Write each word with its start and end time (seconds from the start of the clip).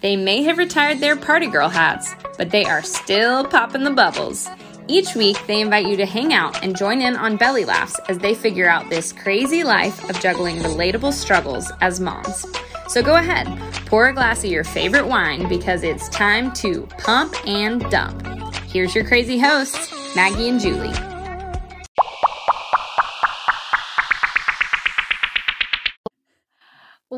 They 0.00 0.16
may 0.16 0.42
have 0.44 0.56
retired 0.56 0.98
their 0.98 1.16
party 1.16 1.46
girl 1.46 1.68
hats, 1.68 2.14
but 2.38 2.50
they 2.50 2.64
are 2.64 2.82
still 2.82 3.44
popping 3.44 3.84
the 3.84 3.90
bubbles. 3.90 4.48
Each 4.88 5.14
week, 5.14 5.36
they 5.46 5.60
invite 5.60 5.86
you 5.86 5.96
to 5.98 6.06
hang 6.06 6.32
out 6.32 6.64
and 6.64 6.76
join 6.76 7.02
in 7.02 7.16
on 7.16 7.36
belly 7.36 7.66
laughs 7.66 8.00
as 8.08 8.18
they 8.18 8.34
figure 8.34 8.68
out 8.68 8.88
this 8.88 9.12
crazy 9.12 9.62
life 9.62 10.08
of 10.08 10.18
juggling 10.20 10.56
relatable 10.56 11.12
struggles 11.12 11.70
as 11.82 12.00
moms. 12.00 12.46
So 12.88 13.02
go 13.02 13.16
ahead, 13.16 13.46
pour 13.86 14.08
a 14.08 14.14
glass 14.14 14.42
of 14.42 14.50
your 14.50 14.64
favorite 14.64 15.06
wine 15.06 15.48
because 15.48 15.82
it's 15.82 16.08
time 16.08 16.50
to 16.54 16.86
pump 16.98 17.34
and 17.46 17.88
dump. 17.90 18.26
Here's 18.68 18.94
your 18.94 19.04
crazy 19.04 19.38
hosts, 19.38 19.92
Maggie 20.16 20.48
and 20.48 20.58
Julie. 20.58 21.09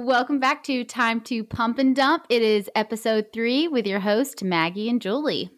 Welcome 0.05 0.41
back 0.41 0.65
to 0.65 0.83
Time 0.83 1.21
to 1.23 1.45
Pump 1.45 1.79
and 1.79 1.95
Dump. 1.95 2.27
It 2.29 2.43
is 2.43 2.69
episode 2.75 3.29
three 3.33 3.69
with 3.69 3.87
your 3.87 4.01
host, 4.01 4.43
Maggie 4.43 4.89
and 4.89 5.01
Julie. 5.01 5.53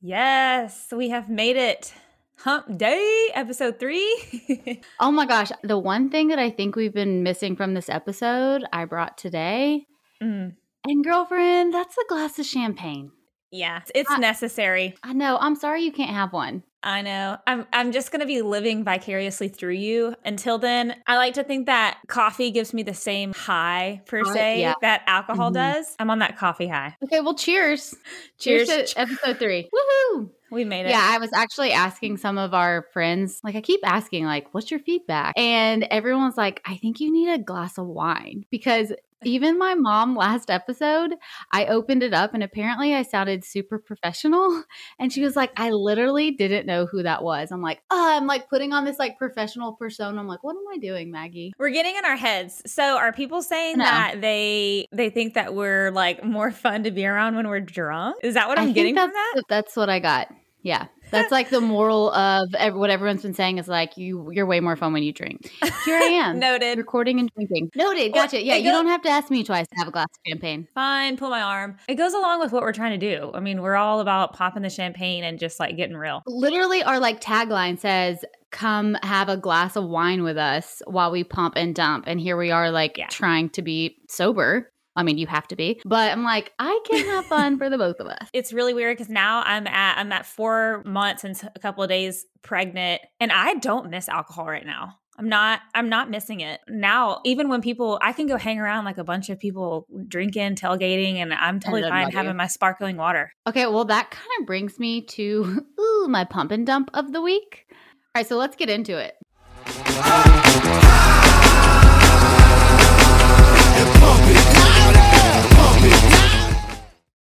Yes, 0.00 0.86
we 0.90 1.10
have 1.10 1.28
made 1.28 1.56
it. 1.56 1.92
Hump 2.38 2.78
Day, 2.78 3.28
episode 3.34 3.78
three. 3.78 4.80
oh 5.00 5.12
my 5.12 5.26
gosh. 5.26 5.50
The 5.62 5.78
one 5.78 6.08
thing 6.08 6.28
that 6.28 6.38
I 6.38 6.48
think 6.48 6.76
we've 6.76 6.94
been 6.94 7.22
missing 7.22 7.56
from 7.56 7.74
this 7.74 7.90
episode, 7.90 8.64
I 8.72 8.86
brought 8.86 9.18
today. 9.18 9.84
Mm. 10.22 10.54
And 10.86 11.04
girlfriend, 11.04 11.74
that's 11.74 11.98
a 11.98 12.08
glass 12.08 12.38
of 12.38 12.46
champagne. 12.46 13.12
Yeah, 13.50 13.82
it's 13.94 14.10
I, 14.10 14.16
necessary. 14.16 14.94
I 15.02 15.12
know. 15.12 15.36
I'm 15.38 15.56
sorry 15.56 15.82
you 15.82 15.92
can't 15.92 16.08
have 16.16 16.32
one. 16.32 16.62
I 16.82 17.02
know. 17.02 17.36
I'm 17.46 17.66
I'm 17.72 17.92
just 17.92 18.10
going 18.10 18.20
to 18.20 18.26
be 18.26 18.40
living 18.40 18.84
vicariously 18.84 19.48
through 19.48 19.74
you. 19.74 20.14
Until 20.24 20.58
then, 20.58 20.96
I 21.06 21.16
like 21.16 21.34
to 21.34 21.44
think 21.44 21.66
that 21.66 21.98
coffee 22.08 22.50
gives 22.50 22.72
me 22.72 22.82
the 22.82 22.94
same 22.94 23.34
high 23.34 24.00
per 24.06 24.24
se 24.24 24.60
yeah. 24.60 24.74
that 24.80 25.02
alcohol 25.06 25.48
mm-hmm. 25.48 25.74
does. 25.74 25.94
I'm 25.98 26.08
on 26.10 26.20
that 26.20 26.38
coffee 26.38 26.68
high. 26.68 26.96
Okay, 27.04 27.20
well 27.20 27.34
cheers. 27.34 27.94
Cheers, 28.38 28.68
cheers 28.68 28.92
to 28.94 29.00
episode 29.00 29.38
3. 29.38 29.68
Woohoo! 30.14 30.30
We 30.50 30.64
made 30.64 30.86
it. 30.86 30.90
Yeah, 30.90 31.06
I 31.06 31.18
was 31.18 31.30
actually 31.34 31.72
asking 31.72 32.16
some 32.16 32.38
of 32.38 32.54
our 32.54 32.86
friends, 32.92 33.40
like 33.44 33.54
I 33.54 33.60
keep 33.60 33.80
asking 33.84 34.24
like 34.24 34.52
what's 34.52 34.70
your 34.70 34.80
feedback? 34.80 35.34
And 35.36 35.84
everyone's 35.84 36.36
like, 36.36 36.60
"I 36.64 36.76
think 36.76 37.00
you 37.00 37.12
need 37.12 37.30
a 37.30 37.38
glass 37.38 37.78
of 37.78 37.86
wine." 37.86 38.46
Because 38.50 38.92
even 39.24 39.58
my 39.58 39.74
mom 39.74 40.16
last 40.16 40.50
episode, 40.50 41.14
I 41.50 41.66
opened 41.66 42.02
it 42.02 42.14
up 42.14 42.34
and 42.34 42.42
apparently 42.42 42.94
I 42.94 43.02
sounded 43.02 43.44
super 43.44 43.78
professional. 43.78 44.64
And 44.98 45.12
she 45.12 45.22
was 45.22 45.34
like, 45.34 45.50
I 45.56 45.70
literally 45.70 46.30
didn't 46.30 46.66
know 46.66 46.84
who 46.84 47.02
that 47.02 47.22
was. 47.22 47.50
I'm 47.50 47.62
like, 47.62 47.80
oh, 47.90 48.16
I'm 48.16 48.26
like 48.26 48.48
putting 48.48 48.72
on 48.72 48.84
this 48.84 48.98
like 48.98 49.18
professional 49.18 49.72
persona. 49.72 50.18
I'm 50.18 50.26
like, 50.26 50.42
what 50.44 50.56
am 50.56 50.64
I 50.72 50.78
doing, 50.78 51.10
Maggie? 51.10 51.52
We're 51.58 51.70
getting 51.70 51.96
in 51.96 52.04
our 52.04 52.16
heads. 52.16 52.60
So 52.66 52.98
are 52.98 53.12
people 53.12 53.42
saying 53.42 53.78
that 53.78 54.20
they 54.20 54.88
they 54.92 55.10
think 55.10 55.34
that 55.34 55.54
we're 55.54 55.90
like 55.90 56.22
more 56.22 56.50
fun 56.50 56.84
to 56.84 56.90
be 56.90 57.06
around 57.06 57.36
when 57.36 57.48
we're 57.48 57.60
drunk? 57.60 58.16
Is 58.22 58.34
that 58.34 58.48
what 58.48 58.58
I'm 58.58 58.72
getting 58.72 58.94
from 58.94 59.10
that? 59.10 59.42
That's 59.48 59.76
what 59.76 59.88
I 59.88 60.00
got. 60.00 60.28
Yeah. 60.62 60.86
That's 61.10 61.30
like 61.30 61.50
the 61.50 61.60
moral 61.60 62.10
of 62.12 62.48
what 62.74 62.90
everyone's 62.90 63.22
been 63.22 63.34
saying 63.34 63.58
is 63.58 63.68
like 63.68 63.96
you 63.96 64.30
you're 64.32 64.46
way 64.46 64.60
more 64.60 64.76
fun 64.76 64.92
when 64.92 65.02
you 65.02 65.12
drink. 65.12 65.50
Here 65.84 65.96
I 65.96 66.08
am. 66.24 66.38
Noted. 66.38 66.78
Recording 66.78 67.20
and 67.20 67.30
drinking. 67.34 67.70
Noted. 67.74 68.12
Gotcha. 68.12 68.42
Yeah, 68.42 68.56
you 68.56 68.70
don't 68.70 68.86
have 68.86 69.02
to 69.02 69.08
ask 69.08 69.30
me 69.30 69.44
twice 69.44 69.66
to 69.68 69.78
have 69.78 69.88
a 69.88 69.90
glass 69.90 70.06
of 70.06 70.30
champagne. 70.30 70.68
Fine, 70.74 71.16
pull 71.16 71.30
my 71.30 71.42
arm. 71.42 71.76
It 71.88 71.96
goes 71.96 72.14
along 72.14 72.40
with 72.40 72.52
what 72.52 72.62
we're 72.62 72.72
trying 72.72 72.98
to 72.98 73.16
do. 73.16 73.30
I 73.34 73.40
mean, 73.40 73.62
we're 73.62 73.76
all 73.76 74.00
about 74.00 74.34
popping 74.34 74.62
the 74.62 74.70
champagne 74.70 75.24
and 75.24 75.38
just 75.38 75.60
like 75.60 75.76
getting 75.76 75.96
real. 75.96 76.22
Literally 76.26 76.82
our 76.82 76.98
like 76.98 77.20
tagline 77.20 77.78
says 77.78 78.24
come 78.50 78.96
have 79.02 79.28
a 79.28 79.36
glass 79.36 79.76
of 79.76 79.88
wine 79.88 80.22
with 80.22 80.36
us 80.36 80.82
while 80.86 81.10
we 81.10 81.22
pump 81.22 81.54
and 81.56 81.74
dump 81.74 82.04
and 82.06 82.20
here 82.20 82.36
we 82.36 82.50
are 82.50 82.70
like 82.70 82.98
yeah. 82.98 83.06
trying 83.06 83.48
to 83.48 83.62
be 83.62 83.96
sober 84.08 84.72
I 84.96 85.02
mean, 85.02 85.18
you 85.18 85.26
have 85.26 85.46
to 85.48 85.56
be, 85.56 85.80
but 85.84 86.10
I'm 86.10 86.24
like, 86.24 86.52
I 86.58 86.80
can 86.84 87.04
have 87.06 87.26
fun 87.26 87.58
for 87.58 87.70
the 87.70 87.78
both 87.78 88.00
of 88.00 88.06
us. 88.06 88.28
It's 88.32 88.52
really 88.52 88.74
weird 88.74 88.96
because 88.96 89.10
now 89.10 89.42
I'm 89.44 89.66
at 89.66 89.98
I'm 89.98 90.12
at 90.12 90.26
four 90.26 90.82
months 90.84 91.24
and 91.24 91.40
a 91.54 91.58
couple 91.58 91.82
of 91.82 91.88
days 91.88 92.26
pregnant, 92.42 93.02
and 93.18 93.30
I 93.32 93.54
don't 93.54 93.90
miss 93.90 94.08
alcohol 94.08 94.46
right 94.46 94.64
now. 94.64 94.96
I'm 95.18 95.28
not 95.28 95.60
I'm 95.74 95.90
not 95.90 96.08
missing 96.08 96.40
it. 96.40 96.60
Now, 96.66 97.20
even 97.26 97.50
when 97.50 97.60
people 97.60 97.98
I 98.00 98.12
can 98.12 98.26
go 98.26 98.38
hang 98.38 98.58
around 98.58 98.86
like 98.86 98.96
a 98.96 99.04
bunch 99.04 99.28
of 99.28 99.38
people 99.38 99.86
drinking, 100.08 100.54
tailgating, 100.54 101.16
and 101.16 101.34
I'm 101.34 101.60
totally 101.60 101.82
fine 101.82 102.10
having 102.10 102.30
you. 102.30 102.36
my 102.36 102.46
sparkling 102.46 102.96
water. 102.96 103.32
Okay, 103.46 103.66
well 103.66 103.84
that 103.84 104.10
kind 104.10 104.28
of 104.40 104.46
brings 104.46 104.78
me 104.78 105.02
to 105.02 105.66
ooh, 105.80 106.06
my 106.08 106.24
pump 106.24 106.52
and 106.52 106.66
dump 106.66 106.90
of 106.94 107.12
the 107.12 107.20
week. 107.20 107.66
All 107.70 108.20
right, 108.20 108.26
so 108.26 108.38
let's 108.38 108.56
get 108.56 108.70
into 108.70 108.96
it. 108.96 109.14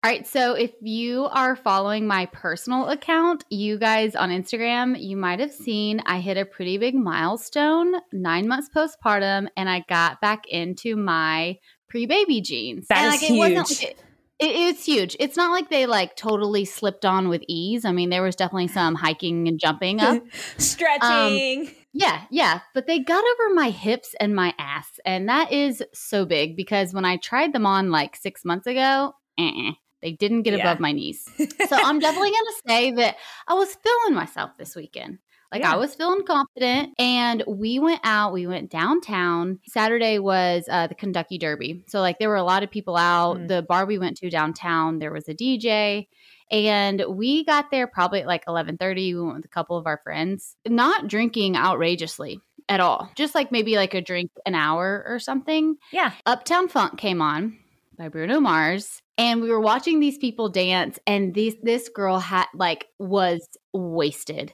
All 0.03 0.09
right. 0.09 0.25
So 0.25 0.55
if 0.55 0.71
you 0.81 1.25
are 1.25 1.55
following 1.55 2.07
my 2.07 2.25
personal 2.25 2.89
account, 2.89 3.45
you 3.51 3.77
guys 3.77 4.15
on 4.15 4.31
Instagram, 4.31 4.99
you 4.99 5.15
might 5.15 5.39
have 5.39 5.51
seen 5.51 6.01
I 6.07 6.21
hit 6.21 6.37
a 6.37 6.45
pretty 6.45 6.79
big 6.79 6.95
milestone 6.95 7.93
nine 8.11 8.47
months 8.47 8.67
postpartum 8.75 9.47
and 9.55 9.69
I 9.69 9.85
got 9.87 10.19
back 10.19 10.47
into 10.47 10.95
my 10.95 11.59
pre 11.87 12.07
baby 12.07 12.41
jeans. 12.41 12.87
That 12.87 12.97
and, 12.97 13.13
is 13.13 13.21
like, 13.21 13.29
huge. 13.29 13.51
It 13.51 13.57
wasn't, 13.57 13.81
it, 13.83 13.97
it's 14.39 14.85
huge. 14.85 15.15
It's 15.19 15.37
not 15.37 15.51
like 15.51 15.69
they 15.69 15.85
like 15.85 16.15
totally 16.15 16.65
slipped 16.65 17.05
on 17.05 17.29
with 17.29 17.43
ease. 17.47 17.85
I 17.85 17.91
mean, 17.91 18.09
there 18.09 18.23
was 18.23 18.35
definitely 18.35 18.69
some 18.69 18.95
hiking 18.95 19.47
and 19.47 19.59
jumping 19.59 20.01
up, 20.01 20.23
stretching. 20.57 21.67
Um, 21.67 21.75
yeah, 21.93 22.23
yeah, 22.31 22.61
but 22.73 22.87
they 22.87 22.99
got 22.99 23.23
over 23.23 23.53
my 23.53 23.69
hips 23.69 24.15
and 24.19 24.35
my 24.35 24.55
ass, 24.57 24.99
and 25.05 25.29
that 25.29 25.51
is 25.51 25.83
so 25.93 26.25
big 26.25 26.55
because 26.55 26.91
when 26.91 27.05
I 27.05 27.17
tried 27.17 27.53
them 27.53 27.67
on 27.67 27.91
like 27.91 28.15
six 28.15 28.43
months 28.43 28.65
ago, 28.65 29.13
eh, 29.37 29.73
they 30.01 30.11
didn't 30.11 30.43
get 30.43 30.53
yeah. 30.53 30.61
above 30.61 30.79
my 30.79 30.91
knees. 30.91 31.23
so 31.37 31.45
I'm 31.71 31.99
definitely 31.99 32.31
going 32.31 32.45
to 32.45 32.61
say 32.67 32.91
that 32.93 33.17
I 33.47 33.53
was 33.53 33.75
feeling 33.75 34.15
myself 34.15 34.51
this 34.57 34.75
weekend. 34.75 35.19
Like 35.51 35.63
yeah. 35.63 35.73
I 35.73 35.77
was 35.77 35.95
feeling 35.95 36.23
confident 36.23 36.93
and 36.97 37.43
we 37.45 37.77
went 37.79 37.99
out, 38.05 38.31
we 38.31 38.47
went 38.47 38.71
downtown. 38.71 39.59
Saturday 39.67 40.17
was 40.17 40.63
uh, 40.71 40.87
the 40.87 40.95
Kentucky 40.95 41.37
Derby. 41.37 41.83
So 41.87 41.99
like 41.99 42.19
there 42.19 42.29
were 42.29 42.35
a 42.35 42.43
lot 42.43 42.63
of 42.63 42.71
people 42.71 42.95
out. 42.95 43.37
Mm. 43.37 43.47
The 43.49 43.61
bar 43.61 43.85
we 43.85 43.97
went 43.97 44.17
to 44.17 44.29
downtown, 44.29 44.99
there 44.99 45.11
was 45.11 45.27
a 45.27 45.33
DJ 45.33 46.07
and 46.49 47.03
we 47.07 47.43
got 47.43 47.69
there 47.69 47.87
probably 47.87 48.21
at 48.21 48.27
like 48.27 48.45
11:30. 48.45 48.95
We 48.95 49.21
went 49.21 49.35
with 49.37 49.45
a 49.45 49.49
couple 49.49 49.77
of 49.77 49.87
our 49.87 49.99
friends, 50.03 50.55
not 50.67 51.07
drinking 51.07 51.55
outrageously 51.55 52.41
at 52.69 52.79
all. 52.79 53.09
Just 53.15 53.35
like 53.35 53.51
maybe 53.51 53.75
like 53.75 53.93
a 53.93 54.01
drink 54.01 54.31
an 54.45 54.55
hour 54.55 55.03
or 55.07 55.19
something. 55.19 55.77
Yeah. 55.91 56.11
Uptown 56.25 56.67
Funk 56.67 56.97
came 56.97 57.21
on 57.21 57.57
by 57.97 58.09
Bruno 58.09 58.39
Mars 58.39 59.01
and 59.17 59.41
we 59.41 59.49
were 59.49 59.59
watching 59.59 59.99
these 59.99 60.17
people 60.17 60.49
dance 60.49 60.99
and 61.05 61.33
this 61.33 61.55
this 61.61 61.89
girl 61.89 62.19
had 62.19 62.47
like 62.53 62.87
was 62.99 63.47
wasted 63.73 64.53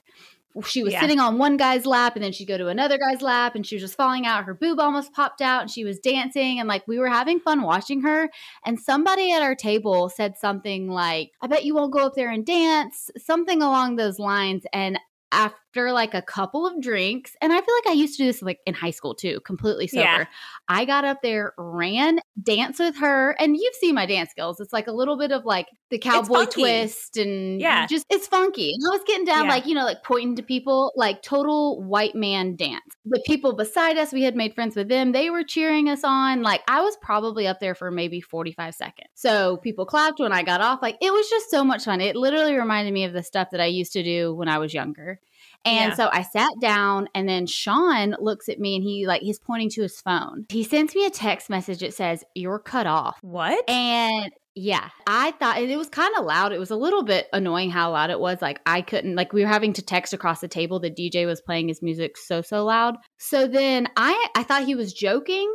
she 0.66 0.84
was 0.84 0.94
yeah. 0.94 1.02
sitting 1.02 1.20
on 1.20 1.38
one 1.38 1.56
guy's 1.56 1.86
lap 1.86 2.16
and 2.16 2.24
then 2.24 2.32
she'd 2.32 2.48
go 2.48 2.58
to 2.58 2.68
another 2.68 2.98
guy's 2.98 3.22
lap 3.22 3.54
and 3.56 3.66
she 3.66 3.76
was 3.76 3.82
just 3.82 3.96
falling 3.96 4.26
out 4.26 4.44
her 4.44 4.54
boob 4.54 4.80
almost 4.80 5.14
popped 5.14 5.42
out 5.42 5.62
and 5.62 5.72
she 5.72 5.84
was 5.84 6.00
dancing 6.00 6.60
and 6.60 6.68
like 6.68 6.88
we 6.88 6.98
were 6.98 7.10
having 7.10 7.40
fun 7.40 7.62
watching 7.62 8.02
her 8.02 8.30
and 8.66 8.80
somebody 8.80 9.32
at 9.32 9.42
our 9.42 9.56
table 9.56 10.10
said 10.10 10.38
something 10.38 10.90
like 10.90 11.32
i 11.42 11.48
bet 11.48 11.64
you 11.64 11.76
won't 11.76 11.94
go 11.94 12.06
up 12.06 12.16
there 12.16 12.32
and 12.32 12.46
dance 12.46 13.12
something 13.18 13.62
along 13.62 13.96
those 13.96 14.20
lines 14.20 14.64
and 14.74 15.00
after 15.32 15.58
like 15.76 16.14
a 16.14 16.22
couple 16.22 16.66
of 16.66 16.82
drinks, 16.82 17.36
and 17.42 17.54
I 17.54 17.62
feel 17.62 17.76
like 17.76 17.88
I 17.88 17.94
used 17.94 18.18
to 18.18 18.24
do 18.24 18.28
this 18.28 18.42
like 18.42 18.60
in 18.66 18.74
high 18.74 18.92
school 18.92 19.14
too, 19.14 19.40
completely 19.42 19.88
sober. 19.88 20.04
Yeah. 20.04 20.26
I 20.68 20.86
got 20.86 21.06
up 21.06 21.22
there, 21.22 21.54
ran, 21.58 22.20
danced 22.42 22.80
with 22.80 22.98
her, 22.98 23.32
and 23.40 23.56
you've 23.56 23.76
seen 23.76 23.96
my 23.96 24.06
dance 24.06 24.32
skills. 24.32 24.60
It's 24.60 24.74
like 24.74 24.88
a 24.88 24.92
little 24.92 25.18
bit 25.18 25.32
of 25.32 25.46
like 25.46 25.68
the 25.90 25.98
cowboy 25.98 26.46
twist 26.46 27.18
and 27.18 27.62
yeah, 27.62 27.86
just 27.88 28.06
it's 28.10 28.28
funky. 28.28 28.74
And 28.74 28.84
I 28.88 28.92
was 28.92 29.02
getting 29.08 29.26
down 29.26 29.46
yeah. 29.46 29.52
like, 29.52 29.66
you 29.66 29.74
know, 29.74 29.86
like 29.86 30.04
pointing 30.04 30.36
to 30.36 30.44
people, 30.44 30.92
like 30.96 31.22
total 31.22 31.82
white 31.84 32.16
man 32.16 32.56
dance. 32.56 32.82
The 33.06 33.24
people 33.26 33.54
beside 33.56 33.98
us, 33.98 34.12
we 34.12 34.24
had 34.24 34.36
made 34.36 34.54
friends 34.54 34.76
with 34.76 34.90
them. 34.90 35.12
They 35.12 35.30
were 35.30 35.44
cheering 35.44 35.90
us 35.90 36.04
on. 36.04 36.42
Like 36.42 36.62
I 36.68 36.82
was 36.82 36.98
probably 37.02 37.48
up 37.48 37.60
there 37.60 37.76
for 37.76 37.92
maybe 37.92 38.20
45 38.20 38.76
seconds. 38.76 39.10
So 39.14 39.58
people 39.58 39.86
clapped 39.86 40.20
when 40.20 40.34
I 40.34 40.44
got 40.44 40.62
off. 40.62 40.82
Like 40.82 40.98
it 41.02 41.12
was 41.14 41.30
just 41.30 41.50
so 41.50 41.64
much 41.64 41.86
fun. 41.86 42.02
It 42.02 42.16
literally 42.16 42.56
reminded 42.56 42.94
me 42.94 43.06
of 43.06 43.14
the 43.14 43.24
stuff 43.24 43.50
that 43.52 43.62
I 43.62 43.66
used 43.66 43.94
to 43.94 44.04
do 44.04 44.36
when 44.36 44.50
I 44.50 44.58
was 44.58 44.74
younger. 44.74 45.20
And 45.66 45.90
yeah. 45.90 45.96
so 45.96 46.10
I 46.12 46.22
sat 46.22 46.52
down 46.62 47.10
and 47.14 47.28
then 47.28 47.46
Sean 47.46 48.16
looks 48.20 48.48
at 48.48 48.60
me 48.60 48.76
and 48.76 48.84
he 48.84 49.06
like 49.06 49.22
he's 49.22 49.40
pointing 49.40 49.70
to 49.72 49.82
his 49.82 50.00
phone. 50.00 50.46
He 50.50 50.64
sends 50.64 50.96
me 50.96 51.06
a 51.06 51.10
text 51.10 51.50
message 51.50 51.80
that 51.80 51.94
says, 51.94 52.24
You're 52.36 52.60
cut 52.60 52.88
off. 52.88 53.18
What? 53.22 53.70
And 53.70 54.32
yeah, 54.60 54.90
I 55.06 55.32
thought 55.32 55.62
it 55.62 55.78
was 55.78 55.88
kind 55.88 56.16
of 56.18 56.26
loud. 56.26 56.52
It 56.52 56.58
was 56.58 56.72
a 56.72 56.76
little 56.76 57.04
bit 57.04 57.28
annoying 57.32 57.70
how 57.70 57.92
loud 57.92 58.10
it 58.10 58.20
was. 58.20 58.42
Like 58.42 58.60
I 58.66 58.82
couldn't 58.82 59.16
like 59.16 59.32
we 59.32 59.44
were 59.44 59.48
having 59.48 59.74
to 59.74 59.84
text 59.84 60.14
across 60.14 60.42
the 60.42 60.48
table. 60.48 60.80
The 60.80 60.90
DJ 60.90 61.28
was 61.28 61.42
playing 61.42 61.68
his 61.68 61.84
music 61.84 62.18
so 62.18 62.42
so 62.42 62.66
loud. 62.66 62.98
So 63.20 63.48
then 63.48 63.88
I 63.96 64.28
I 64.36 64.44
thought 64.44 64.66
he 64.66 64.76
was 64.76 64.94
joking. 64.94 65.54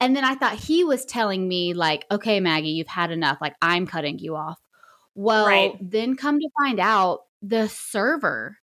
And 0.00 0.14
then 0.14 0.24
I 0.24 0.34
thought 0.34 0.58
he 0.58 0.84
was 0.84 1.06
telling 1.06 1.48
me 1.48 1.72
like, 1.72 2.04
"Okay, 2.10 2.40
Maggie, 2.40 2.70
you've 2.70 2.86
had 2.86 3.10
enough. 3.10 3.38
Like 3.40 3.54
I'm 3.62 3.86
cutting 3.86 4.18
you 4.18 4.36
off." 4.36 4.58
Well, 5.14 5.46
right. 5.46 5.72
then 5.80 6.16
come 6.16 6.40
to 6.40 6.48
find 6.60 6.80
out 6.80 7.20
the 7.40 7.68
server 7.68 8.58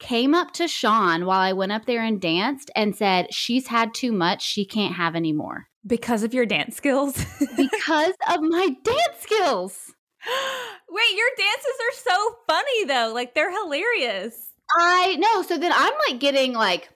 came 0.00 0.34
up 0.34 0.52
to 0.54 0.66
Sean 0.66 1.26
while 1.26 1.40
I 1.40 1.52
went 1.52 1.72
up 1.72 1.86
there 1.86 2.02
and 2.02 2.20
danced 2.20 2.70
and 2.74 2.96
said, 2.96 3.32
She's 3.32 3.68
had 3.68 3.94
too 3.94 4.10
much. 4.10 4.42
She 4.42 4.64
can't 4.64 4.94
have 4.94 5.14
any 5.14 5.32
more. 5.32 5.68
Because 5.86 6.22
of 6.22 6.34
your 6.34 6.46
dance 6.46 6.76
skills? 6.76 7.14
because 7.56 8.14
of 8.28 8.40
my 8.42 8.70
dance 8.82 9.20
skills. 9.20 9.94
Wait, 10.90 11.16
your 11.16 11.28
dances 11.36 11.76
are 11.80 12.12
so 12.12 12.36
funny 12.48 12.84
though. 12.84 13.12
Like 13.14 13.34
they're 13.34 13.52
hilarious. 13.52 14.52
I 14.76 15.16
know. 15.16 15.42
So 15.42 15.58
then 15.58 15.72
I'm 15.74 15.92
like 16.08 16.20
getting 16.20 16.52
like 16.52 16.88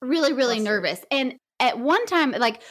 really, 0.00 0.32
really 0.32 0.60
nervous. 0.60 1.00
And 1.10 1.34
at 1.60 1.78
one 1.78 2.04
time, 2.06 2.32
like 2.32 2.62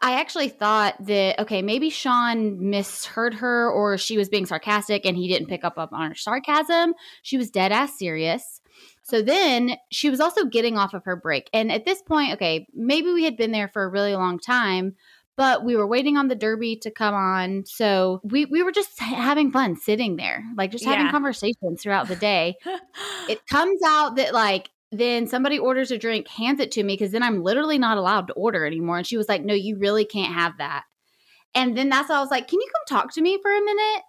I 0.00 0.20
actually 0.20 0.48
thought 0.48 0.94
that 1.06 1.38
okay, 1.40 1.62
maybe 1.62 1.90
Sean 1.90 2.70
misheard 2.70 3.34
her 3.34 3.70
or 3.70 3.98
she 3.98 4.16
was 4.16 4.28
being 4.28 4.46
sarcastic 4.46 5.04
and 5.04 5.16
he 5.16 5.28
didn't 5.28 5.48
pick 5.48 5.64
up 5.64 5.76
on 5.78 6.08
her 6.08 6.14
sarcasm. 6.14 6.94
She 7.22 7.36
was 7.36 7.50
dead 7.50 7.72
ass 7.72 7.98
serious. 7.98 8.61
So 9.12 9.20
then 9.20 9.76
she 9.90 10.08
was 10.08 10.20
also 10.20 10.46
getting 10.46 10.78
off 10.78 10.94
of 10.94 11.04
her 11.04 11.16
break. 11.16 11.50
And 11.52 11.70
at 11.70 11.84
this 11.84 12.00
point, 12.00 12.32
okay, 12.32 12.66
maybe 12.72 13.12
we 13.12 13.24
had 13.24 13.36
been 13.36 13.52
there 13.52 13.68
for 13.68 13.84
a 13.84 13.88
really 13.90 14.14
long 14.14 14.38
time, 14.38 14.94
but 15.36 15.66
we 15.66 15.76
were 15.76 15.86
waiting 15.86 16.16
on 16.16 16.28
the 16.28 16.34
derby 16.34 16.76
to 16.76 16.90
come 16.90 17.14
on. 17.14 17.64
So 17.66 18.22
we, 18.24 18.46
we 18.46 18.62
were 18.62 18.72
just 18.72 18.98
having 18.98 19.52
fun 19.52 19.76
sitting 19.76 20.16
there, 20.16 20.42
like 20.56 20.70
just 20.70 20.86
having 20.86 21.04
yeah. 21.04 21.10
conversations 21.10 21.82
throughout 21.82 22.08
the 22.08 22.16
day. 22.16 22.54
it 23.28 23.46
comes 23.50 23.82
out 23.86 24.16
that 24.16 24.32
like 24.32 24.70
then 24.90 25.26
somebody 25.26 25.58
orders 25.58 25.90
a 25.90 25.98
drink, 25.98 26.26
hands 26.26 26.58
it 26.58 26.70
to 26.72 26.82
me 26.82 26.94
because 26.94 27.12
then 27.12 27.22
I'm 27.22 27.42
literally 27.42 27.76
not 27.76 27.98
allowed 27.98 28.28
to 28.28 28.32
order 28.32 28.64
anymore. 28.64 28.96
And 28.96 29.06
she 29.06 29.18
was 29.18 29.28
like, 29.28 29.44
No, 29.44 29.52
you 29.52 29.76
really 29.76 30.06
can't 30.06 30.32
have 30.32 30.56
that. 30.56 30.84
And 31.54 31.76
then 31.76 31.90
that's 31.90 32.08
why 32.08 32.16
I 32.16 32.20
was 32.20 32.30
like, 32.30 32.48
Can 32.48 32.60
you 32.60 32.68
come 32.72 32.98
talk 32.98 33.12
to 33.12 33.20
me 33.20 33.38
for 33.42 33.50
a 33.54 33.62
minute? 33.62 34.02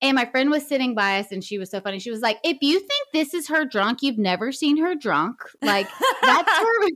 And 0.00 0.14
my 0.14 0.26
friend 0.26 0.50
was 0.50 0.66
sitting 0.66 0.94
by 0.94 1.18
us 1.18 1.32
and 1.32 1.42
she 1.42 1.58
was 1.58 1.70
so 1.70 1.80
funny. 1.80 1.98
She 1.98 2.10
was 2.10 2.20
like, 2.20 2.38
If 2.44 2.58
you 2.60 2.78
think 2.78 3.08
this 3.12 3.34
is 3.34 3.48
her 3.48 3.64
drunk, 3.64 3.98
you've 4.02 4.18
never 4.18 4.52
seen 4.52 4.76
her 4.78 4.94
drunk. 4.94 5.36
Like, 5.62 5.88
that's 6.22 6.50
her 6.58 6.88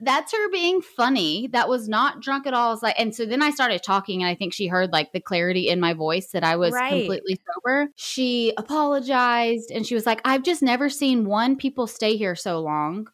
that's 0.00 0.32
her 0.32 0.50
being 0.50 0.82
funny. 0.82 1.48
That 1.52 1.68
was 1.68 1.88
not 1.88 2.20
drunk 2.20 2.46
at 2.46 2.54
all. 2.54 2.74
It's 2.74 2.82
like, 2.82 2.98
and 2.98 3.14
so 3.14 3.24
then 3.24 3.42
I 3.42 3.50
started 3.50 3.82
talking, 3.82 4.22
and 4.22 4.28
I 4.28 4.34
think 4.34 4.52
she 4.52 4.66
heard 4.66 4.92
like 4.92 5.12
the 5.12 5.20
clarity 5.20 5.68
in 5.68 5.80
my 5.80 5.94
voice 5.94 6.32
that 6.32 6.44
I 6.44 6.56
was 6.56 6.74
right. 6.74 6.90
completely 6.90 7.38
sober. 7.54 7.88
She 7.96 8.52
apologized, 8.58 9.70
and 9.70 9.86
she 9.86 9.94
was 9.94 10.04
like, 10.04 10.20
"I've 10.24 10.42
just 10.42 10.62
never 10.62 10.90
seen 10.90 11.24
one 11.24 11.56
people 11.56 11.86
stay 11.86 12.16
here 12.16 12.34
so 12.34 12.60
long." 12.60 13.08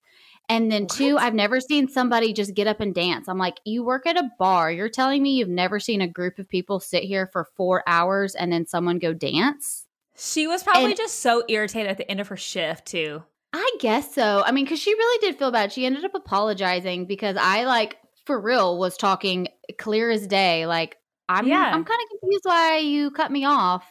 And 0.53 0.71
then 0.71 0.83
what? 0.83 0.91
two, 0.91 1.17
I've 1.17 1.35
never 1.35 1.61
seen 1.61 1.89
somebody 1.89 2.33
just 2.33 2.55
get 2.55 2.67
up 2.67 2.81
and 2.81 2.95
dance. 2.95 3.29
I'm 3.29 3.39
like, 3.39 3.59
you 3.65 3.83
work 3.83 4.07
at 4.07 4.19
a 4.19 4.31
bar. 4.39 4.71
You're 4.71 4.91
telling 4.91 5.23
me 5.23 5.37
you've 5.37 5.49
never 5.49 5.81
seen 5.81 6.03
a 6.03 6.07
group 6.07 6.39
of 6.39 6.49
people 6.49 6.79
sit 6.79 7.05
here 7.05 7.27
for 7.33 7.49
four 7.57 7.83
hours 7.87 8.35
and 8.35 8.53
then 8.53 8.67
someone 8.67 8.99
go 8.99 9.15
dance? 9.15 9.87
She 10.15 10.47
was 10.47 10.63
probably 10.63 10.91
and, 10.91 10.97
just 10.97 11.21
so 11.21 11.43
irritated 11.49 11.91
at 11.91 11.97
the 11.97 12.11
end 12.11 12.21
of 12.21 12.29
her 12.29 12.37
shift, 12.37 12.87
too. 12.87 13.23
I 13.55 13.71
guess 13.81 14.15
so. 14.15 14.43
I 14.45 14.53
mean, 14.53 14.65
because 14.65 14.79
she 14.79 14.93
really 14.93 15.27
did 15.27 15.39
feel 15.39 15.51
bad. 15.51 15.73
She 15.73 15.87
ended 15.87 16.05
up 16.05 16.15
apologizing 16.15 17.07
because 17.07 17.37
I 17.39 17.65
like 17.65 17.97
for 18.27 18.41
real 18.41 18.79
was 18.79 18.97
talking 18.97 19.49
clear 19.79 20.11
as 20.11 20.27
day. 20.27 20.67
Like 20.67 20.97
I'm, 21.29 21.47
yeah. 21.47 21.73
I'm 21.73 21.85
kind 21.85 22.01
of 22.03 22.21
confused 22.21 22.45
why 22.45 22.79
you 22.79 23.11
cut 23.11 23.31
me 23.31 23.45
off. 23.45 23.85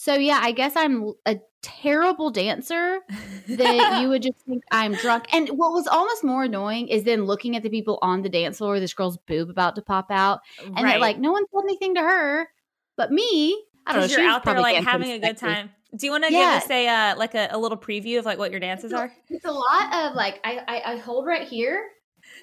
So 0.00 0.14
yeah, 0.14 0.38
I 0.40 0.52
guess 0.52 0.74
I'm 0.76 1.12
a 1.26 1.40
terrible 1.60 2.30
dancer 2.30 3.00
that 3.48 3.98
you 4.00 4.08
would 4.08 4.22
just 4.22 4.38
think 4.46 4.62
I'm 4.70 4.94
drunk. 4.94 5.24
And 5.32 5.48
what 5.48 5.72
was 5.72 5.88
almost 5.88 6.22
more 6.22 6.44
annoying 6.44 6.86
is 6.86 7.02
then 7.02 7.24
looking 7.24 7.56
at 7.56 7.64
the 7.64 7.68
people 7.68 7.98
on 8.00 8.22
the 8.22 8.28
dance 8.28 8.58
floor, 8.58 8.78
this 8.78 8.94
girl's 8.94 9.16
boob 9.16 9.50
about 9.50 9.74
to 9.74 9.82
pop 9.82 10.06
out, 10.12 10.38
and 10.62 10.76
right. 10.76 10.92
they're 10.92 11.00
like, 11.00 11.18
no 11.18 11.32
one 11.32 11.42
said 11.52 11.62
anything 11.64 11.96
to 11.96 12.00
her, 12.00 12.48
but 12.96 13.10
me. 13.10 13.60
I 13.88 13.92
don't 13.92 14.08
know. 14.08 14.16
You're 14.16 14.28
out 14.28 14.44
there 14.44 14.60
like 14.60 14.84
having 14.84 15.10
a 15.10 15.18
good 15.18 15.36
time. 15.36 15.70
Do 15.96 16.06
you 16.06 16.12
want 16.12 16.24
to 16.26 16.32
yeah. 16.32 16.54
give 16.54 16.62
us 16.62 16.70
a 16.70 16.88
uh, 16.88 17.16
like 17.16 17.34
a, 17.34 17.48
a, 17.50 17.58
little 17.58 17.78
preview 17.78 18.20
of 18.20 18.24
like 18.24 18.38
what 18.38 18.52
your 18.52 18.60
dances 18.60 18.92
it's 18.92 18.94
are? 18.94 19.12
It's 19.28 19.46
a 19.46 19.50
lot 19.50 19.94
of 19.94 20.14
like 20.14 20.38
I, 20.44 20.60
I, 20.68 20.92
I 20.92 20.96
hold 20.98 21.26
right 21.26 21.48
here 21.48 21.88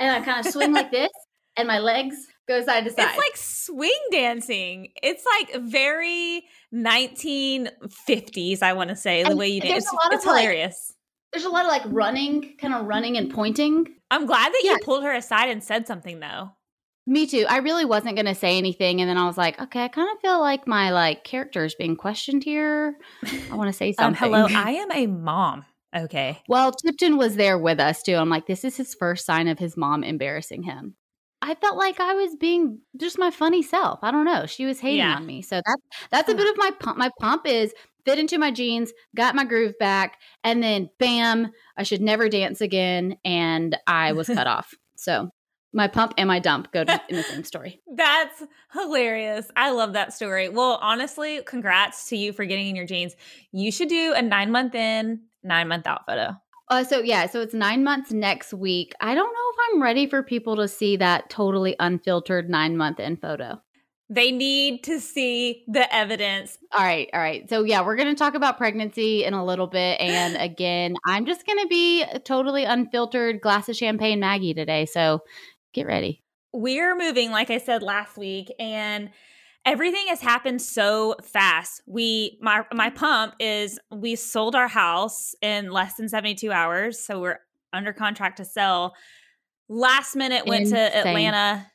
and 0.02 0.12
I 0.12 0.26
kind 0.26 0.46
of 0.46 0.52
swing 0.52 0.74
like 0.74 0.92
this 0.92 1.12
and 1.56 1.70
my 1.70 1.80
legs 1.80 2.18
go 2.48 2.64
side 2.64 2.86
to 2.86 2.92
side. 2.92 3.08
It's 3.10 3.18
like 3.18 3.38
swing 3.38 4.00
dancing. 4.12 4.90
It's 5.02 5.26
like 5.26 5.64
very 5.64 6.44
1950s, 6.74 8.62
I 8.62 8.74
want 8.74 8.90
to 8.90 8.96
say, 8.96 9.22
and 9.22 9.32
the 9.32 9.36
way 9.36 9.48
you 9.48 9.62
dance. 9.62 9.86
It's, 9.86 9.94
it's 10.12 10.24
hilarious. 10.24 10.92
Like, 10.92 10.96
there's 11.34 11.46
a 11.46 11.50
lot 11.50 11.66
of 11.66 11.72
like 11.72 11.84
running, 11.88 12.56
kind 12.58 12.74
of 12.74 12.86
running 12.86 13.18
and 13.18 13.34
pointing. 13.34 13.88
I'm 14.10 14.26
glad 14.26 14.54
that 14.54 14.62
yeah. 14.64 14.72
you 14.72 14.80
pulled 14.84 15.04
her 15.04 15.14
aside 15.14 15.50
and 15.50 15.64
said 15.64 15.88
something 15.88 16.20
though. 16.20 16.52
Me 17.08 17.28
too. 17.28 17.46
I 17.48 17.58
really 17.58 17.86
wasn't 17.86 18.16
going 18.16 18.26
to 18.26 18.36
say 18.36 18.58
anything 18.58 19.00
and 19.00 19.10
then 19.10 19.18
I 19.18 19.28
was 19.28 19.38
like, 19.38 19.62
okay, 19.62 19.84
I 19.84 19.90
kind 19.90 20.10
of 20.12 20.20
feel 20.22 20.40
like 20.40 20.68
my 20.68 20.92
like 20.92 21.24
character 21.24 21.66
is 21.66 21.76
being 21.76 21.96
questioned 21.96 22.44
here. 22.44 22.96
I 23.52 23.56
want 23.56 23.68
to 23.68 23.74
say 23.74 23.92
something. 23.92 24.24
um, 24.34 24.50
hello, 24.50 24.60
I 24.60 24.72
am 24.72 24.92
a 24.92 25.08
mom. 25.08 25.66
Okay. 25.96 26.42
Well, 26.48 26.72
Tipton 26.72 27.18
was 27.18 27.36
there 27.36 27.58
with 27.58 27.80
us 27.80 28.02
too. 28.02 28.16
I'm 28.16 28.30
like, 28.30 28.48
this 28.48 28.64
is 28.64 28.78
his 28.78 28.96
first 28.96 29.26
sign 29.26 29.48
of 29.48 29.60
his 29.60 29.78
mom 29.78 30.04
embarrassing 30.04 30.64
him. 30.64 30.96
I 31.46 31.54
felt 31.56 31.78
like 31.78 32.00
I 32.00 32.14
was 32.16 32.36
being 32.36 32.80
just 32.98 33.20
my 33.20 33.30
funny 33.30 33.62
self. 33.62 34.00
I 34.02 34.12
don't 34.12 34.26
know. 34.26 34.48
She 34.48 34.66
was 34.66 34.80
hating 34.80 34.98
yeah. 34.98 35.16
on 35.16 35.26
me. 35.26 35.44
So 35.44 35.62
that's 35.64 36.08
that's 36.10 36.30
a 36.30 36.36
bit 36.36 36.50
of 36.50 36.58
my 36.58 36.72
pump. 36.80 36.98
My 36.98 37.12
pump 37.20 37.44
is 37.46 37.72
fit 38.04 38.18
into 38.18 38.40
my 38.40 38.50
jeans, 38.50 38.92
got 39.16 39.36
my 39.36 39.46
groove 39.46 39.78
back, 39.80 40.18
and 40.44 40.64
then 40.64 40.90
bam, 40.98 41.52
I 41.78 41.84
should 41.84 42.02
never 42.02 42.30
dance 42.30 42.62
again. 42.62 43.18
And 43.24 43.78
I 43.86 44.14
was 44.14 44.28
cut 44.28 44.48
off. 44.48 44.74
So 44.98 45.30
my 45.74 45.90
pump 45.90 46.14
and 46.18 46.28
my 46.28 46.40
dump 46.40 46.72
go 46.72 46.86
to, 46.86 47.02
in 47.10 47.18
the 47.18 47.22
same 47.22 47.44
story. 47.44 47.82
That's 47.94 48.42
hilarious. 48.72 49.52
I 49.58 49.72
love 49.72 49.94
that 49.94 50.14
story. 50.14 50.48
Well, 50.48 50.80
honestly, 50.82 51.42
congrats 51.46 52.08
to 52.10 52.18
you 52.18 52.32
for 52.32 52.46
getting 52.46 52.70
in 52.70 52.78
your 52.78 52.86
jeans. 52.86 53.14
You 53.52 53.74
should 53.74 53.90
do 53.90 54.14
a 54.16 54.22
nine 54.22 54.52
month 54.52 54.74
in, 54.74 55.20
nine 55.44 55.68
month 55.68 55.86
out 55.86 56.06
photo. 56.08 56.32
Uh, 56.70 56.84
so 56.84 57.00
yeah, 57.00 57.28
so 57.28 57.42
it's 57.42 57.54
nine 57.54 57.84
months 57.84 58.12
next 58.12 58.54
week. 58.54 58.94
I 59.00 59.14
don't 59.14 59.34
know 59.34 59.52
if 59.54 59.74
I'm 59.74 59.82
ready 59.82 60.08
for 60.08 60.24
people 60.24 60.56
to 60.56 60.68
see 60.68 60.98
that 60.98 61.30
totally 61.30 61.76
unfiltered 61.80 62.50
nine 62.50 62.76
month 62.76 63.00
in 63.00 63.18
photo. 63.18 63.62
They 64.10 64.32
need 64.32 64.84
to 64.84 65.00
see 65.00 65.64
the 65.68 65.94
evidence. 65.94 66.60
All 66.72 66.84
right, 66.84 67.10
all 67.14 67.20
right. 67.20 67.50
So 67.50 67.64
yeah, 67.64 67.84
we're 67.84 67.96
going 67.96 68.14
to 68.14 68.16
talk 68.16 68.36
about 68.36 68.58
pregnancy 68.58 69.24
in 69.24 69.34
a 69.34 69.46
little 69.46 69.68
bit, 69.68 70.00
and 70.00 70.36
again, 70.40 70.96
I'm 71.06 71.26
just 71.26 71.46
going 71.46 71.60
to 71.60 71.68
be 71.68 72.04
a 72.04 72.20
totally 72.20 72.66
unfiltered 72.66 73.42
glass 73.42 73.70
of 73.70 73.76
champagne 73.76 74.20
Maggie 74.20 74.54
today. 74.54 74.86
So 74.86 75.22
get 75.74 75.88
ready. 75.88 76.24
We're 76.54 76.96
moving, 76.96 77.32
like 77.32 77.50
I 77.50 77.58
said 77.58 77.84
last 77.84 78.18
week, 78.18 78.52
and 78.60 79.10
everything 79.66 80.08
has 80.08 80.22
happened 80.22 80.62
so 80.62 81.16
fast. 81.24 81.82
We 81.86 82.38
my 82.42 82.64
my 82.74 82.90
pump 82.90 83.36
is 83.40 83.80
we 83.92 84.16
sold 84.16 84.56
our 84.56 84.68
house 84.68 85.36
in 85.42 85.72
less 85.72 85.96
than 85.96 86.08
72 86.08 86.52
hours, 86.52 87.00
so 87.00 87.20
we're 87.20 87.40
under 87.74 87.92
contract 87.92 88.38
to 88.38 88.46
sell. 88.46 88.94
Last 89.68 90.16
minute 90.16 90.46
went 90.46 90.66
Insane. 90.66 90.92
to 90.92 90.98
Atlanta. 90.98 91.72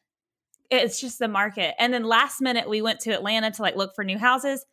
It's 0.71 1.01
just 1.01 1.19
the 1.19 1.29
market. 1.29 1.75
And 1.81 1.93
then 1.93 2.05
last 2.05 2.41
minute 2.41 2.69
we 2.69 2.81
went 2.81 3.01
to 3.01 3.11
Atlanta 3.11 3.51
to 3.51 3.63
like 3.63 3.75
look 3.75 3.95
for 3.97 4.05
new 4.05 4.19
houses. 4.19 4.65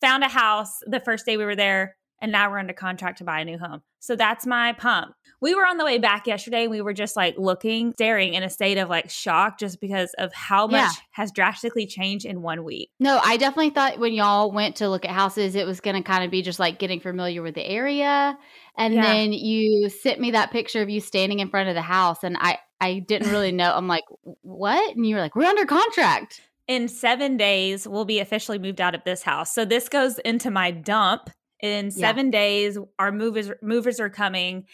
Found 0.00 0.24
a 0.24 0.28
house 0.28 0.78
the 0.86 0.98
first 0.98 1.26
day 1.26 1.36
we 1.36 1.44
were 1.44 1.54
there 1.54 1.96
and 2.22 2.30
now 2.30 2.48
we're 2.48 2.58
under 2.58 2.72
contract 2.72 3.18
to 3.18 3.24
buy 3.24 3.40
a 3.40 3.44
new 3.44 3.58
home. 3.58 3.82
So 3.98 4.14
that's 4.14 4.46
my 4.46 4.72
pump. 4.74 5.14
We 5.40 5.56
were 5.56 5.66
on 5.66 5.76
the 5.76 5.84
way 5.84 5.98
back 5.98 6.28
yesterday. 6.28 6.68
We 6.68 6.80
were 6.80 6.92
just 6.92 7.16
like 7.16 7.34
looking, 7.36 7.92
staring 7.94 8.34
in 8.34 8.44
a 8.44 8.48
state 8.48 8.78
of 8.78 8.88
like 8.88 9.10
shock 9.10 9.58
just 9.58 9.80
because 9.80 10.14
of 10.18 10.32
how 10.32 10.68
much 10.68 10.82
yeah. 10.82 11.02
has 11.10 11.32
drastically 11.32 11.84
changed 11.84 12.24
in 12.24 12.40
one 12.40 12.62
week. 12.62 12.90
No, 13.00 13.20
I 13.22 13.36
definitely 13.36 13.70
thought 13.70 13.98
when 13.98 14.12
y'all 14.12 14.52
went 14.52 14.76
to 14.76 14.88
look 14.88 15.04
at 15.04 15.10
houses, 15.10 15.56
it 15.56 15.66
was 15.66 15.80
going 15.80 15.96
to 15.96 16.02
kind 16.02 16.24
of 16.24 16.30
be 16.30 16.42
just 16.42 16.60
like 16.60 16.78
getting 16.78 17.00
familiar 17.00 17.42
with 17.42 17.56
the 17.56 17.66
area. 17.66 18.38
And 18.78 18.94
yeah. 18.94 19.02
then 19.02 19.32
you 19.32 19.88
sent 19.88 20.20
me 20.20 20.30
that 20.30 20.52
picture 20.52 20.80
of 20.80 20.88
you 20.88 21.00
standing 21.00 21.40
in 21.40 21.50
front 21.50 21.68
of 21.68 21.74
the 21.74 21.82
house. 21.82 22.22
And 22.22 22.36
I, 22.38 22.58
I 22.80 23.00
didn't 23.00 23.32
really 23.32 23.52
know. 23.52 23.72
I'm 23.74 23.88
like, 23.88 24.04
what? 24.42 24.94
And 24.94 25.04
you 25.04 25.16
were 25.16 25.20
like, 25.20 25.34
we're 25.34 25.46
under 25.46 25.66
contract. 25.66 26.40
In 26.68 26.86
seven 26.86 27.36
days, 27.36 27.88
we'll 27.88 28.04
be 28.04 28.20
officially 28.20 28.60
moved 28.60 28.80
out 28.80 28.94
of 28.94 29.02
this 29.04 29.22
house. 29.22 29.52
So 29.52 29.64
this 29.64 29.88
goes 29.88 30.20
into 30.20 30.48
my 30.52 30.70
dump 30.70 31.28
in 31.62 31.90
seven 31.90 32.26
yeah. 32.26 32.32
days 32.32 32.78
our 32.98 33.12
movers 33.12 33.50
movers 33.62 34.00
are 34.00 34.10
coming 34.10 34.64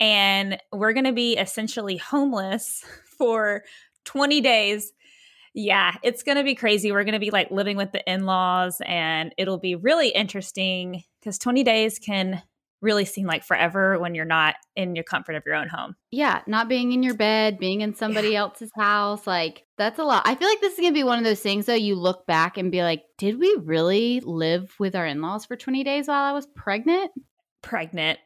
and 0.00 0.58
we're 0.72 0.92
going 0.92 1.04
to 1.04 1.12
be 1.12 1.36
essentially 1.36 1.96
homeless 1.96 2.84
for 3.18 3.62
20 4.06 4.40
days 4.40 4.92
yeah 5.54 5.94
it's 6.02 6.22
going 6.22 6.38
to 6.38 6.44
be 6.44 6.54
crazy 6.54 6.90
we're 6.90 7.04
going 7.04 7.12
to 7.12 7.20
be 7.20 7.30
like 7.30 7.50
living 7.50 7.76
with 7.76 7.92
the 7.92 8.02
in-laws 8.10 8.80
and 8.86 9.34
it'll 9.36 9.58
be 9.58 9.74
really 9.74 10.08
interesting 10.08 11.02
because 11.20 11.38
20 11.38 11.62
days 11.62 11.98
can 11.98 12.42
really 12.80 13.04
seem 13.04 13.26
like 13.26 13.44
forever 13.44 13.98
when 13.98 14.14
you're 14.14 14.24
not 14.24 14.56
in 14.76 14.94
your 14.94 15.04
comfort 15.04 15.34
of 15.34 15.44
your 15.44 15.54
own 15.54 15.68
home. 15.68 15.96
Yeah, 16.10 16.42
not 16.46 16.68
being 16.68 16.92
in 16.92 17.02
your 17.02 17.14
bed, 17.14 17.58
being 17.58 17.80
in 17.80 17.94
somebody 17.94 18.30
yeah. 18.30 18.40
else's 18.40 18.70
house, 18.76 19.26
like 19.26 19.64
that's 19.76 19.98
a 19.98 20.04
lot. 20.04 20.22
I 20.26 20.34
feel 20.34 20.48
like 20.48 20.60
this 20.60 20.74
is 20.74 20.80
going 20.80 20.92
to 20.92 20.98
be 20.98 21.04
one 21.04 21.18
of 21.18 21.24
those 21.24 21.40
things 21.40 21.66
though 21.66 21.74
you 21.74 21.94
look 21.94 22.26
back 22.26 22.56
and 22.56 22.70
be 22.70 22.82
like, 22.82 23.02
did 23.16 23.38
we 23.38 23.56
really 23.62 24.20
live 24.20 24.74
with 24.78 24.94
our 24.94 25.06
in-laws 25.06 25.46
for 25.46 25.56
20 25.56 25.84
days 25.84 26.08
while 26.08 26.24
I 26.24 26.32
was 26.32 26.46
pregnant? 26.54 27.10
Pregnant. 27.62 28.18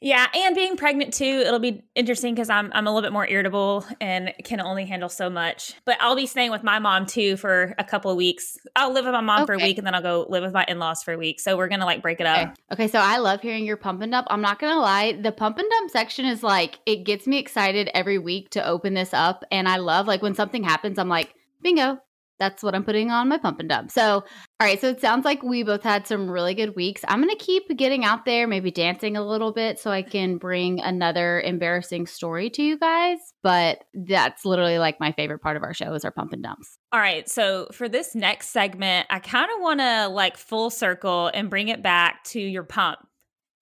Yeah, 0.00 0.26
and 0.34 0.54
being 0.54 0.76
pregnant 0.76 1.14
too, 1.14 1.24
it'll 1.24 1.58
be 1.58 1.82
interesting 1.94 2.34
because 2.34 2.50
I'm 2.50 2.70
I'm 2.74 2.86
a 2.86 2.90
little 2.90 3.06
bit 3.06 3.12
more 3.12 3.26
irritable 3.26 3.86
and 3.98 4.32
can 4.44 4.60
only 4.60 4.84
handle 4.84 5.08
so 5.08 5.30
much. 5.30 5.72
But 5.86 5.96
I'll 6.00 6.16
be 6.16 6.26
staying 6.26 6.50
with 6.50 6.62
my 6.62 6.78
mom 6.78 7.06
too 7.06 7.36
for 7.38 7.74
a 7.78 7.84
couple 7.84 8.10
of 8.10 8.16
weeks. 8.16 8.58
I'll 8.76 8.92
live 8.92 9.06
with 9.06 9.14
my 9.14 9.22
mom 9.22 9.42
okay. 9.42 9.46
for 9.46 9.54
a 9.54 9.58
week 9.58 9.78
and 9.78 9.86
then 9.86 9.94
I'll 9.94 10.02
go 10.02 10.26
live 10.28 10.42
with 10.42 10.52
my 10.52 10.66
in 10.68 10.78
laws 10.78 11.02
for 11.02 11.14
a 11.14 11.18
week. 11.18 11.40
So 11.40 11.56
we're 11.56 11.68
gonna 11.68 11.86
like 11.86 12.02
break 12.02 12.20
it 12.20 12.26
up. 12.26 12.36
Okay. 12.38 12.52
okay, 12.72 12.88
so 12.88 12.98
I 12.98 13.18
love 13.18 13.40
hearing 13.40 13.64
your 13.64 13.78
pump 13.78 14.02
and 14.02 14.12
dump. 14.12 14.26
I'm 14.30 14.42
not 14.42 14.58
gonna 14.58 14.80
lie, 14.80 15.12
the 15.12 15.32
pump 15.32 15.58
and 15.58 15.68
dump 15.70 15.90
section 15.90 16.26
is 16.26 16.42
like 16.42 16.78
it 16.84 17.04
gets 17.04 17.26
me 17.26 17.38
excited 17.38 17.88
every 17.94 18.18
week 18.18 18.50
to 18.50 18.66
open 18.66 18.92
this 18.92 19.14
up, 19.14 19.44
and 19.50 19.66
I 19.66 19.78
love 19.78 20.06
like 20.06 20.20
when 20.20 20.34
something 20.34 20.62
happens. 20.62 20.98
I'm 20.98 21.08
like, 21.08 21.34
bingo, 21.62 21.98
that's 22.38 22.62
what 22.62 22.74
I'm 22.74 22.84
putting 22.84 23.10
on 23.10 23.28
my 23.28 23.38
pump 23.38 23.60
and 23.60 23.68
dump. 23.68 23.90
So, 23.90 24.24
all 24.58 24.66
right. 24.66 24.80
So 24.80 24.88
it 24.88 25.02
sounds 25.02 25.26
like 25.26 25.42
we 25.42 25.62
both 25.64 25.82
had 25.82 26.06
some 26.06 26.30
really 26.30 26.54
good 26.54 26.74
weeks. 26.74 27.04
I'm 27.06 27.22
going 27.22 27.36
to 27.36 27.44
keep 27.44 27.68
getting 27.76 28.06
out 28.06 28.24
there, 28.24 28.46
maybe 28.46 28.70
dancing 28.70 29.14
a 29.14 29.26
little 29.26 29.52
bit 29.52 29.78
so 29.78 29.90
I 29.90 30.00
can 30.00 30.38
bring 30.38 30.80
another 30.80 31.42
embarrassing 31.42 32.06
story 32.06 32.48
to 32.50 32.62
you 32.62 32.78
guys. 32.78 33.18
But 33.42 33.84
that's 33.92 34.46
literally 34.46 34.78
like 34.78 34.98
my 34.98 35.12
favorite 35.12 35.40
part 35.40 35.58
of 35.58 35.62
our 35.62 35.74
show 35.74 35.92
is 35.92 36.06
our 36.06 36.10
pump 36.10 36.32
and 36.32 36.42
dumps. 36.42 36.78
All 36.90 37.00
right. 37.00 37.28
So 37.28 37.68
for 37.70 37.86
this 37.86 38.14
next 38.14 38.48
segment, 38.48 39.06
I 39.10 39.18
kind 39.18 39.50
of 39.54 39.60
want 39.60 39.80
to 39.80 40.08
like 40.08 40.38
full 40.38 40.70
circle 40.70 41.30
and 41.34 41.50
bring 41.50 41.68
it 41.68 41.82
back 41.82 42.24
to 42.24 42.40
your 42.40 42.64
pump 42.64 43.00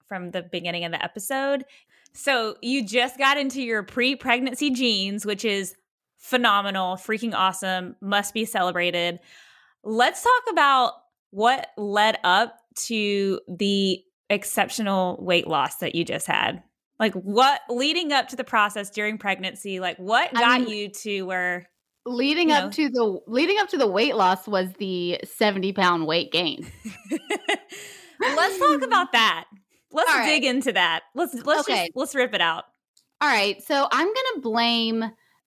from 0.06 0.30
the 0.30 0.42
beginning 0.42 0.84
of 0.84 0.92
the 0.92 1.02
episode. 1.02 1.64
So 2.12 2.54
you 2.62 2.86
just 2.86 3.18
got 3.18 3.36
into 3.36 3.60
your 3.60 3.82
pre 3.82 4.14
pregnancy 4.14 4.70
jeans, 4.70 5.26
which 5.26 5.44
is 5.44 5.74
phenomenal, 6.18 6.94
freaking 6.94 7.34
awesome, 7.34 7.96
must 8.00 8.32
be 8.32 8.44
celebrated. 8.44 9.18
Let's 9.84 10.22
talk 10.22 10.42
about 10.52 10.92
what 11.30 11.68
led 11.76 12.18
up 12.24 12.58
to 12.76 13.40
the 13.48 14.00
exceptional 14.30 15.18
weight 15.20 15.46
loss 15.46 15.76
that 15.76 15.94
you 15.94 16.04
just 16.04 16.26
had. 16.26 16.62
Like 16.98 17.14
what 17.14 17.60
leading 17.68 18.12
up 18.12 18.28
to 18.28 18.36
the 18.36 18.44
process 18.44 18.90
during 18.90 19.18
pregnancy, 19.18 19.80
like 19.80 19.96
what 19.96 20.32
got 20.32 20.44
I 20.44 20.58
mean, 20.58 20.68
you 20.68 20.88
to 20.90 21.22
where 21.22 21.68
leading 22.06 22.52
up 22.52 22.64
know, 22.64 22.70
to 22.70 22.88
the 22.88 23.20
leading 23.26 23.58
up 23.58 23.68
to 23.70 23.76
the 23.76 23.86
weight 23.86 24.14
loss 24.14 24.46
was 24.46 24.72
the 24.78 25.20
70 25.24 25.72
pound 25.72 26.06
weight 26.06 26.30
gain. 26.30 26.70
let's 28.20 28.58
talk 28.58 28.82
about 28.82 29.12
that. 29.12 29.46
Let's 29.90 30.12
right. 30.12 30.26
dig 30.26 30.44
into 30.44 30.72
that. 30.72 31.02
Let's 31.14 31.34
let's 31.44 31.68
okay. 31.68 31.86
just 31.86 31.92
let's 31.96 32.14
rip 32.14 32.34
it 32.34 32.40
out. 32.40 32.64
All 33.20 33.28
right. 33.28 33.62
So 33.62 33.88
I'm 33.90 34.06
gonna 34.06 34.40
blame 34.40 35.04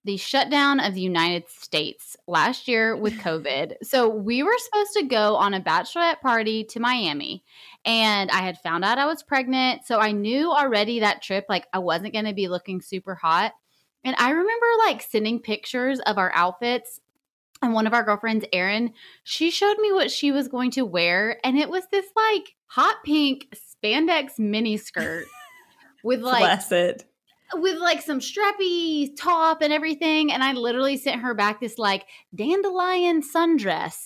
the 0.08 0.16
shutdown 0.16 0.80
of 0.80 0.94
the 0.94 1.02
United 1.02 1.46
States 1.50 2.16
last 2.26 2.66
year 2.66 2.96
with 2.96 3.12
COVID. 3.18 3.74
so 3.82 4.08
we 4.08 4.42
were 4.42 4.56
supposed 4.56 4.94
to 4.94 5.02
go 5.04 5.36
on 5.36 5.52
a 5.52 5.60
bachelorette 5.60 6.22
party 6.22 6.64
to 6.64 6.80
Miami, 6.80 7.44
and 7.84 8.30
I 8.30 8.38
had 8.38 8.58
found 8.58 8.86
out 8.86 8.96
I 8.96 9.04
was 9.04 9.22
pregnant. 9.22 9.84
So 9.84 10.00
I 10.00 10.12
knew 10.12 10.50
already 10.50 11.00
that 11.00 11.20
trip, 11.20 11.44
like, 11.50 11.66
I 11.74 11.78
wasn't 11.78 12.14
going 12.14 12.24
to 12.24 12.32
be 12.32 12.48
looking 12.48 12.80
super 12.80 13.14
hot. 13.14 13.52
And 14.02 14.16
I 14.18 14.30
remember 14.30 14.66
like 14.86 15.02
sending 15.02 15.40
pictures 15.40 16.00
of 16.00 16.16
our 16.16 16.32
outfits. 16.34 17.00
And 17.60 17.74
one 17.74 17.86
of 17.86 17.92
our 17.92 18.04
girlfriends, 18.04 18.46
Erin, 18.52 18.92
she 19.24 19.50
showed 19.50 19.78
me 19.78 19.92
what 19.92 20.10
she 20.10 20.32
was 20.32 20.48
going 20.48 20.70
to 20.72 20.84
wear. 20.84 21.38
And 21.44 21.58
it 21.58 21.68
was 21.68 21.84
this 21.90 22.06
like 22.16 22.54
hot 22.66 22.96
pink 23.04 23.48
spandex 23.54 24.38
mini 24.38 24.76
skirt 24.76 25.26
with 26.04 26.22
like 26.22 26.40
Bless 26.40 26.72
with 27.54 27.78
like 27.78 28.02
some 28.02 28.20
strappy 28.20 29.10
top 29.16 29.62
and 29.62 29.72
everything. 29.72 30.32
And 30.32 30.42
I 30.42 30.52
literally 30.52 30.96
sent 30.96 31.22
her 31.22 31.34
back 31.34 31.60
this 31.60 31.78
like 31.78 32.06
dandelion 32.34 33.22
sundress. 33.22 34.04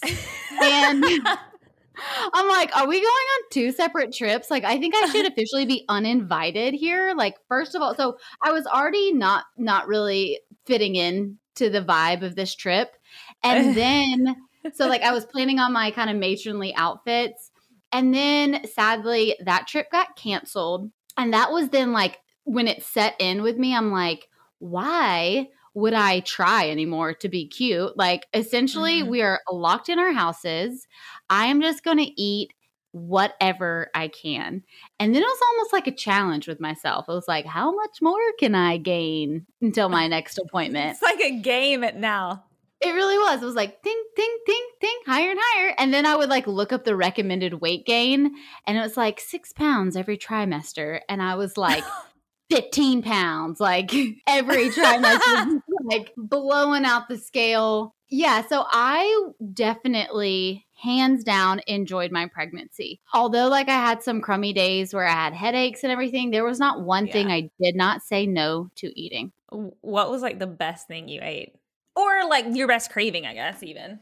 and 0.62 1.04
I'm 2.34 2.48
like, 2.48 2.74
are 2.76 2.86
we 2.86 2.96
going 2.96 3.06
on 3.06 3.42
two 3.50 3.72
separate 3.72 4.12
trips? 4.12 4.50
Like, 4.50 4.64
I 4.64 4.78
think 4.78 4.94
I 4.94 5.06
should 5.10 5.26
officially 5.32 5.66
be 5.66 5.84
uninvited 5.88 6.74
here. 6.74 7.14
Like, 7.16 7.36
first 7.48 7.74
of 7.74 7.82
all, 7.82 7.94
so 7.94 8.16
I 8.42 8.52
was 8.52 8.66
already 8.66 9.12
not 9.12 9.44
not 9.56 9.86
really 9.86 10.40
fitting 10.66 10.96
in 10.96 11.38
to 11.56 11.68
the 11.68 11.82
vibe 11.82 12.22
of 12.22 12.34
this 12.34 12.54
trip. 12.54 12.96
And 13.42 13.74
then 13.76 14.36
so 14.74 14.86
like 14.86 15.02
I 15.02 15.12
was 15.12 15.24
planning 15.24 15.58
on 15.58 15.72
my 15.72 15.90
kind 15.90 16.10
of 16.10 16.16
matronly 16.16 16.74
outfits. 16.74 17.50
And 17.92 18.14
then 18.14 18.66
sadly 18.66 19.36
that 19.44 19.66
trip 19.66 19.90
got 19.90 20.16
canceled. 20.16 20.90
And 21.16 21.34
that 21.34 21.50
was 21.52 21.68
then 21.68 21.92
like 21.92 22.18
when 22.44 22.68
it 22.68 22.82
set 22.82 23.14
in 23.18 23.42
with 23.42 23.56
me, 23.56 23.74
I'm 23.74 23.92
like, 23.92 24.28
why 24.58 25.48
would 25.74 25.94
I 25.94 26.20
try 26.20 26.68
anymore 26.70 27.14
to 27.14 27.28
be 27.28 27.48
cute? 27.48 27.96
Like, 27.96 28.26
essentially, 28.34 29.00
mm-hmm. 29.00 29.10
we 29.10 29.22
are 29.22 29.40
locked 29.50 29.88
in 29.88 29.98
our 29.98 30.12
houses. 30.12 30.86
I 31.30 31.46
am 31.46 31.62
just 31.62 31.84
going 31.84 31.98
to 31.98 32.20
eat 32.20 32.52
whatever 32.92 33.90
I 33.94 34.08
can. 34.08 34.62
And 35.00 35.14
then 35.14 35.22
it 35.22 35.26
was 35.26 35.40
almost 35.50 35.72
like 35.72 35.86
a 35.86 35.94
challenge 35.94 36.46
with 36.46 36.60
myself. 36.60 37.06
It 37.08 37.12
was 37.12 37.26
like, 37.26 37.46
how 37.46 37.74
much 37.74 38.02
more 38.02 38.20
can 38.38 38.54
I 38.54 38.76
gain 38.76 39.46
until 39.60 39.88
my 39.88 40.08
next 40.08 40.38
appointment? 40.44 40.90
it's 40.90 41.02
like 41.02 41.20
a 41.20 41.38
game 41.38 41.82
at 41.84 41.98
now. 41.98 42.44
It 42.82 42.90
really 42.90 43.16
was. 43.16 43.40
It 43.40 43.46
was 43.46 43.54
like 43.54 43.80
ding, 43.82 44.02
ding, 44.16 44.38
ding, 44.44 44.66
ding, 44.80 44.98
higher 45.06 45.30
and 45.30 45.40
higher. 45.40 45.74
And 45.78 45.94
then 45.94 46.04
I 46.04 46.16
would 46.16 46.28
like 46.28 46.48
look 46.48 46.72
up 46.72 46.84
the 46.84 46.96
recommended 46.96 47.60
weight 47.60 47.86
gain, 47.86 48.34
and 48.66 48.76
it 48.76 48.80
was 48.80 48.96
like 48.96 49.20
six 49.20 49.52
pounds 49.52 49.96
every 49.96 50.18
trimester. 50.18 51.00
And 51.08 51.22
I 51.22 51.36
was 51.36 51.56
like, 51.56 51.84
15 52.52 53.02
pounds 53.02 53.60
like 53.60 53.92
every 54.26 54.68
trimester 54.68 55.60
like 55.84 56.12
blowing 56.16 56.84
out 56.84 57.08
the 57.08 57.18
scale. 57.18 57.94
Yeah 58.08 58.46
so 58.46 58.64
i 58.70 59.30
definitely 59.54 60.66
hands 60.82 61.24
down 61.24 61.60
enjoyed 61.66 62.10
my 62.10 62.26
pregnancy. 62.26 63.00
Although 63.14 63.48
like 63.48 63.68
i 63.68 63.76
had 63.76 64.02
some 64.02 64.20
crummy 64.20 64.52
days 64.52 64.92
where 64.92 65.06
i 65.06 65.12
had 65.12 65.32
headaches 65.32 65.82
and 65.82 65.92
everything 65.92 66.30
there 66.30 66.44
was 66.44 66.58
not 66.58 66.82
one 66.82 67.06
yeah. 67.06 67.12
thing 67.12 67.30
i 67.30 67.50
did 67.60 67.74
not 67.74 68.02
say 68.02 68.26
no 68.26 68.68
to 68.76 69.00
eating. 69.00 69.32
What 69.50 70.10
was 70.10 70.22
like 70.22 70.38
the 70.38 70.46
best 70.46 70.88
thing 70.88 71.08
you 71.08 71.20
ate? 71.22 71.54
Or 71.94 72.26
like 72.28 72.46
your 72.50 72.68
best 72.68 72.90
craving 72.90 73.26
i 73.26 73.34
guess 73.34 73.62
even 73.62 73.98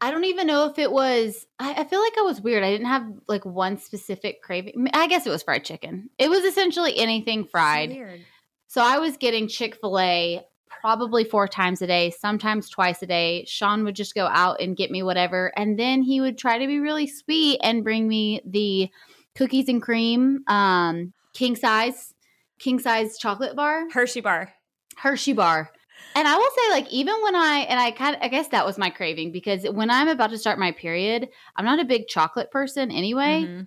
I 0.00 0.10
don't 0.10 0.24
even 0.24 0.46
know 0.46 0.66
if 0.66 0.78
it 0.78 0.92
was. 0.92 1.46
I, 1.58 1.74
I, 1.74 1.84
feel 1.84 2.00
like 2.00 2.16
I 2.18 2.22
was 2.22 2.40
weird. 2.40 2.62
I 2.62 2.70
didn't 2.70 2.86
have 2.86 3.06
like 3.26 3.44
one 3.44 3.78
specific 3.78 4.42
craving. 4.42 4.88
I 4.92 5.08
guess 5.08 5.26
it 5.26 5.30
was 5.30 5.42
fried 5.42 5.64
chicken. 5.64 6.10
It 6.18 6.30
was 6.30 6.44
essentially 6.44 6.96
anything 6.98 7.44
fried. 7.44 7.92
So, 7.92 8.18
so 8.68 8.82
I 8.82 8.98
was 8.98 9.16
getting 9.16 9.48
Chick 9.48 9.76
fil 9.80 9.98
A 9.98 10.42
probably 10.80 11.24
four 11.24 11.48
times 11.48 11.82
a 11.82 11.86
day, 11.86 12.10
sometimes 12.10 12.68
twice 12.68 13.02
a 13.02 13.06
day. 13.06 13.44
Sean 13.46 13.84
would 13.84 13.96
just 13.96 14.14
go 14.14 14.26
out 14.26 14.60
and 14.60 14.76
get 14.76 14.90
me 14.90 15.02
whatever. 15.02 15.52
And 15.56 15.78
then 15.78 16.02
he 16.02 16.20
would 16.20 16.38
try 16.38 16.58
to 16.58 16.66
be 16.66 16.78
really 16.78 17.06
sweet 17.06 17.58
and 17.62 17.82
bring 17.82 18.06
me 18.06 18.40
the 18.44 18.90
cookies 19.34 19.68
and 19.68 19.82
cream, 19.82 20.44
um, 20.46 21.12
king 21.32 21.56
size, 21.56 22.14
king 22.58 22.78
size 22.78 23.18
chocolate 23.18 23.56
bar, 23.56 23.90
Hershey 23.90 24.20
bar. 24.20 24.52
Hershey 24.96 25.32
bar. 25.32 25.70
And 26.14 26.26
I 26.26 26.36
will 26.36 26.50
say, 26.50 26.70
like, 26.70 26.92
even 26.92 27.14
when 27.22 27.36
I 27.36 27.66
and 27.68 27.78
I 27.78 27.90
kind 27.90 28.16
of, 28.16 28.22
I 28.22 28.28
guess 28.28 28.48
that 28.48 28.66
was 28.66 28.78
my 28.78 28.90
craving 28.90 29.32
because 29.32 29.64
when 29.64 29.90
I'm 29.90 30.08
about 30.08 30.30
to 30.30 30.38
start 30.38 30.58
my 30.58 30.72
period, 30.72 31.28
I'm 31.56 31.64
not 31.64 31.80
a 31.80 31.84
big 31.84 32.08
chocolate 32.08 32.50
person 32.50 32.90
anyway. 32.90 33.44
Mm-hmm. 33.44 33.62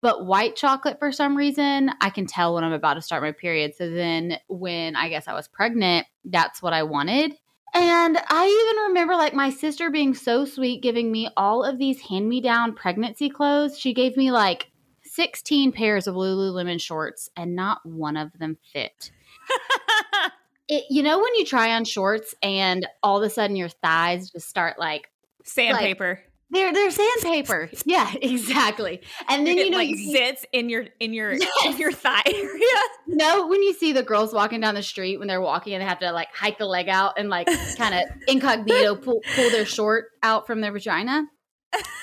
But 0.00 0.26
white 0.26 0.54
chocolate, 0.54 0.98
for 0.98 1.12
some 1.12 1.34
reason, 1.34 1.90
I 2.00 2.10
can 2.10 2.26
tell 2.26 2.54
when 2.54 2.64
I'm 2.64 2.74
about 2.74 2.94
to 2.94 3.02
start 3.02 3.22
my 3.22 3.32
period. 3.32 3.74
So 3.74 3.88
then, 3.90 4.38
when 4.48 4.96
I 4.96 5.08
guess 5.08 5.28
I 5.28 5.34
was 5.34 5.48
pregnant, 5.48 6.06
that's 6.24 6.60
what 6.60 6.72
I 6.72 6.82
wanted. 6.82 7.32
And 7.74 8.18
I 8.28 8.46
even 8.46 8.82
remember 8.88 9.16
like 9.16 9.34
my 9.34 9.50
sister 9.50 9.90
being 9.90 10.14
so 10.14 10.44
sweet, 10.44 10.82
giving 10.82 11.10
me 11.10 11.28
all 11.36 11.64
of 11.64 11.78
these 11.78 12.00
hand 12.00 12.28
me 12.28 12.40
down 12.40 12.74
pregnancy 12.74 13.28
clothes. 13.28 13.78
She 13.78 13.94
gave 13.94 14.16
me 14.16 14.30
like 14.30 14.70
16 15.02 15.72
pairs 15.72 16.06
of 16.06 16.14
Lululemon 16.14 16.80
shorts, 16.80 17.30
and 17.36 17.54
not 17.56 17.84
one 17.84 18.16
of 18.16 18.36
them 18.38 18.58
fit. 18.72 19.10
It, 20.68 20.84
you 20.90 21.02
know 21.02 21.18
when 21.18 21.34
you 21.34 21.44
try 21.44 21.74
on 21.74 21.84
shorts 21.84 22.34
and 22.42 22.86
all 23.02 23.18
of 23.18 23.22
a 23.22 23.30
sudden 23.30 23.56
your 23.56 23.68
thighs 23.68 24.30
just 24.30 24.48
start 24.48 24.78
like 24.78 25.10
sandpaper. 25.44 26.20
Like, 26.22 26.30
they're 26.50 26.72
they're 26.72 26.90
sandpaper. 26.90 27.70
yeah, 27.84 28.12
exactly. 28.22 29.02
And 29.28 29.46
then 29.46 29.58
you 29.58 29.70
know 29.70 29.78
like 29.78 29.90
you 29.90 30.16
zits 30.16 30.44
in 30.52 30.68
your 30.68 30.86
in 31.00 31.12
your 31.12 31.34
yes. 31.34 31.50
in 31.66 31.76
your 31.76 31.92
thigh 31.92 32.22
area. 32.26 32.78
You 33.06 33.16
know 33.16 33.46
when 33.46 33.62
you 33.62 33.74
see 33.74 33.92
the 33.92 34.02
girls 34.02 34.32
walking 34.32 34.60
down 34.60 34.74
the 34.74 34.82
street 34.82 35.18
when 35.18 35.28
they're 35.28 35.40
walking 35.40 35.74
and 35.74 35.82
they 35.82 35.86
have 35.86 35.98
to 36.00 36.12
like 36.12 36.28
hike 36.32 36.58
the 36.58 36.66
leg 36.66 36.88
out 36.88 37.18
and 37.18 37.28
like 37.28 37.48
kind 37.76 37.94
of 37.94 38.02
incognito 38.28 38.94
pull 38.94 39.20
pull 39.34 39.50
their 39.50 39.66
short 39.66 40.06
out 40.22 40.46
from 40.46 40.60
their 40.60 40.72
vagina. 40.72 41.24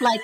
Like 0.01 0.19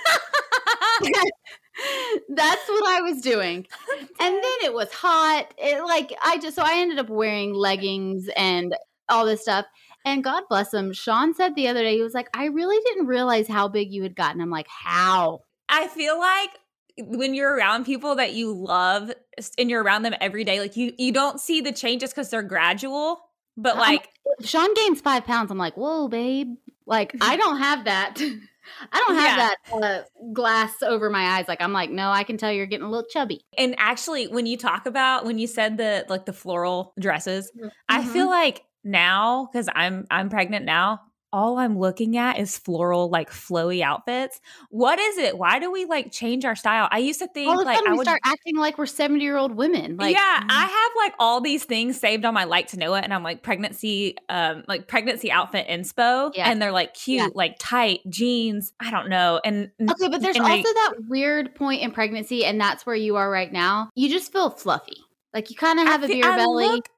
That's 2.29 2.67
what 2.67 2.87
I 2.87 3.01
was 3.01 3.21
doing. 3.21 3.67
And 3.99 4.07
then 4.19 4.57
it 4.63 4.73
was 4.73 4.91
hot. 4.91 5.53
It 5.57 5.83
like 5.83 6.13
I 6.23 6.37
just 6.37 6.55
so 6.55 6.63
I 6.63 6.79
ended 6.79 6.99
up 6.99 7.09
wearing 7.09 7.53
leggings 7.53 8.29
and 8.35 8.75
all 9.09 9.25
this 9.25 9.41
stuff. 9.41 9.65
And 10.05 10.23
God 10.23 10.43
bless 10.49 10.73
him, 10.73 10.93
Sean 10.93 11.33
said 11.33 11.55
the 11.55 11.67
other 11.67 11.83
day, 11.83 11.95
he 11.97 12.01
was 12.01 12.13
like, 12.13 12.29
I 12.33 12.45
really 12.45 12.81
didn't 12.85 13.07
realize 13.07 13.47
how 13.47 13.67
big 13.67 13.91
you 13.91 14.03
had 14.03 14.15
gotten. 14.15 14.39
I'm 14.39 14.49
like, 14.49 14.67
how? 14.69 15.41
I 15.67 15.87
feel 15.87 16.17
like 16.17 16.49
when 16.97 17.33
you're 17.33 17.53
around 17.53 17.85
people 17.85 18.15
that 18.15 18.33
you 18.33 18.53
love 18.53 19.11
and 19.57 19.69
you're 19.69 19.83
around 19.83 20.03
them 20.03 20.15
every 20.21 20.43
day, 20.43 20.59
like 20.59 20.77
you 20.77 20.93
you 20.97 21.11
don't 21.11 21.39
see 21.39 21.61
the 21.61 21.71
changes 21.71 22.11
because 22.11 22.29
they're 22.29 22.41
gradual. 22.41 23.19
But 23.57 23.77
like 23.77 24.09
Sean 24.41 24.73
gains 24.75 25.01
five 25.01 25.25
pounds, 25.25 25.51
I'm 25.51 25.57
like, 25.57 25.75
whoa, 25.75 26.07
babe. 26.07 26.55
Like 26.85 27.15
I 27.21 27.35
don't 27.37 27.57
have 27.57 27.85
that. 27.85 28.19
I 28.91 29.03
don't 29.07 29.15
have 29.15 29.37
yeah. 29.37 29.49
that 29.71 29.83
uh, 29.83 30.31
glass 30.33 30.81
over 30.81 31.09
my 31.09 31.37
eyes. 31.37 31.47
Like 31.47 31.61
I'm 31.61 31.73
like, 31.73 31.89
no, 31.89 32.09
I 32.09 32.23
can 32.23 32.37
tell 32.37 32.51
you're 32.51 32.65
getting 32.65 32.85
a 32.85 32.89
little 32.89 33.07
chubby. 33.09 33.45
And 33.57 33.75
actually, 33.77 34.27
when 34.27 34.45
you 34.45 34.57
talk 34.57 34.85
about 34.85 35.25
when 35.25 35.37
you 35.37 35.47
said 35.47 35.77
the 35.77 36.05
like 36.09 36.25
the 36.25 36.33
floral 36.33 36.93
dresses, 36.99 37.51
mm-hmm. 37.57 37.67
I 37.89 38.03
feel 38.05 38.27
like 38.27 38.63
now 38.83 39.49
because 39.51 39.69
I'm 39.73 40.05
I'm 40.09 40.29
pregnant 40.29 40.65
now. 40.65 41.01
All 41.37 41.59
I'm 41.59 41.77
looking 41.77 42.17
at 42.17 42.39
is 42.39 42.57
floral, 42.57 43.09
like 43.11 43.29
flowy 43.29 43.81
outfits. 43.81 44.41
What 44.71 44.97
is 44.97 45.19
it? 45.19 45.37
Why 45.37 45.59
do 45.59 45.71
we 45.71 45.85
like 45.85 46.11
change 46.11 46.45
our 46.45 46.55
style? 46.55 46.87
I 46.91 46.97
used 46.97 47.19
to 47.19 47.27
think 47.27 47.47
all 47.47 47.59
of 47.59 47.65
like 47.67 47.77
I 47.77 47.91
we 47.91 47.97
would 47.97 48.07
start 48.07 48.21
acting 48.25 48.55
like 48.55 48.79
we're 48.79 48.87
70 48.87 49.23
year 49.23 49.37
old 49.37 49.55
women. 49.55 49.97
Like, 49.97 50.15
yeah, 50.15 50.43
I 50.49 50.65
have 50.65 50.91
like 50.97 51.13
all 51.19 51.39
these 51.39 51.63
things 51.63 51.99
saved 51.99 52.25
on 52.25 52.33
my 52.33 52.45
like 52.45 52.69
to 52.69 52.77
know 52.79 52.95
it, 52.95 53.03
and 53.03 53.13
I'm 53.13 53.21
like 53.21 53.43
pregnancy, 53.43 54.15
um, 54.29 54.63
like 54.67 54.87
pregnancy 54.87 55.31
outfit 55.31 55.67
inspo, 55.67 56.31
Yeah. 56.33 56.49
and 56.49 56.59
they're 56.59 56.71
like 56.71 56.95
cute, 56.95 57.21
Yeah. 57.21 57.27
like 57.35 57.57
tight 57.59 57.99
jeans. 58.09 58.73
I 58.79 58.89
don't 58.89 59.07
know, 59.07 59.39
and 59.45 59.69
Okay, 59.79 60.09
but 60.09 60.21
there's 60.21 60.39
also 60.39 60.49
that 60.63 60.93
weird 61.07 61.53
point 61.53 61.83
in 61.83 61.91
pregnancy, 61.91 62.45
and 62.45 62.59
that's 62.59 62.83
where 62.83 62.95
you 62.95 63.15
are 63.15 63.29
right 63.29 63.53
now. 63.53 63.91
You 63.93 64.09
just 64.09 64.31
feel 64.31 64.49
fluffy. 64.49 64.97
Like 65.35 65.51
you 65.51 65.55
kind 65.55 65.79
of 65.79 65.85
have 65.85 66.01
I 66.01 66.05
a 66.05 66.07
beer 66.07 66.23
belly. 66.23 66.65
Look, 66.67 66.89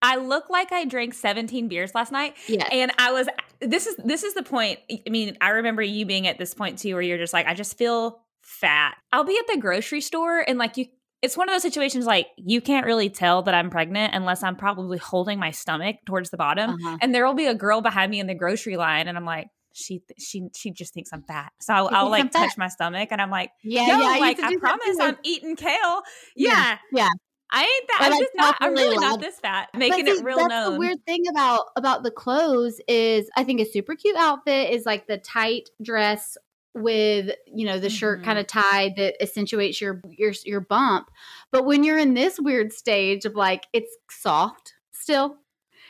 I 0.00 0.18
look 0.18 0.48
like 0.50 0.70
I 0.70 0.84
drank 0.84 1.14
17 1.14 1.66
beers 1.66 1.96
last 1.96 2.12
night, 2.12 2.36
yes. 2.46 2.68
and 2.70 2.92
I 2.96 3.10
was. 3.10 3.26
This 3.60 3.86
is 3.86 3.96
this 3.96 4.22
is 4.22 4.34
the 4.34 4.42
point. 4.42 4.78
I 4.90 5.10
mean, 5.10 5.36
I 5.40 5.50
remember 5.50 5.82
you 5.82 6.06
being 6.06 6.26
at 6.26 6.38
this 6.38 6.54
point 6.54 6.78
too, 6.78 6.94
where 6.94 7.02
you're 7.02 7.18
just 7.18 7.32
like, 7.32 7.46
I 7.46 7.54
just 7.54 7.76
feel 7.78 8.20
fat. 8.42 8.94
I'll 9.12 9.24
be 9.24 9.36
at 9.38 9.46
the 9.52 9.60
grocery 9.60 10.00
store, 10.00 10.40
and 10.46 10.58
like 10.58 10.76
you. 10.76 10.86
It's 11.20 11.36
one 11.36 11.48
of 11.48 11.52
those 11.54 11.62
situations 11.62 12.06
like 12.06 12.28
you 12.36 12.60
can't 12.60 12.86
really 12.86 13.10
tell 13.10 13.42
that 13.42 13.52
I'm 13.54 13.70
pregnant 13.70 14.14
unless 14.14 14.44
I'm 14.44 14.54
probably 14.54 14.98
holding 14.98 15.40
my 15.40 15.50
stomach 15.50 15.96
towards 16.06 16.30
the 16.30 16.36
bottom. 16.36 16.70
Uh-huh. 16.70 16.98
and 17.02 17.12
there 17.12 17.26
will 17.26 17.34
be 17.34 17.46
a 17.46 17.56
girl 17.56 17.80
behind 17.80 18.12
me 18.12 18.20
in 18.20 18.28
the 18.28 18.36
grocery 18.36 18.76
line 18.76 19.08
and 19.08 19.16
i'm 19.18 19.24
like 19.24 19.48
she 19.74 20.00
she 20.16 20.48
she 20.56 20.70
just 20.70 20.94
thinks 20.94 21.10
i'm 21.12 21.22
fat 21.22 21.52
so 21.60 21.74
i'll, 21.74 21.88
I'll 21.92 22.08
like 22.08 22.30
touch 22.30 22.56
my 22.56 22.68
stomach 22.68 23.08
and 23.10 23.20
i'm 23.20 23.30
like 23.30 23.50
Yeah, 23.64 23.86
yo, 23.88 23.98
yeah. 23.98 24.18
Like 24.20 24.36
to 24.38 24.44
i 24.44 24.56
promise 24.56 24.96
i'm 25.00 25.16
eating 25.24 25.56
kale 25.56 26.02
Yeah, 26.36 26.50
yeah 26.52 26.78
yeah. 26.92 27.08
I 27.52 27.60
ain't 27.62 27.88
that 27.88 27.98
i'm 28.02 28.18
just 28.18 28.32
not 28.34 28.56
i'm 28.60 28.74
really 28.74 28.96
not 28.98 29.20
this 29.20 29.38
fat 29.40 29.68
making 29.76 30.06
see, 30.06 30.12
it 30.12 30.24
real 30.24 30.36
that's 30.36 30.50
known 30.50 30.72
the 30.74 30.78
weird 30.78 31.04
thing 31.06 31.24
about 31.28 31.66
about 31.76 32.02
the 32.02 32.10
clothes 32.10 32.80
is 32.88 33.30
I 33.36 33.44
think 33.44 33.60
a 33.60 33.64
super 33.64 33.94
cute 33.94 34.16
outfit 34.16 34.70
is 34.70 34.84
like 34.84 35.06
the 35.06 35.18
tight 35.18 35.70
dress 35.82 36.36
with 36.74 37.34
you 37.46 37.66
know 37.66 37.78
the 37.78 37.90
shirt 37.90 38.20
Mhm. 38.20 38.24
kind 38.24 38.38
of 38.38 38.46
tied 38.46 38.94
that 38.96 39.20
accentuates 39.22 39.80
your 39.80 40.00
your 40.10 40.32
your 40.44 40.60
bump. 40.60 41.10
But 41.50 41.64
when 41.64 41.84
you're 41.84 41.98
in 41.98 42.14
this 42.14 42.38
weird 42.38 42.72
stage 42.72 43.24
of 43.24 43.34
like 43.34 43.66
it's 43.72 43.96
soft 44.10 44.74
still, 44.92 45.36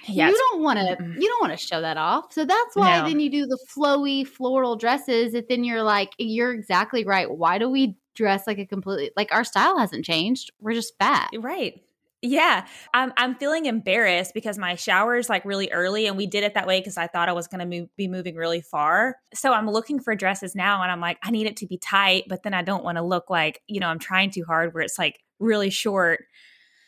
yeah 0.08 0.28
you 0.28 0.36
don't 0.36 0.62
want 0.62 0.78
to 0.78 0.96
you 1.20 1.28
don't 1.28 1.40
want 1.40 1.52
to 1.52 1.56
show 1.58 1.80
that 1.80 1.96
off. 1.96 2.32
So 2.32 2.44
that's 2.44 2.74
why 2.74 2.98
No. 3.00 3.06
then 3.08 3.20
you 3.20 3.30
do 3.30 3.46
the 3.46 3.58
flowy 3.74 4.26
floral 4.26 4.76
dresses. 4.76 5.32
That 5.32 5.48
then 5.48 5.64
you're 5.64 5.82
like 5.82 6.12
you're 6.18 6.52
exactly 6.52 7.04
right. 7.04 7.30
Why 7.30 7.58
do 7.58 7.68
we 7.68 7.96
dress 8.14 8.46
like 8.46 8.58
a 8.58 8.66
completely 8.66 9.10
like 9.16 9.32
our 9.32 9.44
style 9.44 9.78
hasn't 9.78 10.04
changed? 10.04 10.50
We're 10.60 10.74
just 10.74 10.96
fat. 10.98 11.30
right 11.38 11.80
yeah 12.20 12.66
i'm 12.94 13.12
i'm 13.16 13.36
feeling 13.36 13.66
embarrassed 13.66 14.34
because 14.34 14.58
my 14.58 14.74
shower 14.74 15.14
is 15.14 15.28
like 15.28 15.44
really 15.44 15.70
early 15.70 16.08
and 16.08 16.16
we 16.16 16.26
did 16.26 16.42
it 16.42 16.52
that 16.54 16.66
way 16.66 16.80
because 16.80 16.96
i 16.96 17.06
thought 17.06 17.28
i 17.28 17.32
was 17.32 17.46
going 17.46 17.60
to 17.70 17.88
be 17.96 18.08
moving 18.08 18.34
really 18.34 18.60
far 18.60 19.14
so 19.32 19.52
i'm 19.52 19.70
looking 19.70 20.00
for 20.00 20.16
dresses 20.16 20.56
now 20.56 20.82
and 20.82 20.90
i'm 20.90 20.98
like 21.00 21.16
i 21.22 21.30
need 21.30 21.46
it 21.46 21.56
to 21.56 21.64
be 21.64 21.78
tight 21.78 22.24
but 22.26 22.42
then 22.42 22.54
i 22.54 22.60
don't 22.60 22.82
want 22.82 22.98
to 22.98 23.02
look 23.04 23.30
like 23.30 23.62
you 23.68 23.78
know 23.78 23.86
i'm 23.86 24.00
trying 24.00 24.32
too 24.32 24.42
hard 24.44 24.74
where 24.74 24.82
it's 24.82 24.98
like 24.98 25.20
really 25.38 25.70
short 25.70 26.24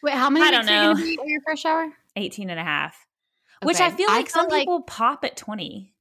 Wait, 0.02 0.14
how 0.14 0.30
many 0.30 0.44
I 0.44 0.50
don't 0.50 0.60
weeks 0.62 0.70
are 0.72 0.74
you 0.74 0.80
gonna 0.94 0.98
know. 0.98 1.06
be 1.06 1.18
at 1.22 1.28
your 1.28 1.40
first 1.46 1.62
shower? 1.62 1.88
18 2.16 2.50
and 2.50 2.58
a 2.58 2.64
half 2.64 3.06
which 3.62 3.80
i 3.80 3.90
feel 3.90 4.08
I 4.10 4.16
like 4.18 4.30
some 4.30 4.46
feel 4.46 4.50
like- 4.58 4.62
people 4.62 4.82
pop 4.82 5.24
at 5.24 5.36
20 5.36 5.92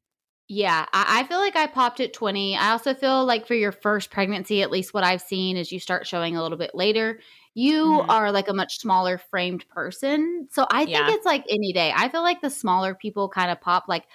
Yeah, 0.51 0.85
I, 0.93 1.19
I 1.19 1.23
feel 1.25 1.37
like 1.39 1.55
I 1.55 1.67
popped 1.67 1.99
at 1.99 2.11
20. 2.11 2.57
I 2.57 2.71
also 2.71 2.95
feel 2.95 3.23
like 3.23 3.45
for 3.45 3.53
your 3.53 3.71
first 3.71 4.09
pregnancy, 4.09 4.63
at 4.63 4.71
least 4.71 4.95
what 4.95 5.03
I've 5.03 5.21
seen 5.21 5.57
is 5.57 5.71
you 5.71 5.79
start 5.79 6.07
showing 6.07 6.35
a 6.35 6.41
little 6.41 6.57
bit 6.57 6.73
later. 6.73 7.19
You 7.53 7.83
Mhm. 8.01 8.09
are 8.09 8.31
like 8.31 8.47
a 8.49 8.53
much 8.55 8.79
smaller 8.79 9.19
framed 9.19 9.67
person. 9.69 10.47
So 10.49 10.65
I 10.71 10.85
think 10.85 10.97
Yeah. 10.97 11.11
it's 11.11 11.25
like 11.25 11.45
any 11.51 11.71
day. 11.71 11.93
I 11.95 12.09
feel 12.09 12.23
like 12.23 12.41
the 12.41 12.49
smaller 12.49 12.95
people 12.95 13.29
kind 13.29 13.51
of 13.51 13.61
pop. 13.61 13.83
Like 13.87 14.05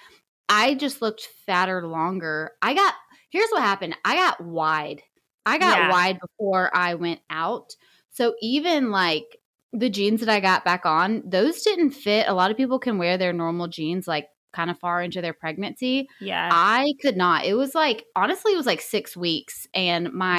I 0.49 0.73
just 0.73 1.01
looked 1.01 1.21
fatter 1.45 1.87
longer. 1.87 2.51
I 2.61 2.73
got, 2.73 2.93
here's 3.29 3.49
what 3.51 3.61
happened 3.61 3.95
I 4.03 4.15
got 4.15 4.41
wide. 4.41 5.03
I 5.45 5.57
got 5.57 5.77
Yeah. 5.77 5.89
wide 5.89 6.19
before 6.19 6.69
I 6.75 6.95
went 6.95 7.21
out. 7.29 7.73
So 8.11 8.35
even 8.41 8.91
like, 8.91 9.37
the 9.77 9.89
jeans 9.89 10.19
that 10.21 10.29
I 10.29 10.39
got 10.39 10.63
back 10.65 10.85
on, 10.85 11.21
those 11.25 11.61
didn't 11.61 11.91
fit. 11.91 12.27
A 12.27 12.33
lot 12.33 12.51
of 12.51 12.57
people 12.57 12.79
can 12.79 12.97
wear 12.97 13.17
their 13.17 13.33
normal 13.33 13.67
jeans 13.67 14.07
like 14.07 14.27
kind 14.53 14.71
of 14.71 14.79
far 14.79 15.01
into 15.01 15.21
their 15.21 15.33
pregnancy. 15.33 16.07
yeah 16.21 16.49
I 16.51 16.93
could 17.01 17.17
not. 17.17 17.45
It 17.45 17.55
was 17.55 17.75
like 17.75 18.05
honestly, 18.15 18.53
it 18.53 18.57
was 18.57 18.65
like 18.65 18.81
six 18.81 19.15
weeks, 19.17 19.67
and 19.73 20.13
my 20.13 20.37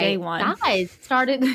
thighs 0.60 0.90
started. 1.02 1.44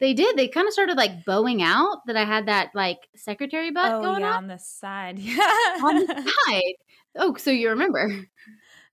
They 0.00 0.12
did. 0.12 0.36
They 0.36 0.48
kind 0.48 0.66
of 0.66 0.72
started 0.72 0.96
like 0.98 1.24
bowing 1.24 1.62
out. 1.62 1.98
That 2.06 2.16
I 2.16 2.24
had 2.24 2.46
that 2.46 2.70
like 2.74 2.98
secretary 3.14 3.70
butt 3.70 3.92
oh 3.92 4.02
going 4.02 4.20
yeah 4.22 4.32
on 4.32 4.42
on 4.42 4.46
the 4.48 4.58
side 4.58 5.18
Yeah. 5.20 5.36
on 5.82 6.04
the 6.04 6.32
side. 6.46 6.74
Oh, 7.16 7.36
so 7.36 7.50
you 7.52 7.70
remember 7.70 8.10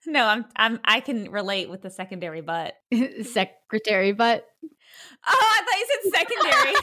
no 0.08 0.26
i'm 0.26 0.46
i'm 0.56 0.80
i 0.86 1.00
can 1.00 1.30
relate 1.32 1.70
with 1.70 1.82
the 1.82 1.89
secondary 1.89 2.41
butt 2.41 2.74
secretary 3.24 4.12
butt? 4.13 4.46
oh 4.63 4.70
i 5.28 5.62
thought 5.63 5.78
you 5.80 5.88
said 5.89 6.12
secondary 6.20 6.76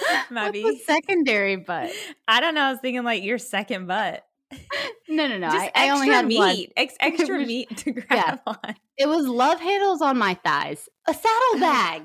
What's 0.30 0.84
secondary 0.86 1.56
butt? 1.56 1.90
i 2.28 2.40
don't 2.40 2.54
know 2.54 2.62
i 2.62 2.70
was 2.70 2.80
thinking 2.80 3.04
like 3.04 3.22
your 3.22 3.38
second 3.38 3.86
butt 3.86 4.24
No, 5.08 5.28
no, 5.28 5.38
no. 5.38 5.46
just 5.50 5.56
I, 5.56 5.66
extra 5.66 5.82
I 5.84 5.88
only 5.90 6.08
had 6.08 6.26
meat 6.26 6.38
one. 6.38 6.56
ex- 6.76 6.96
extra 7.00 7.38
meat 7.38 7.76
to 7.78 7.92
grab 7.92 8.40
on 8.46 8.58
It 8.98 9.08
was 9.08 9.24
love 9.26 9.60
handles 9.60 10.02
on 10.02 10.18
my 10.18 10.34
thighs, 10.34 10.88
a 11.06 11.14
saddle 11.14 11.60
bag. 11.60 12.02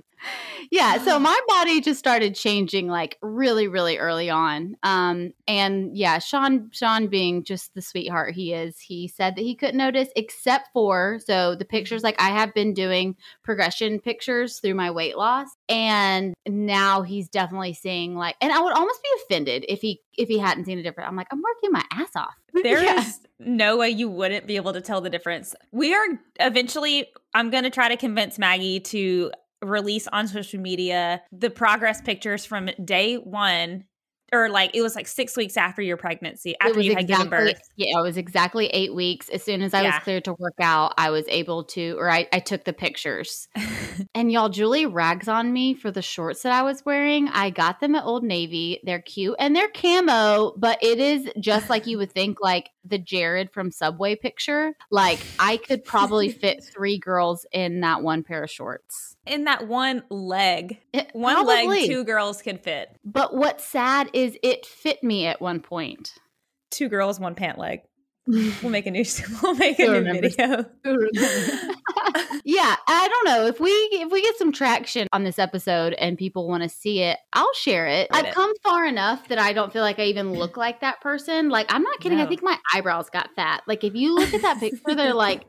Yeah, 0.70 0.98
so 1.04 1.20
my 1.20 1.40
body 1.48 1.82
just 1.82 2.00
started 2.00 2.36
changing 2.36 2.88
like 2.88 3.18
really, 3.22 3.68
really 3.68 3.98
early 3.98 4.30
on. 4.30 4.76
Um, 4.84 5.34
and 5.48 5.96
yeah, 5.98 6.20
Sean, 6.20 6.70
Sean 6.72 7.08
being 7.08 7.44
just 7.44 7.74
the 7.74 7.82
sweetheart 7.82 8.34
he 8.36 8.54
is, 8.54 8.80
he 8.80 9.08
said 9.08 9.36
that 9.36 9.42
he 9.42 9.56
couldn't 9.56 9.78
notice 9.78 10.10
except 10.16 10.70
for 10.74 11.20
so 11.26 11.56
the 11.56 11.66
pictures. 11.66 12.04
Like 12.04 12.22
I 12.22 12.30
have 12.30 12.54
been 12.54 12.74
doing 12.74 13.16
progression 13.44 14.00
pictures 14.00 14.60
through 14.60 14.76
my 14.76 14.92
weight 14.92 15.18
loss, 15.18 15.48
and 15.68 16.34
now 16.48 17.02
he's 17.02 17.28
definitely 17.30 17.74
seeing 17.74 18.16
like, 18.16 18.36
and 18.42 18.52
I 18.52 18.62
would 18.62 18.74
almost 18.74 19.02
be 19.04 19.10
offended 19.24 19.66
if 19.68 19.82
he 19.82 20.02
if 20.18 20.28
he 20.28 20.38
hadn't 20.38 20.66
seen 20.66 20.78
a 20.78 20.84
difference. 20.84 21.08
I'm 21.10 21.16
like, 21.16 21.28
I'm 21.32 21.42
working 21.42 21.72
my 21.72 21.84
ass 21.92 22.16
off. 22.16 22.34
There 22.64 22.84
Yeah. 22.84 23.00
is 23.00 23.20
no 23.40 23.78
way 23.78 23.90
you 23.90 24.10
wouldn't 24.10 24.46
be 24.46 24.58
able 24.58 24.74
to 24.74 24.82
tell 24.82 25.00
the 25.02 25.10
difference. 25.10 25.56
We 25.72 25.96
are 25.96 26.06
eventually, 26.40 27.08
I'm 27.34 27.50
going 27.50 27.64
to 27.64 27.70
try 27.70 27.88
to 27.88 27.96
convince 27.98 28.38
Maggie 28.38 28.82
to 28.82 29.32
release 29.62 30.08
on 30.08 30.28
social 30.28 30.60
media 30.60 31.22
the 31.32 31.50
progress 31.50 32.02
pictures 32.02 32.46
from 32.46 32.70
day 32.84 33.16
one, 33.16 33.86
or 34.34 34.50
like 34.50 34.72
it 34.74 34.82
was 34.82 34.96
like 34.96 35.08
six 35.08 35.36
weeks 35.36 35.58
after 35.58 35.82
your 35.82 35.98
pregnancy, 35.98 36.56
after 36.62 36.80
you 36.80 36.96
had 36.96 37.06
given 37.08 37.30
birth. 37.30 37.60
Yeah, 37.76 38.00
it 38.00 38.02
was 38.02 38.16
exactly 38.18 38.68
eight 38.68 38.96
weeks. 38.96 39.28
As 39.30 39.44
soon 39.44 39.62
as 39.62 39.74
I 39.74 39.82
Yeah. 39.82 39.96
was 39.96 40.04
cleared 40.04 40.24
to 40.26 40.34
work 40.40 40.54
out, 40.62 40.94
I 40.98 41.10
was 41.10 41.26
able 41.28 41.66
to, 41.66 41.96
or 42.00 42.10
I, 42.10 42.28
I 42.32 42.40
took 42.40 42.64
the 42.64 42.74
pictures. 42.74 43.48
And 44.16 44.32
y'all, 44.32 44.50
Julie 44.50 44.86
rags 44.86 45.28
on 45.28 45.54
me 45.54 45.74
for 45.74 45.92
the 45.92 46.02
shorts 46.02 46.42
that 46.44 46.52
I 46.52 46.64
was 46.64 46.84
wearing. 46.86 47.28
I 47.28 47.50
got 47.50 47.80
them 47.80 47.94
at 47.94 48.04
Old 48.04 48.24
Navy. 48.24 48.80
They're 48.84 49.02
cute 49.02 49.36
and 49.38 49.56
they're 49.56 49.70
camo, 49.70 50.54
but 50.58 50.80
it 50.82 50.98
is 51.00 51.30
just 51.40 51.70
like 51.70 51.88
you 51.88 51.98
would 52.00 52.12
think, 52.12 52.40
like 52.42 52.72
the 52.84 52.98
Jared 52.98 53.52
from 53.52 53.70
Subway 53.70 54.16
picture. 54.16 54.74
Like 54.90 55.20
I 55.40 55.58
could 55.58 55.84
probably 55.84 56.30
fit 56.32 56.64
three 56.74 56.98
girls 56.98 57.46
in 57.52 57.82
that 57.82 58.02
one 58.02 58.24
pair 58.24 58.44
of 58.44 58.50
shorts. 58.50 59.16
In 59.26 59.44
that 59.46 59.68
one 59.68 60.04
leg, 60.10 60.80
It- 60.94 61.10
one 61.14 61.36
probably. 61.36 61.68
leg, 61.68 61.88
two 61.90 62.04
girls 62.04 62.42
could 62.42 62.60
fit. 62.62 62.90
But 63.06 63.36
what's 63.36 63.64
sad 63.64 64.10
is 64.14 64.38
it 64.42 64.66
fit 64.66 65.04
me 65.04 65.28
at 65.28 65.42
one 65.42 65.60
point. 65.60 66.14
Two 66.72 66.90
girls, 66.90 67.20
one 67.20 67.36
pant 67.36 67.58
leg. 67.58 67.82
We'll 68.28 68.70
make 68.72 68.86
a 68.86 68.92
new. 68.92 69.04
We'll 69.44 69.56
make 69.56 69.80
a 69.80 69.88
new 69.88 70.04
video. 70.04 70.66
yeah, 72.44 72.76
I 72.88 73.08
don't 73.08 73.26
know 73.26 73.46
if 73.48 73.60
we 73.60 73.70
if 73.70 74.12
we 74.12 74.22
get 74.22 74.38
some 74.38 74.52
traction 74.52 75.08
on 75.12 75.24
this 75.24 75.40
episode 75.40 75.94
and 75.94 76.18
people 76.18 76.48
want 76.48 76.64
to 76.64 76.70
see 76.70 77.02
it, 77.02 77.18
I'll 77.34 77.54
share 77.54 77.88
it. 77.88 78.08
I've 78.12 78.26
it. 78.28 78.34
come 78.34 78.54
far 78.64 78.86
enough 78.86 79.28
that 79.30 79.40
I 79.40 79.54
don't 79.54 79.74
feel 79.74 79.82
like 79.82 80.00
I 80.00 80.04
even 80.04 80.34
look 80.34 80.56
like 80.58 80.82
that 80.82 81.02
person. 81.02 81.50
Like 81.50 81.74
I'm 81.74 81.84
not 81.84 82.00
kidding. 82.00 82.20
I 82.20 82.26
think 82.28 82.44
my 82.44 82.58
eyebrows 82.74 83.10
got 83.10 83.30
fat. 83.36 83.64
Like 83.68 83.84
if 83.84 83.96
you 83.96 84.16
look 84.16 84.34
at 84.34 84.42
that 84.44 84.60
picture, 84.60 84.96
they're 84.96 85.14
like 85.14 85.44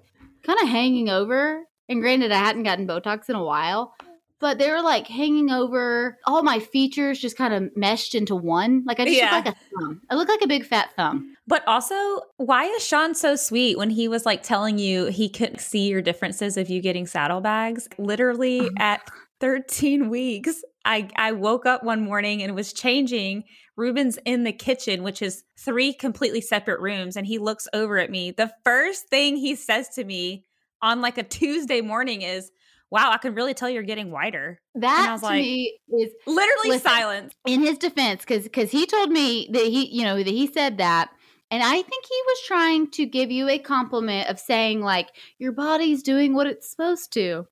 kind 0.45 0.59
of 0.61 0.69
hanging 0.69 1.09
over. 1.09 1.63
And 1.89 2.01
granted, 2.01 2.33
I 2.33 2.39
hadn't 2.39 2.63
gotten 2.63 2.87
Botox 2.87 3.29
in 3.29 3.37
a 3.37 3.45
while, 3.45 3.95
but 4.41 4.59
they 4.59 4.71
were 4.71 4.83
like 4.83 5.07
hanging 5.07 5.51
over. 5.51 6.19
All 6.27 6.43
my 6.43 6.59
features 6.59 7.19
just 7.19 7.37
kind 7.37 7.53
of 7.53 7.77
meshed 7.77 8.15
into 8.15 8.35
one. 8.35 8.83
Like 8.87 8.99
I 9.01 9.05
just 9.05 9.17
Yeah. 9.17 9.35
look 9.37 9.45
like 9.45 9.55
a 9.55 9.59
thumb. 9.81 10.01
I 10.11 10.15
look 10.15 10.29
like 10.29 10.43
a 10.43 10.49
big 10.49 10.65
fat 10.65 10.91
thumb. 10.97 11.37
But 11.47 11.67
also, 11.67 11.95
why 12.37 12.65
is 12.65 12.85
Sean 12.87 13.15
so 13.15 13.37
sweet 13.37 13.77
when 13.77 13.91
he 13.91 14.09
was 14.09 14.25
like 14.25 14.43
telling 14.43 14.79
you 14.79 15.07
he 15.07 15.29
couldn't 15.29 15.61
see 15.61 15.89
your 15.89 16.01
differences 16.03 16.57
of 16.57 16.71
you 16.71 16.81
getting 16.81 17.07
saddlebags? 17.07 17.89
Literally 17.99 18.71
at 18.79 19.01
13 19.41 20.09
weeks, 20.09 20.63
I, 20.85 21.09
I 21.17 21.33
woke 21.33 21.67
up 21.67 21.83
one 21.85 22.03
morning 22.03 22.43
and 22.43 22.55
was 22.55 22.73
changing. 22.73 23.45
Ruben's 23.77 24.19
in 24.25 24.45
the 24.45 24.53
kitchen, 24.53 25.03
which 25.03 25.21
is 25.23 25.45
three 25.59 25.93
completely 25.93 26.41
separate 26.41 26.81
rooms, 26.81 27.17
and 27.17 27.27
he 27.27 27.39
looks 27.39 27.67
over 27.73 27.99
at 27.99 28.11
me. 28.11 28.31
The 28.31 28.53
first 28.65 29.09
thing 29.09 29.37
he 29.37 29.57
says 29.57 29.89
to 29.91 30.05
me 30.05 30.47
on 30.83 31.01
like 31.01 31.19
a 31.19 31.23
Tuesday 31.23 31.81
morning 31.81 32.23
is, 32.23 32.51
Wow, 32.91 33.11
I 33.11 33.17
can 33.17 33.35
really 33.35 33.55
tell 33.55 33.71
you're 33.71 33.83
getting 33.83 34.11
whiter. 34.11 34.61
That 34.75 35.13
was 35.13 35.21
to 35.23 35.27
like- 35.27 35.41
me 35.43 35.79
is 35.99 36.11
Literally 36.27 36.69
Listen. 36.71 36.91
silence. 36.91 37.33
in 37.47 37.63
his 37.63 37.79
defense 37.79 38.21
because 38.23 38.43
because 38.43 38.71
he 38.71 38.85
told 38.85 39.11
me 39.11 39.49
that 39.53 39.65
he 39.65 39.87
you 39.87 40.05
know 40.05 40.17
that 40.19 40.27
he 40.27 40.47
said 40.47 40.77
that 40.79 41.09
And 41.51 41.63
I 41.63 41.73
think 41.83 42.05
he 42.07 42.23
was 42.27 42.39
trying 42.47 42.91
to 42.93 43.07
give 43.07 43.31
you 43.31 43.49
a 43.49 43.59
compliment 43.59 44.29
of 44.31 44.39
saying, 44.39 44.81
like, 44.83 45.09
your 45.39 45.53
body's 45.53 46.03
doing 46.03 46.35
what 46.35 46.47
it's 46.47 46.71
supposed 46.71 47.13
to. 47.15 47.47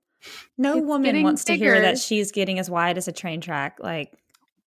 No 0.58 0.76
it's 0.78 0.86
woman 0.86 1.22
wants 1.22 1.44
bigger. 1.44 1.58
to 1.58 1.64
hear 1.72 1.80
that 1.82 1.98
she's 1.98 2.32
getting 2.32 2.58
as 2.58 2.68
wide 2.70 2.98
as 2.98 3.08
a 3.08 3.12
train 3.12 3.40
track. 3.40 3.78
Like, 3.80 4.12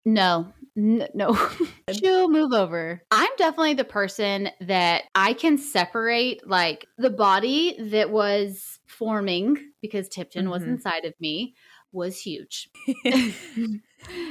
no, 0.07 0.53
N- 0.77 1.09
no, 1.15 1.35
she'll 1.93 2.31
move 2.31 2.53
over. 2.53 3.03
I'm 3.11 3.31
definitely 3.37 3.75
the 3.75 3.85
person 3.85 4.51
that 4.61 5.05
I 5.15 5.35
can 5.35 5.59
separate 5.59 6.49
like 6.49 6.87
the 6.97 7.11
body 7.11 7.77
that 7.79 8.11
was 8.11 8.79
forming 8.87 9.73
because 9.83 10.09
Tipton 10.09 10.45
mm-hmm. 10.45 10.53
was 10.53 10.63
inside 10.63 11.05
of 11.05 11.15
me 11.21 11.55
was 11.93 12.19
huge. 12.19 12.71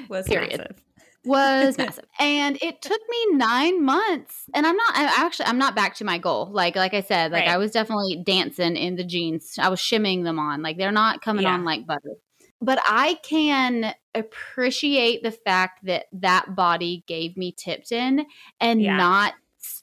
was 0.10 0.28
Period. 0.28 0.58
massive. 0.58 0.84
Was 1.24 1.78
massive. 1.78 2.06
and 2.20 2.58
it 2.64 2.82
took 2.82 3.00
me 3.08 3.34
nine 3.34 3.86
months. 3.86 4.46
And 4.56 4.66
I'm 4.66 4.76
not 4.76 4.96
I 4.96 5.14
actually 5.18 5.46
I'm 5.46 5.60
not 5.60 5.76
back 5.76 5.94
to 5.96 6.04
my 6.04 6.18
goal. 6.18 6.50
Like 6.52 6.76
like 6.76 6.96
I 6.96 7.02
said, 7.02 7.32
like 7.32 7.46
right. 7.46 7.54
I 7.54 7.58
was 7.58 7.70
definitely 7.70 8.24
dancing 8.26 8.76
in 8.76 8.96
the 8.96 9.04
jeans. 9.04 9.60
I 9.60 9.70
was 9.70 9.80
shimming 9.80 10.24
them 10.24 10.40
on. 10.40 10.64
Like 10.64 10.78
they're 10.78 10.92
not 10.92 11.22
coming 11.22 11.44
yeah. 11.44 11.54
on 11.54 11.64
like 11.64 11.86
butter 11.86 12.16
but 12.62 12.80
I 12.86 13.16
can 13.24 13.94
appreciate 14.16 15.24
the 15.24 15.32
fact 15.32 15.86
that 15.86 16.06
that 16.14 16.56
body 16.56 17.04
gave 17.08 17.38
me 17.38 17.54
Tipton 17.58 18.26
and 18.60 18.82
yeah. 18.82 18.98
not 18.98 19.34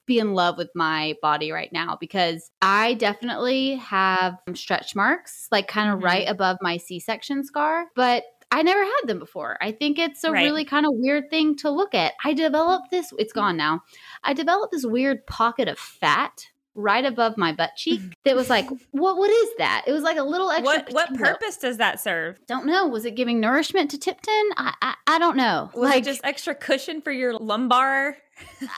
be 0.06 0.18
in 0.18 0.34
love 0.34 0.56
with 0.56 0.70
my 0.74 1.14
body 1.22 1.52
right 1.52 1.72
now 1.72 1.96
because 2.00 2.50
I 2.60 2.94
definitely 2.94 3.76
have 3.76 4.38
stretch 4.54 4.96
marks, 4.96 5.46
like 5.52 5.68
kind 5.68 5.90
of 5.90 5.96
mm-hmm. 5.96 6.06
right 6.06 6.28
above 6.28 6.56
my 6.60 6.78
C 6.78 6.98
section 6.98 7.44
scar, 7.44 7.86
but 7.94 8.24
I 8.50 8.62
never 8.62 8.82
had 8.82 9.02
them 9.06 9.18
before. 9.18 9.58
I 9.60 9.72
think 9.72 9.98
it's 9.98 10.24
a 10.24 10.32
right. 10.32 10.42
really 10.42 10.64
kind 10.64 10.86
of 10.86 10.92
weird 10.94 11.28
thing 11.30 11.56
to 11.56 11.70
look 11.70 11.94
at. 11.94 12.14
I 12.24 12.32
developed 12.32 12.90
this, 12.90 13.12
it's 13.18 13.32
gone 13.32 13.56
now. 13.56 13.82
I 14.24 14.32
developed 14.32 14.72
this 14.72 14.86
weird 14.86 15.26
pocket 15.26 15.68
of 15.68 15.78
fat 15.78 16.46
right 16.78 17.04
above 17.04 17.36
my 17.36 17.52
butt 17.52 17.74
cheek 17.76 18.00
that 18.24 18.36
was 18.36 18.48
like, 18.48 18.68
what 18.92 19.16
what 19.16 19.30
is 19.30 19.48
that? 19.58 19.84
It 19.86 19.92
was 19.92 20.02
like 20.02 20.16
a 20.16 20.22
little 20.22 20.50
extra. 20.50 20.66
What 20.66 20.92
what 20.92 21.14
purpose 21.14 21.56
does 21.58 21.76
that 21.78 22.00
serve? 22.00 22.38
Don't 22.46 22.66
know. 22.66 22.86
Was 22.86 23.04
it 23.04 23.16
giving 23.16 23.40
nourishment 23.40 23.90
to 23.90 23.98
Tipton? 23.98 24.50
I 24.56 24.74
I, 24.80 24.94
I 25.06 25.18
don't 25.18 25.36
know. 25.36 25.70
Was 25.74 25.90
like, 25.90 26.02
it 26.02 26.04
just 26.04 26.20
extra 26.24 26.54
cushion 26.54 27.02
for 27.02 27.12
your 27.12 27.34
lumbar? 27.34 28.16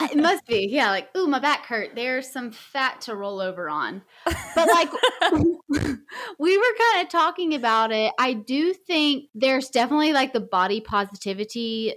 Uh, 0.00 0.08
it 0.10 0.16
must 0.16 0.46
be. 0.46 0.68
Yeah, 0.70 0.90
like, 0.90 1.14
ooh, 1.16 1.26
my 1.26 1.38
back 1.38 1.66
hurt. 1.66 1.94
There's 1.94 2.30
some 2.30 2.50
fat 2.50 3.02
to 3.02 3.14
roll 3.14 3.40
over 3.40 3.68
on. 3.68 4.02
But 4.24 4.68
like 4.68 4.90
we 6.38 6.58
were 6.58 6.74
kind 6.78 7.04
of 7.04 7.08
talking 7.10 7.54
about 7.54 7.92
it. 7.92 8.12
I 8.18 8.32
do 8.32 8.72
think 8.72 9.26
there's 9.34 9.68
definitely 9.68 10.12
like 10.12 10.32
the 10.32 10.40
body 10.40 10.80
positivity 10.80 11.94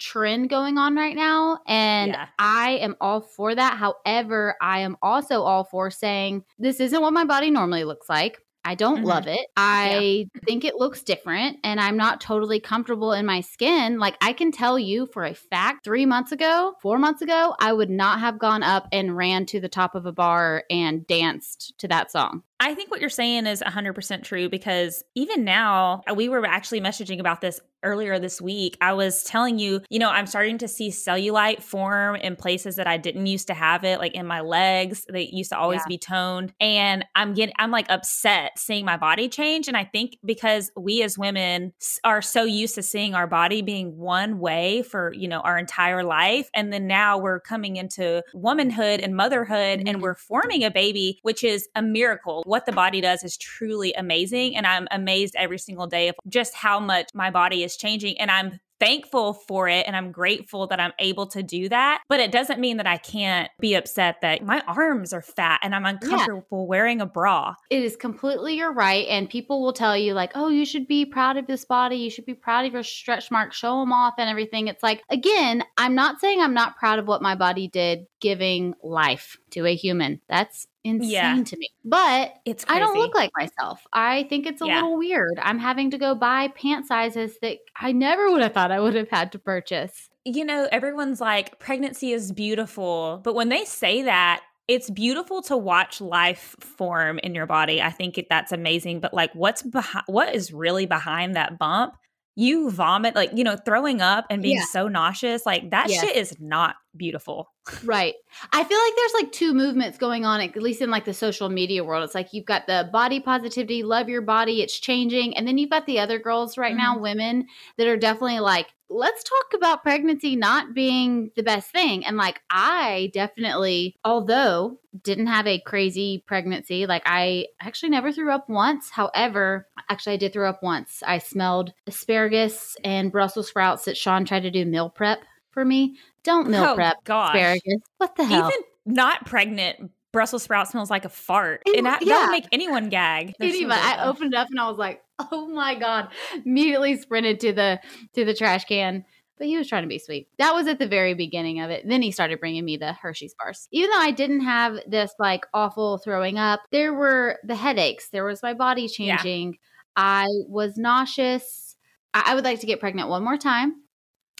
trend 0.00 0.48
going 0.48 0.78
on 0.78 0.96
right 0.96 1.14
now 1.14 1.58
and 1.66 2.12
yeah. 2.12 2.26
I 2.38 2.72
am 2.72 2.96
all 3.00 3.20
for 3.20 3.54
that. 3.54 3.76
However, 3.76 4.56
I 4.60 4.80
am 4.80 4.96
also 5.02 5.42
all 5.42 5.64
for 5.64 5.90
saying 5.90 6.44
this 6.58 6.80
isn't 6.80 7.00
what 7.00 7.12
my 7.12 7.24
body 7.24 7.50
normally 7.50 7.84
looks 7.84 8.08
like. 8.08 8.40
I 8.64 8.74
don't 8.74 8.98
mm-hmm. 8.98 9.06
love 9.06 9.26
it. 9.26 9.46
I 9.56 10.26
yeah. 10.34 10.40
think 10.46 10.64
it 10.64 10.76
looks 10.76 11.02
different 11.02 11.58
and 11.64 11.80
I'm 11.80 11.96
not 11.96 12.20
totally 12.20 12.60
comfortable 12.60 13.12
in 13.12 13.24
my 13.24 13.40
skin. 13.40 13.98
Like 13.98 14.16
I 14.20 14.32
can 14.32 14.52
tell 14.52 14.78
you 14.78 15.06
for 15.06 15.24
a 15.24 15.34
fact, 15.34 15.84
three 15.84 16.04
months 16.04 16.32
ago, 16.32 16.74
four 16.82 16.98
months 16.98 17.22
ago, 17.22 17.54
I 17.58 17.72
would 17.72 17.90
not 17.90 18.20
have 18.20 18.38
gone 18.38 18.62
up 18.62 18.86
and 18.92 19.16
ran 19.16 19.46
to 19.46 19.60
the 19.60 19.68
top 19.68 19.94
of 19.94 20.06
a 20.06 20.12
bar 20.12 20.64
and 20.70 21.06
danced 21.06 21.74
to 21.78 21.88
that 21.88 22.10
song. 22.10 22.42
I 22.60 22.74
think 22.74 22.90
what 22.90 23.00
you're 23.00 23.08
saying 23.08 23.46
is 23.46 23.62
100% 23.62 24.22
true 24.22 24.50
because 24.50 25.02
even 25.14 25.44
now, 25.44 26.02
we 26.14 26.28
were 26.28 26.44
actually 26.44 26.82
messaging 26.82 27.18
about 27.18 27.40
this 27.40 27.60
earlier 27.82 28.18
this 28.18 28.40
week, 28.40 28.76
I 28.80 28.92
was 28.92 29.22
telling 29.24 29.58
you, 29.58 29.80
you 29.88 29.98
know, 29.98 30.10
I'm 30.10 30.26
starting 30.26 30.58
to 30.58 30.68
see 30.68 30.90
cellulite 30.90 31.62
form 31.62 32.16
in 32.16 32.36
places 32.36 32.76
that 32.76 32.86
I 32.86 32.96
didn't 32.96 33.26
used 33.26 33.46
to 33.48 33.54
have 33.54 33.84
it, 33.84 33.98
like 33.98 34.14
in 34.14 34.26
my 34.26 34.40
legs. 34.40 35.06
They 35.10 35.28
used 35.32 35.50
to 35.50 35.58
always 35.58 35.80
yeah. 35.80 35.88
be 35.88 35.98
toned. 35.98 36.52
And 36.60 37.04
I'm 37.14 37.34
getting, 37.34 37.54
I'm 37.58 37.70
like 37.70 37.86
upset 37.88 38.58
seeing 38.58 38.84
my 38.84 38.96
body 38.96 39.28
change. 39.28 39.68
And 39.68 39.76
I 39.76 39.84
think 39.84 40.16
because 40.24 40.70
we 40.76 41.02
as 41.02 41.18
women 41.18 41.72
are 42.04 42.22
so 42.22 42.44
used 42.44 42.74
to 42.76 42.82
seeing 42.82 43.14
our 43.14 43.26
body 43.26 43.62
being 43.62 43.96
one 43.96 44.38
way 44.38 44.82
for, 44.82 45.12
you 45.14 45.28
know, 45.28 45.40
our 45.40 45.58
entire 45.58 46.04
life. 46.04 46.48
And 46.54 46.72
then 46.72 46.86
now 46.86 47.18
we're 47.18 47.40
coming 47.40 47.76
into 47.76 48.22
womanhood 48.34 49.00
and 49.00 49.16
motherhood 49.16 49.80
mm-hmm. 49.80 49.88
and 49.88 50.02
we're 50.02 50.14
forming 50.14 50.64
a 50.64 50.70
baby, 50.70 51.18
which 51.22 51.44
is 51.44 51.68
a 51.74 51.82
miracle. 51.82 52.42
What 52.50 52.66
the 52.66 52.72
body 52.72 53.00
does 53.00 53.22
is 53.22 53.36
truly 53.36 53.94
amazing. 53.94 54.56
And 54.56 54.66
I'm 54.66 54.88
amazed 54.90 55.36
every 55.38 55.58
single 55.58 55.86
day 55.86 56.08
of 56.08 56.16
just 56.26 56.52
how 56.52 56.80
much 56.80 57.10
my 57.14 57.30
body 57.30 57.62
is 57.62 57.76
changing 57.76 58.20
and 58.20 58.28
I'm 58.28 58.58
thankful 58.80 59.34
for 59.34 59.68
it 59.68 59.86
and 59.86 59.94
I'm 59.94 60.10
grateful 60.10 60.66
that 60.68 60.80
I'm 60.80 60.92
able 60.98 61.26
to 61.28 61.42
do 61.42 61.68
that. 61.68 62.02
But 62.08 62.18
it 62.18 62.32
doesn't 62.32 62.58
mean 62.58 62.78
that 62.78 62.86
I 62.86 62.96
can't 62.96 63.50
be 63.60 63.74
upset 63.74 64.22
that 64.22 64.42
my 64.42 64.62
arms 64.66 65.12
are 65.12 65.22
fat 65.22 65.60
and 65.62 65.74
I'm 65.74 65.84
uncomfortable 65.84 66.62
yeah. 66.62 66.68
wearing 66.68 67.00
a 67.00 67.06
bra. 67.06 67.54
It 67.68 67.84
is 67.84 67.94
completely 67.94 68.56
your 68.56 68.72
right. 68.72 69.06
And 69.08 69.28
people 69.28 69.62
will 69.62 69.74
tell 69.74 69.96
you, 69.96 70.14
like, 70.14 70.32
oh, 70.34 70.48
you 70.48 70.64
should 70.64 70.88
be 70.88 71.04
proud 71.04 71.36
of 71.36 71.46
this 71.46 71.64
body. 71.64 71.96
You 71.96 72.10
should 72.10 72.24
be 72.26 72.34
proud 72.34 72.64
of 72.64 72.72
your 72.72 72.82
stretch 72.82 73.30
marks, 73.30 73.56
show 73.56 73.78
them 73.80 73.92
off 73.92 74.14
and 74.18 74.28
everything. 74.28 74.66
It's 74.66 74.82
like, 74.82 75.02
again, 75.10 75.62
I'm 75.76 75.94
not 75.94 76.18
saying 76.20 76.40
I'm 76.40 76.54
not 76.54 76.76
proud 76.76 76.98
of 76.98 77.06
what 77.06 77.22
my 77.22 77.34
body 77.34 77.68
did 77.68 78.06
giving 78.20 78.74
life 78.82 79.36
to 79.50 79.66
a 79.66 79.74
human. 79.74 80.20
That's 80.28 80.66
insane 80.84 81.10
yeah. 81.10 81.42
to 81.44 81.56
me. 81.56 81.68
But 81.84 82.34
it's 82.44 82.64
crazy. 82.64 82.76
I 82.76 82.84
don't 82.84 82.96
look 82.96 83.14
like 83.14 83.30
myself. 83.36 83.86
I 83.92 84.24
think 84.28 84.46
it's 84.46 84.62
a 84.62 84.66
yeah. 84.66 84.76
little 84.76 84.96
weird. 84.96 85.38
I'm 85.42 85.58
having 85.58 85.90
to 85.90 85.98
go 85.98 86.14
buy 86.14 86.48
pant 86.48 86.86
sizes 86.86 87.38
that 87.42 87.58
I 87.78 87.92
never 87.92 88.30
would 88.30 88.42
have 88.42 88.54
thought 88.54 88.70
I 88.70 88.80
would 88.80 88.94
have 88.94 89.10
had 89.10 89.32
to 89.32 89.38
purchase. 89.38 90.08
You 90.24 90.44
know, 90.44 90.68
everyone's 90.70 91.20
like 91.20 91.58
pregnancy 91.58 92.12
is 92.12 92.32
beautiful, 92.32 93.20
but 93.24 93.34
when 93.34 93.48
they 93.48 93.64
say 93.64 94.02
that, 94.02 94.42
it's 94.68 94.88
beautiful 94.88 95.42
to 95.42 95.56
watch 95.56 96.00
life 96.00 96.54
form 96.60 97.18
in 97.18 97.34
your 97.34 97.46
body. 97.46 97.82
I 97.82 97.90
think 97.90 98.24
that's 98.30 98.52
amazing, 98.52 99.00
but 99.00 99.12
like 99.12 99.32
what's 99.34 99.62
behind 99.62 100.04
what 100.06 100.32
is 100.32 100.52
really 100.52 100.86
behind 100.86 101.34
that 101.34 101.58
bump? 101.58 101.94
You 102.36 102.70
vomit 102.70 103.16
like, 103.16 103.32
you 103.34 103.42
know, 103.42 103.56
throwing 103.56 104.00
up 104.00 104.26
and 104.30 104.40
being 104.42 104.58
yeah. 104.58 104.64
so 104.70 104.86
nauseous, 104.86 105.44
like 105.44 105.70
that 105.70 105.90
yes. 105.90 106.00
shit 106.00 106.14
is 106.14 106.36
not 106.38 106.76
beautiful. 106.96 107.52
Right. 107.84 108.14
I 108.52 108.64
feel 108.64 108.78
like 108.78 108.92
there's 108.96 109.22
like 109.22 109.32
two 109.32 109.54
movements 109.54 109.98
going 109.98 110.24
on, 110.24 110.40
at 110.40 110.56
least 110.56 110.82
in 110.82 110.90
like 110.90 111.04
the 111.04 111.14
social 111.14 111.48
media 111.48 111.84
world. 111.84 112.04
It's 112.04 112.14
like 112.14 112.32
you've 112.32 112.46
got 112.46 112.66
the 112.66 112.88
body 112.92 113.20
positivity, 113.20 113.82
love 113.82 114.08
your 114.08 114.22
body, 114.22 114.62
it's 114.62 114.78
changing. 114.78 115.36
And 115.36 115.46
then 115.46 115.58
you've 115.58 115.70
got 115.70 115.86
the 115.86 116.00
other 116.00 116.18
girls 116.18 116.58
right 116.58 116.74
mm-hmm. 116.74 116.96
now, 116.96 116.98
women 116.98 117.46
that 117.76 117.86
are 117.86 117.96
definitely 117.96 118.40
like, 118.40 118.66
let's 118.88 119.22
talk 119.22 119.54
about 119.54 119.84
pregnancy 119.84 120.34
not 120.34 120.74
being 120.74 121.30
the 121.36 121.44
best 121.44 121.70
thing. 121.70 122.04
And 122.04 122.16
like, 122.16 122.40
I 122.50 123.10
definitely, 123.14 123.94
although 124.04 124.80
didn't 125.04 125.28
have 125.28 125.46
a 125.46 125.60
crazy 125.60 126.24
pregnancy, 126.26 126.86
like, 126.86 127.02
I 127.06 127.46
actually 127.60 127.90
never 127.90 128.10
threw 128.10 128.32
up 128.32 128.48
once. 128.48 128.90
However, 128.90 129.68
actually, 129.88 130.14
I 130.14 130.18
did 130.18 130.32
throw 130.32 130.48
up 130.48 130.62
once. 130.62 131.04
I 131.06 131.18
smelled 131.18 131.72
asparagus 131.86 132.76
and 132.82 133.12
Brussels 133.12 133.48
sprouts 133.48 133.84
that 133.84 133.96
Sean 133.96 134.24
tried 134.24 134.42
to 134.42 134.50
do 134.50 134.64
meal 134.64 134.90
prep 134.90 135.20
for 135.52 135.64
me. 135.64 135.96
Don't 136.24 136.48
meal 136.48 136.64
oh, 136.64 136.74
prep 136.74 137.04
gosh. 137.04 137.34
asparagus. 137.34 137.82
What 137.98 138.16
the 138.16 138.24
hell? 138.24 138.48
Even 138.48 138.60
not 138.86 139.26
pregnant, 139.26 139.90
Brussels 140.12 140.42
sprout 140.42 140.68
smells 140.68 140.90
like 140.90 141.04
a 141.04 141.08
fart. 141.08 141.62
and 141.66 141.86
that, 141.86 142.02
yeah. 142.02 142.26
would 142.26 142.32
make 142.32 142.46
anyone 142.52 142.88
gag. 142.88 143.34
Anyway, 143.40 143.74
I 143.74 144.06
opened 144.06 144.34
it 144.34 144.36
up 144.36 144.48
and 144.50 144.58
I 144.58 144.68
was 144.68 144.78
like, 144.78 145.02
oh 145.18 145.48
my 145.48 145.74
God. 145.74 146.08
Immediately 146.44 146.98
sprinted 146.98 147.40
to 147.40 147.52
the 147.52 147.80
to 148.14 148.24
the 148.24 148.34
trash 148.34 148.64
can. 148.64 149.04
But 149.38 149.46
he 149.46 149.56
was 149.56 149.68
trying 149.68 149.84
to 149.84 149.88
be 149.88 149.98
sweet. 149.98 150.28
That 150.38 150.54
was 150.54 150.66
at 150.66 150.78
the 150.78 150.86
very 150.86 151.14
beginning 151.14 151.60
of 151.60 151.70
it. 151.70 151.88
Then 151.88 152.02
he 152.02 152.12
started 152.12 152.40
bringing 152.40 152.62
me 152.62 152.76
the 152.76 152.92
Hershey's 152.92 153.34
bars. 153.38 153.68
Even 153.70 153.88
though 153.90 153.98
I 153.98 154.10
didn't 154.10 154.40
have 154.40 154.78
this 154.86 155.14
like 155.18 155.46
awful 155.54 155.96
throwing 155.96 156.36
up, 156.36 156.60
there 156.72 156.92
were 156.92 157.38
the 157.44 157.54
headaches. 157.54 158.10
There 158.10 158.24
was 158.24 158.42
my 158.42 158.52
body 158.52 158.86
changing. 158.86 159.52
Yeah. 159.52 159.58
I 159.96 160.26
was 160.46 160.76
nauseous. 160.76 161.76
I, 162.12 162.24
I 162.26 162.34
would 162.34 162.44
like 162.44 162.60
to 162.60 162.66
get 162.66 162.80
pregnant 162.80 163.08
one 163.08 163.24
more 163.24 163.38
time 163.38 163.76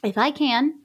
if 0.05 0.19
I 0.19 0.33
can. 0.33 0.80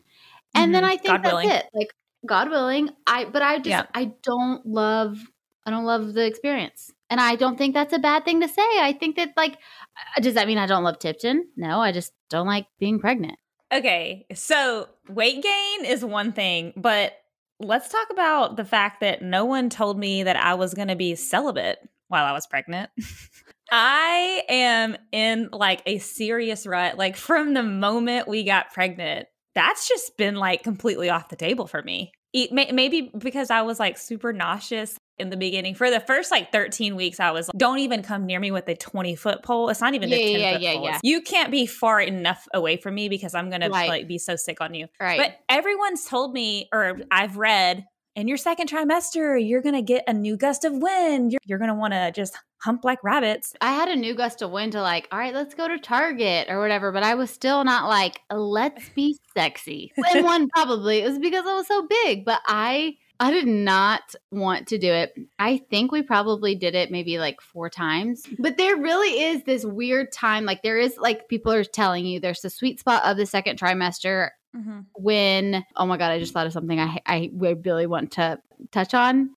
And 0.56 0.66
mm-hmm. 0.66 0.72
then 0.74 0.84
I 0.84 0.98
think 0.98 1.06
God 1.06 1.24
that's 1.24 1.34
willing. 1.34 1.50
it. 1.50 1.66
Like 1.74 1.94
God 2.26 2.50
willing, 2.50 2.90
I 3.06 3.26
but 3.26 3.42
I 3.42 3.58
just 3.58 3.68
yeah. 3.68 3.86
I 3.94 4.12
don't 4.24 4.66
love 4.66 5.20
I 5.66 5.72
don't 5.72 5.86
love 5.86 6.14
the 6.14 6.26
experience. 6.26 6.92
And 7.10 7.20
I 7.22 7.36
don't 7.36 7.58
think 7.58 7.74
that's 7.74 7.94
a 7.94 8.00
bad 8.00 8.26
thing 8.26 8.42
to 8.42 8.48
say. 8.48 8.62
I 8.80 8.96
think 9.00 9.16
that 9.18 9.34
like 9.38 9.54
uh, 9.54 10.22
does 10.22 10.34
that 10.36 10.48
mean 10.48 10.58
I 10.58 10.66
don't 10.66 10.84
love 10.84 11.00
Tipton? 11.00 11.48
No, 11.56 11.80
I 11.80 11.92
just 11.92 12.14
don't 12.30 12.48
like 12.48 12.68
being 12.80 13.00
pregnant. 13.00 13.38
Okay. 13.74 14.26
So, 14.34 14.88
weight 15.10 15.44
gain 15.44 15.86
is 15.86 16.06
one 16.06 16.32
thing, 16.34 16.74
but 16.78 17.14
let's 17.60 17.90
talk 17.90 18.08
about 18.12 18.58
the 18.58 18.66
fact 18.66 19.02
that 19.02 19.22
no 19.22 19.46
one 19.46 19.70
told 19.70 19.98
me 19.98 20.24
that 20.24 20.36
I 20.36 20.54
was 20.54 20.74
going 20.74 20.88
to 20.90 20.96
be 20.96 21.16
celibate 21.16 21.80
while 22.08 22.26
I 22.26 22.32
was 22.32 22.48
pregnant. 22.48 22.90
I 23.72 24.44
am 24.48 24.96
in 25.12 25.50
like 25.52 25.82
a 25.86 25.98
serious 25.98 26.68
rut. 26.68 26.98
Like 26.98 27.16
from 27.16 27.54
the 27.54 27.64
moment 27.64 28.28
we 28.28 28.44
got 28.44 28.72
pregnant, 28.74 29.28
that's 29.56 29.88
just 29.88 30.18
been 30.18 30.36
like 30.36 30.64
completely 30.64 31.10
off 31.10 31.30
the 31.30 31.36
table 31.36 31.66
for 31.66 31.82
me. 31.82 32.12
Maybe 32.52 33.12
because 33.18 33.50
I 33.50 33.62
was 33.62 33.80
like 33.80 33.98
super 33.98 34.34
nauseous 34.34 34.98
in 35.18 35.30
the 35.30 35.38
beginning. 35.38 35.74
For 35.74 35.90
the 35.90 36.02
first 36.02 36.30
like 36.30 36.52
13 36.52 36.98
weeks, 36.98 37.22
I 37.22 37.32
was 37.32 37.48
like, 37.48 37.58
don't 37.58 37.80
even 37.80 38.04
come 38.04 38.26
near 38.26 38.42
me 38.42 38.52
with 38.52 38.68
a 38.68 38.76
20 38.76 39.16
foot 39.16 39.42
pole. 39.42 39.70
It's 39.70 39.80
not 39.80 39.94
even 39.94 40.10
yeah, 40.10 40.16
a 40.18 40.20
10 40.20 40.42
yeah, 40.42 40.52
foot 40.52 40.62
yeah, 40.62 40.74
pole. 40.74 40.84
Yeah. 40.84 41.00
You 41.02 41.22
can't 41.22 41.50
be 41.50 41.66
far 41.66 42.02
enough 42.02 42.46
away 42.54 42.76
from 42.76 42.96
me 42.96 43.08
because 43.08 43.34
I'm 43.34 43.50
going 43.50 43.62
right. 43.62 43.84
to 43.84 43.88
like 43.88 44.08
be 44.10 44.18
so 44.18 44.36
sick 44.36 44.60
on 44.60 44.74
you. 44.74 44.88
Right. 45.00 45.18
But 45.18 45.38
everyone's 45.48 46.04
told 46.04 46.34
me, 46.34 46.68
or 46.74 46.98
I've 47.10 47.38
read 47.38 47.86
in 48.16 48.28
your 48.28 48.38
second 48.38 48.70
trimester, 48.70 49.38
you're 49.46 49.62
going 49.62 49.76
to 49.76 49.82
get 49.82 50.04
a 50.08 50.14
new 50.14 50.38
gust 50.38 50.64
of 50.64 50.74
wind. 50.74 51.32
You're, 51.32 51.40
you're 51.46 51.60
going 51.60 51.70
to 51.70 51.76
want 51.76 51.94
to 51.94 52.12
just 52.12 52.38
hump 52.62 52.84
like 52.84 53.04
rabbits. 53.04 53.54
I 53.62 53.74
had 53.74 53.90
a 53.90 53.96
new 53.96 54.16
gust 54.16 54.42
of 54.42 54.52
wind 54.52 54.72
to 54.72 54.82
like, 54.82 55.08
all 55.12 55.20
right, 55.20 55.34
let's 55.34 55.54
go 55.54 55.68
to 55.68 55.78
Target 55.78 56.50
or 56.50 56.60
whatever, 56.60 56.92
but 56.92 57.04
I 57.04 57.16
was 57.16 57.30
still 57.30 57.64
not 57.64 57.88
like, 57.90 58.22
let's 58.32 58.90
be 58.90 59.18
sexy. 59.34 59.92
And 60.16 60.24
one 60.24 60.48
probably 60.50 61.00
it 61.00 61.10
was 61.10 61.20
because 61.20 61.46
I 61.46 61.56
was 61.56 61.68
so 61.68 61.88
big, 61.88 62.26
but 62.26 62.40
I 62.46 62.96
I 63.20 63.32
did 63.32 63.48
not 63.48 64.02
want 64.32 64.68
to 64.68 64.78
do 64.78 64.92
it. 64.92 65.14
I 65.40 65.58
think 65.70 65.92
we 65.92 66.02
probably 66.02 66.56
did 66.56 66.76
it 66.76 66.92
maybe 66.92 67.18
like 67.18 67.40
four 67.42 67.70
times. 67.70 68.24
But 68.38 68.58
there 68.58 68.76
really 68.76 69.22
is 69.22 69.44
this 69.44 69.64
weird 69.64 70.12
time. 70.12 70.46
Like, 70.46 70.64
there 70.64 70.78
is 70.78 70.98
like 70.98 71.30
people 71.30 71.54
are 71.54 71.64
telling 71.64 72.06
you 72.06 72.20
there's 72.20 72.42
the 72.42 72.50
sweet 72.50 72.80
spot 72.80 73.06
of 73.06 73.16
the 73.16 73.26
second 73.26 73.58
trimester 73.58 74.32
mm-hmm. 74.56 74.80
when, 74.94 75.66
oh 75.76 75.86
my 75.86 75.98
God, 75.98 76.12
I 76.12 76.20
just 76.20 76.34
thought 76.34 76.48
of 76.48 76.54
something 76.54 76.80
I, 76.80 77.00
I 77.06 77.32
really 77.34 77.88
want 77.88 78.12
to 78.14 78.40
touch 78.72 78.94
on. 78.94 79.32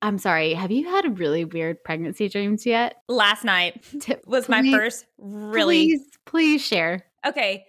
I'm 0.00 0.18
sorry. 0.18 0.54
Have 0.54 0.70
you 0.70 0.88
had 0.88 1.18
really 1.18 1.44
weird 1.44 1.82
pregnancy 1.82 2.28
dreams 2.28 2.64
yet? 2.64 2.96
Last 3.08 3.44
night 3.44 3.84
was 4.26 4.46
please, 4.46 4.48
my 4.48 4.70
first 4.70 5.06
really. 5.18 5.86
Please, 5.86 6.06
please 6.24 6.64
share. 6.64 7.04
Okay. 7.26 7.64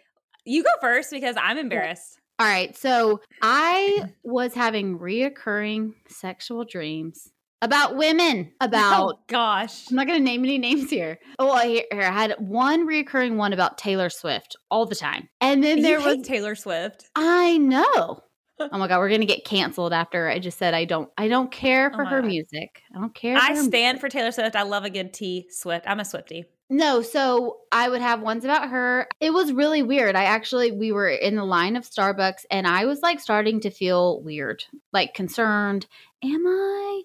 You 0.46 0.64
go 0.64 0.70
first 0.82 1.12
because 1.12 1.36
I'm 1.42 1.58
embarrassed. 1.58 2.20
All 2.38 2.48
right. 2.48 2.76
So 2.78 3.20
I 3.42 4.12
was 4.24 4.54
having 4.54 5.00
reoccurring 5.00 5.94
sexual 6.08 6.66
dreams 6.66 7.32
about 7.62 7.98
women. 7.98 8.52
About 8.62 9.14
oh, 9.16 9.20
gosh, 9.28 9.90
I'm 9.90 9.96
not 9.96 10.08
going 10.08 10.20
to 10.20 10.24
name 10.24 10.44
any 10.44 10.58
names 10.58 10.90
here. 10.90 11.20
Oh, 11.38 11.58
here, 11.60 11.84
here, 11.92 12.02
I 12.02 12.12
had 12.12 12.36
one 12.40 12.88
reoccurring 12.88 13.36
one 13.36 13.54
about 13.54 13.78
Taylor 13.78 14.10
Swift 14.10 14.56
all 14.70 14.86
the 14.86 14.96
time, 14.96 15.30
and 15.42 15.64
then 15.64 15.82
there 15.82 16.00
was 16.00 16.26
Taylor 16.26 16.56
Swift. 16.56 17.06
I 17.16 17.58
know. 17.58 18.24
oh 18.60 18.78
my 18.78 18.88
god, 18.88 19.00
we're 19.00 19.10
gonna 19.10 19.26
get 19.26 19.46
canceled 19.46 19.94
after 19.94 20.28
I 20.28 20.40
just 20.40 20.58
said 20.58 20.74
I 20.74 20.86
don't 20.86 21.10
I 21.18 21.28
don't 21.28 21.52
care 21.52 21.90
oh 21.94 21.96
for 21.96 22.04
oh 22.04 22.08
her 22.08 22.22
god. 22.22 22.28
music. 22.28 22.82
I 22.94 23.00
don't 23.00 23.16
care. 23.16 23.38
I 23.38 23.54
stand 23.54 23.72
music. 23.72 24.02
for 24.02 24.10
Taylor 24.10 24.32
Swift. 24.32 24.56
I 24.56 24.64
love 24.64 24.84
a 24.84 24.90
good 24.90 25.14
T 25.14 25.48
Swift. 25.50 25.86
I'm 25.88 26.00
a 26.00 26.04
Swiftie. 26.04 26.46
No, 26.72 27.02
so 27.02 27.58
I 27.72 27.90
would 27.90 28.02
have 28.02 28.22
ones 28.22 28.46
about 28.46 28.70
her. 28.70 29.08
It 29.20 29.34
was 29.34 29.52
really 29.52 29.82
weird. 29.82 30.16
I 30.16 30.26
actually 30.26 30.72
we 30.72 30.92
were 30.92 31.10
in 31.10 31.36
the 31.36 31.46
line 31.46 31.76
of 31.76 31.90
Starbucks 31.90 32.46
and 32.52 32.68
I 32.68 32.86
was 32.86 33.02
like 33.02 33.20
starting 33.20 33.62
to 33.62 33.72
feel 33.72 34.22
weird, 34.22 34.64
like 34.92 35.14
concerned. 35.14 35.88
Am 36.24 36.46
I? 36.46 37.04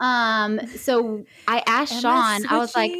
Um, 0.00 0.66
so 0.66 1.24
I 1.48 1.62
asked 1.66 1.92
Am 1.92 2.00
Sean, 2.02 2.46
I, 2.46 2.56
I 2.56 2.58
was 2.58 2.74
like, 2.74 2.92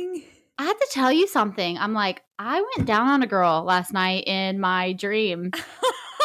I 0.59 0.65
had 0.65 0.73
to 0.73 0.89
tell 0.91 1.13
you 1.13 1.27
something. 1.27 1.77
I'm 1.79 1.93
like, 1.93 2.23
I 2.39 2.65
went 2.77 2.87
down 2.87 3.09
on 3.09 3.23
a 3.23 3.27
girl 3.27 3.63
last 3.65 3.93
night 3.93 4.25
in 4.27 4.61
my 4.61 4.93
dream. 4.93 5.51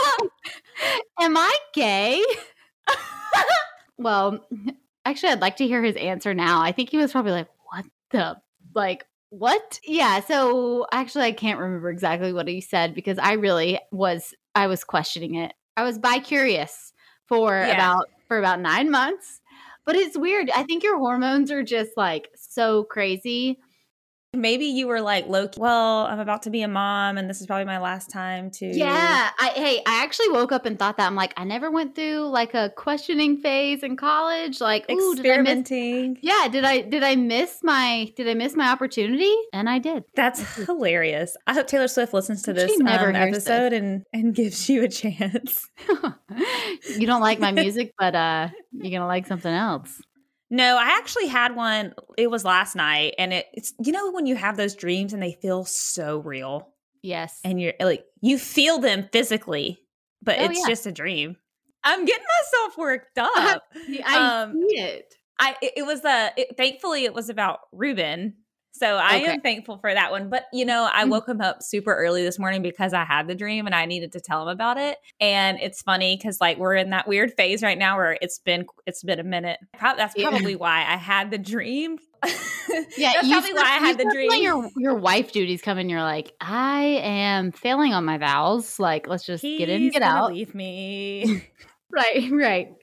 Am 1.19 1.37
I 1.37 1.55
gay? 1.73 2.23
well, 3.97 4.47
actually, 5.05 5.33
I'd 5.33 5.41
like 5.41 5.57
to 5.57 5.67
hear 5.67 5.83
his 5.83 5.95
answer 5.95 6.33
now. 6.33 6.61
I 6.61 6.71
think 6.71 6.89
he 6.89 6.97
was 6.97 7.11
probably 7.11 7.33
like, 7.33 7.49
what 7.71 7.85
the? 8.11 8.37
Like, 8.73 9.05
what? 9.29 9.79
Yeah. 9.85 10.21
So 10.21 10.87
actually, 10.91 11.25
I 11.25 11.31
can't 11.33 11.59
remember 11.59 11.89
exactly 11.89 12.33
what 12.33 12.47
he 12.47 12.61
said 12.61 12.95
because 12.95 13.17
I 13.19 13.33
really 13.33 13.79
was, 13.91 14.33
I 14.55 14.67
was 14.67 14.83
questioning 14.83 15.35
it. 15.35 15.53
I 15.77 15.83
was 15.83 15.97
bi 15.99 16.19
curious 16.19 16.93
for 17.27 17.51
yeah. 17.51 17.73
about, 17.73 18.09
for 18.27 18.39
about 18.39 18.59
nine 18.59 18.89
months. 18.91 19.40
But 19.91 19.99
it's 19.99 20.17
weird. 20.17 20.49
I 20.55 20.63
think 20.63 20.83
your 20.83 20.97
hormones 20.97 21.51
are 21.51 21.63
just 21.63 21.97
like 21.97 22.29
so 22.37 22.85
crazy 22.85 23.59
Maybe 24.33 24.67
you 24.67 24.87
were 24.87 25.01
like, 25.01 25.27
Loki, 25.27 25.59
well, 25.59 26.05
I'm 26.05 26.19
about 26.19 26.43
to 26.43 26.49
be 26.49 26.61
a 26.61 26.67
mom 26.67 27.17
and 27.17 27.29
this 27.29 27.41
is 27.41 27.47
probably 27.47 27.65
my 27.65 27.79
last 27.79 28.09
time 28.09 28.49
to. 28.51 28.65
Yeah. 28.65 29.29
I, 29.37 29.49
hey, 29.49 29.81
I 29.85 30.03
actually 30.03 30.29
woke 30.29 30.53
up 30.53 30.65
and 30.65 30.79
thought 30.79 30.95
that. 30.97 31.07
I'm 31.07 31.15
like, 31.15 31.33
I 31.35 31.43
never 31.43 31.69
went 31.69 31.95
through 31.95 32.29
like 32.29 32.53
a 32.53 32.69
questioning 32.69 33.37
phase 33.37 33.83
in 33.83 33.97
college. 33.97 34.61
Like, 34.61 34.89
experimenting. 34.89 36.13
Did 36.13 36.23
yeah. 36.23 36.47
Did 36.49 36.63
I, 36.63 36.79
did 36.79 37.03
I 37.03 37.17
miss 37.17 37.59
my, 37.61 38.13
did 38.15 38.29
I 38.29 38.33
miss 38.33 38.55
my 38.55 38.69
opportunity? 38.69 39.35
And 39.51 39.69
I 39.69 39.79
did. 39.79 40.05
That's 40.15 40.39
hilarious. 40.65 41.35
I 41.45 41.53
hope 41.53 41.67
Taylor 41.67 41.89
Swift 41.89 42.13
listens 42.13 42.43
to 42.43 42.53
this 42.53 42.79
um, 42.79 42.87
episode 42.87 43.73
and, 43.73 44.05
and 44.13 44.33
gives 44.41 44.69
you 44.69 44.83
a 44.83 44.87
chance. 44.87 45.69
you 46.97 47.05
don't 47.05 47.21
like 47.21 47.39
my 47.39 47.51
music, 47.51 47.93
but 47.99 48.15
uh, 48.15 48.47
you're 48.71 48.91
going 48.91 49.01
to 49.01 49.07
like 49.07 49.27
something 49.27 49.53
else. 49.53 50.01
No, 50.53 50.77
I 50.77 50.97
actually 50.97 51.27
had 51.27 51.55
one. 51.55 51.93
It 52.17 52.29
was 52.29 52.43
last 52.43 52.75
night, 52.75 53.15
and 53.17 53.31
it, 53.31 53.47
it's 53.53 53.73
you 53.81 53.93
know 53.93 54.11
when 54.11 54.25
you 54.25 54.35
have 54.35 54.57
those 54.57 54.75
dreams 54.75 55.13
and 55.13 55.23
they 55.23 55.37
feel 55.41 55.63
so 55.63 56.19
real. 56.19 56.73
Yes, 57.01 57.39
and 57.45 57.59
you're 57.59 57.73
like 57.79 58.03
you 58.19 58.37
feel 58.37 58.77
them 58.77 59.07
physically, 59.13 59.79
but 60.21 60.37
oh, 60.39 60.43
it's 60.43 60.59
yeah. 60.59 60.67
just 60.67 60.85
a 60.85 60.91
dream. 60.91 61.37
I'm 61.85 62.03
getting 62.03 62.25
myself 62.41 62.77
worked 62.77 63.17
up. 63.17 63.63
I 64.05 64.41
um, 64.43 64.53
see 64.53 64.77
it. 64.77 65.15
I 65.39 65.55
it 65.61 65.85
was 65.85 66.03
a 66.03 66.31
it, 66.35 66.57
thankfully 66.57 67.05
it 67.05 67.13
was 67.13 67.29
about 67.29 67.59
Ruben 67.71 68.35
so 68.71 68.95
I 68.95 69.17
okay. 69.17 69.25
am 69.33 69.41
thankful 69.41 69.77
for 69.77 69.93
that 69.93 70.11
one. 70.11 70.29
But 70.29 70.45
you 70.53 70.65
know, 70.65 70.89
I 70.91 71.05
mm. 71.05 71.09
woke 71.09 71.27
him 71.27 71.41
up 71.41 71.61
super 71.61 71.93
early 71.93 72.23
this 72.23 72.39
morning 72.39 72.61
because 72.61 72.93
I 72.93 73.03
had 73.03 73.27
the 73.27 73.35
dream 73.35 73.65
and 73.65 73.75
I 73.75 73.85
needed 73.85 74.13
to 74.13 74.19
tell 74.19 74.43
him 74.43 74.47
about 74.47 74.77
it. 74.77 74.97
And 75.19 75.59
it's 75.59 75.81
funny 75.81 76.17
because 76.17 76.39
like 76.41 76.57
we're 76.57 76.75
in 76.75 76.91
that 76.91 77.07
weird 77.07 77.33
phase 77.33 77.61
right 77.61 77.77
now 77.77 77.97
where 77.97 78.17
it's 78.21 78.39
been 78.39 78.65
it's 78.85 79.03
been 79.03 79.19
a 79.19 79.23
minute. 79.23 79.59
That's 79.79 80.13
probably 80.15 80.51
yeah. 80.51 80.57
why 80.57 80.79
I 80.79 80.97
had 80.97 81.31
the 81.31 81.37
dream. 81.37 81.97
yeah, 82.97 83.13
that's 83.13 83.27
probably 83.27 83.53
why 83.53 83.63
I 83.63 83.77
had 83.79 83.97
the 83.97 84.09
dream. 84.11 84.41
Your 84.41 84.69
your 84.77 84.95
wife 84.95 85.31
duties 85.31 85.61
come 85.61 85.77
and 85.77 85.89
you're 85.89 86.03
like, 86.03 86.33
I 86.39 86.83
am 87.03 87.51
failing 87.51 87.93
on 87.93 88.05
my 88.05 88.17
vows. 88.17 88.79
Like, 88.79 89.07
let's 89.07 89.25
just 89.25 89.41
He's 89.41 89.59
get 89.59 89.69
in, 89.69 89.89
get 89.89 90.01
out. 90.01 90.31
Leave 90.31 90.55
me. 90.55 91.43
right, 91.91 92.31
right. 92.31 92.73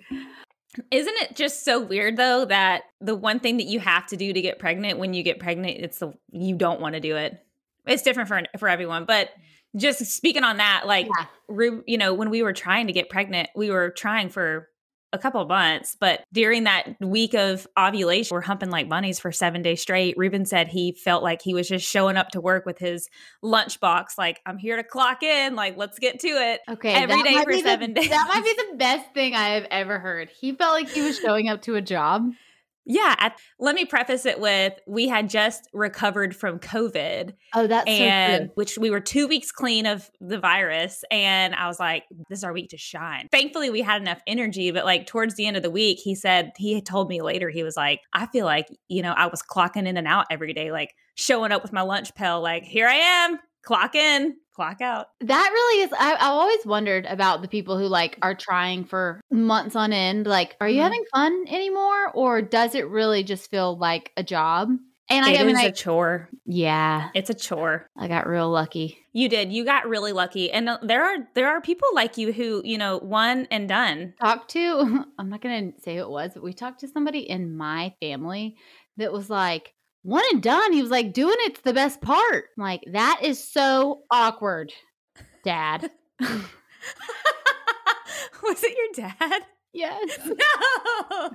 Isn't 0.90 1.14
it 1.22 1.35
just 1.35 1.64
so 1.64 1.81
weird 1.81 2.16
though 2.16 2.44
that 2.44 2.83
the 3.00 3.14
one 3.14 3.40
thing 3.40 3.57
that 3.57 3.66
you 3.66 3.81
have 3.81 4.07
to 4.09 4.16
do 4.16 4.33
to 4.33 4.40
get 4.40 4.59
pregnant 4.59 4.98
when 4.98 5.14
you 5.14 5.22
get 5.22 5.38
pregnant, 5.38 5.78
it's 5.78 5.98
the 5.98 6.12
you 6.31 6.57
don't 6.57 6.81
want 6.81 6.94
to 6.94 7.00
do 7.00 7.16
it. 7.16 7.38
It's 7.87 8.02
different 8.02 8.28
for 8.28 8.42
for 8.59 8.68
everyone, 8.68 9.04
but 9.04 9.31
just 9.76 10.04
speaking 10.04 10.44
on 10.44 10.59
that, 10.59 10.85
like 10.87 11.07
yeah. 11.07 11.70
you 11.87 11.98
know, 11.98 12.14
when 12.14 12.31
we 12.31 12.42
were 12.42 12.52
trying 12.52 12.87
to 12.87 12.92
get 12.92 13.09
pregnant, 13.09 13.48
we 13.54 13.70
were 13.70 13.90
trying 13.90 14.28
for 14.28 14.68
a 15.12 15.18
couple 15.18 15.40
of 15.40 15.48
months, 15.48 15.96
but 15.98 16.22
during 16.32 16.64
that 16.64 16.96
week 17.00 17.34
of 17.34 17.66
ovulation, 17.78 18.34
we're 18.34 18.40
humping 18.40 18.70
like 18.70 18.88
bunnies 18.88 19.18
for 19.18 19.32
seven 19.32 19.62
days 19.62 19.80
straight. 19.80 20.16
Ruben 20.18 20.44
said 20.44 20.68
he 20.68 20.92
felt 20.92 21.22
like 21.22 21.40
he 21.42 21.54
was 21.54 21.68
just 21.68 21.88
showing 21.88 22.16
up 22.16 22.28
to 22.30 22.40
work 22.40 22.66
with 22.66 22.78
his 22.78 23.08
lunchbox, 23.42 24.18
like, 24.18 24.40
I'm 24.44 24.58
here 24.58 24.76
to 24.76 24.84
clock 24.84 25.22
in, 25.22 25.54
like, 25.54 25.76
let's 25.76 25.98
get 25.98 26.20
to 26.20 26.28
it. 26.28 26.60
Okay. 26.68 26.92
Every 26.92 27.22
day 27.22 27.42
for 27.42 27.52
seven 27.58 27.94
the, 27.94 28.00
days. 28.00 28.10
That 28.10 28.28
might 28.28 28.44
be 28.44 28.54
the 28.70 28.76
best 28.76 29.14
thing 29.14 29.34
I 29.34 29.50
have 29.50 29.66
ever 29.70 29.98
heard. 29.98 30.28
He 30.28 30.52
felt 30.52 30.74
like 30.74 30.88
he 30.88 31.00
was 31.00 31.18
showing 31.18 31.48
up 31.48 31.62
to 31.62 31.76
a 31.76 31.82
job. 31.82 32.30
Yeah. 32.88 33.14
At, 33.18 33.38
let 33.61 33.74
me 33.74 33.85
preface 33.85 34.27
it 34.27 34.40
with 34.40 34.72
we 34.87 35.07
had 35.07 35.29
just 35.29 35.68
recovered 35.72 36.35
from 36.35 36.59
COVID. 36.59 37.35
Oh, 37.55 37.66
that's 37.66 37.88
and 37.88 38.46
so 38.48 38.53
which 38.55 38.79
we 38.79 38.90
were 38.90 39.01
two 39.01 39.29
weeks 39.29 39.53
clean 39.53 39.87
of 39.87 40.11
the 40.20 40.38
virus. 40.38 41.05
And 41.11 41.55
I 41.55 41.66
was 41.66 41.79
like, 41.79 42.05
this 42.29 42.38
is 42.38 42.44
our 42.44 42.53
week 42.53 42.70
to 42.70 42.79
shine. 42.79 43.29
Thankfully, 43.31 43.70
we 43.70 43.83
had 43.83 44.01
enough 44.01 44.20
energy. 44.27 44.70
But 44.70 44.85
like 44.85 45.07
towards 45.07 45.35
the 45.35 45.46
end 45.46 45.57
of 45.57 45.62
the 45.62 45.70
week, 45.70 45.98
he 46.03 46.14
said, 46.14 46.53
he 46.57 46.81
told 46.81 47.09
me 47.09 47.20
later, 47.20 47.51
he 47.51 47.62
was 47.62 47.77
like, 47.77 48.01
I 48.12 48.27
feel 48.27 48.46
like, 48.46 48.68
you 48.88 49.03
know, 49.03 49.12
I 49.12 49.27
was 49.27 49.42
clocking 49.42 49.87
in 49.87 49.96
and 49.96 50.09
out 50.09 50.27
every 50.31 50.55
day, 50.55 50.72
like 50.72 50.94
showing 51.14 51.53
up 51.53 51.62
with 51.62 51.72
my 51.72 51.83
lunch 51.83 52.14
pail, 52.14 52.40
like, 52.40 52.64
here 52.64 52.88
I 52.88 52.94
am, 52.94 53.38
clock 53.62 53.94
in, 53.94 54.37
clock 54.58 54.80
out. 54.80 55.06
That 55.20 55.50
really 55.52 55.84
is. 55.84 55.92
I, 55.92 56.08
have 56.08 56.18
always 56.20 56.66
wondered 56.66 57.06
about 57.06 57.42
the 57.42 57.48
people 57.48 57.78
who 57.78 57.86
like 57.86 58.18
are 58.22 58.34
trying 58.34 58.84
for 58.84 59.20
months 59.30 59.76
on 59.76 59.92
end. 59.92 60.26
Like, 60.26 60.56
are 60.60 60.68
you 60.68 60.76
mm-hmm. 60.76 60.82
having 60.82 61.04
fun 61.14 61.44
anymore, 61.48 62.10
or 62.12 62.42
does 62.42 62.74
it 62.74 62.88
really 62.88 63.22
just 63.22 63.48
feel 63.50 63.78
like 63.78 64.10
a 64.16 64.24
job? 64.24 64.70
And 65.08 65.24
I, 65.24 65.30
it 65.30 65.40
I 65.40 65.44
mean, 65.44 65.56
is 65.56 65.64
a 65.64 65.72
chore. 65.72 66.28
Yeah, 66.44 67.10
it's 67.14 67.30
a 67.30 67.34
chore. 67.34 67.88
I 67.96 68.08
got 68.08 68.26
real 68.26 68.50
lucky. 68.50 68.98
You 69.12 69.28
did. 69.28 69.52
You 69.52 69.64
got 69.64 69.88
really 69.88 70.12
lucky. 70.12 70.50
And 70.50 70.68
uh, 70.68 70.78
there 70.82 71.04
are 71.04 71.18
there 71.34 71.48
are 71.48 71.60
people 71.60 71.88
like 71.94 72.18
you 72.18 72.32
who 72.32 72.60
you 72.64 72.78
know 72.78 72.98
one 72.98 73.46
and 73.52 73.68
done. 73.68 74.14
Talked 74.20 74.50
to. 74.50 75.04
I'm 75.18 75.28
not 75.28 75.40
going 75.40 75.72
to 75.72 75.80
say 75.80 75.96
who 75.96 76.02
it 76.02 76.10
was, 76.10 76.32
but 76.34 76.42
we 76.42 76.52
talked 76.52 76.80
to 76.80 76.88
somebody 76.88 77.20
in 77.20 77.56
my 77.56 77.94
family 78.00 78.56
that 78.96 79.12
was 79.12 79.30
like, 79.30 79.72
one 80.02 80.24
and 80.32 80.42
done. 80.42 80.72
He 80.72 80.82
was 80.82 80.90
like, 80.90 81.12
doing 81.12 81.37
it's 81.40 81.61
the 81.61 81.74
best 81.74 82.00
part. 82.00 82.46
I'm 82.56 82.62
like, 82.62 82.82
that 82.92 83.20
is 83.22 83.42
so 83.42 84.02
awkward, 84.11 84.72
dad. 85.44 85.90
was 86.20 86.42
it 88.62 88.76
your 88.76 89.08
dad? 89.11 89.42
Yes. 89.72 90.18
No. 91.11 91.30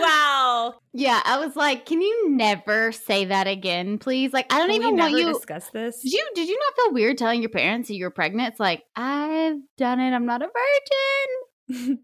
wow. 0.00 0.74
Yeah, 0.92 1.20
I 1.24 1.38
was 1.38 1.56
like, 1.56 1.86
can 1.86 2.00
you 2.00 2.30
never 2.30 2.92
say 2.92 3.26
that 3.26 3.46
again, 3.46 3.98
please? 3.98 4.32
Like, 4.32 4.52
I 4.52 4.58
don't 4.58 4.68
Can 4.68 4.82
even 4.82 4.96
want 4.96 5.12
you 5.12 5.32
discuss 5.32 5.70
this. 5.70 6.00
Did 6.02 6.12
you 6.12 6.26
did 6.34 6.48
you 6.48 6.58
not 6.58 6.76
feel 6.76 6.94
weird 6.94 7.18
telling 7.18 7.40
your 7.40 7.50
parents 7.50 7.88
that 7.88 7.94
you 7.94 8.04
were 8.04 8.10
pregnant? 8.10 8.50
It's 8.50 8.60
like, 8.60 8.84
I've 8.94 9.56
done 9.78 10.00
it. 10.00 10.12
I'm 10.12 10.26
not 10.26 10.42
a 10.42 10.48
virgin. 11.68 11.98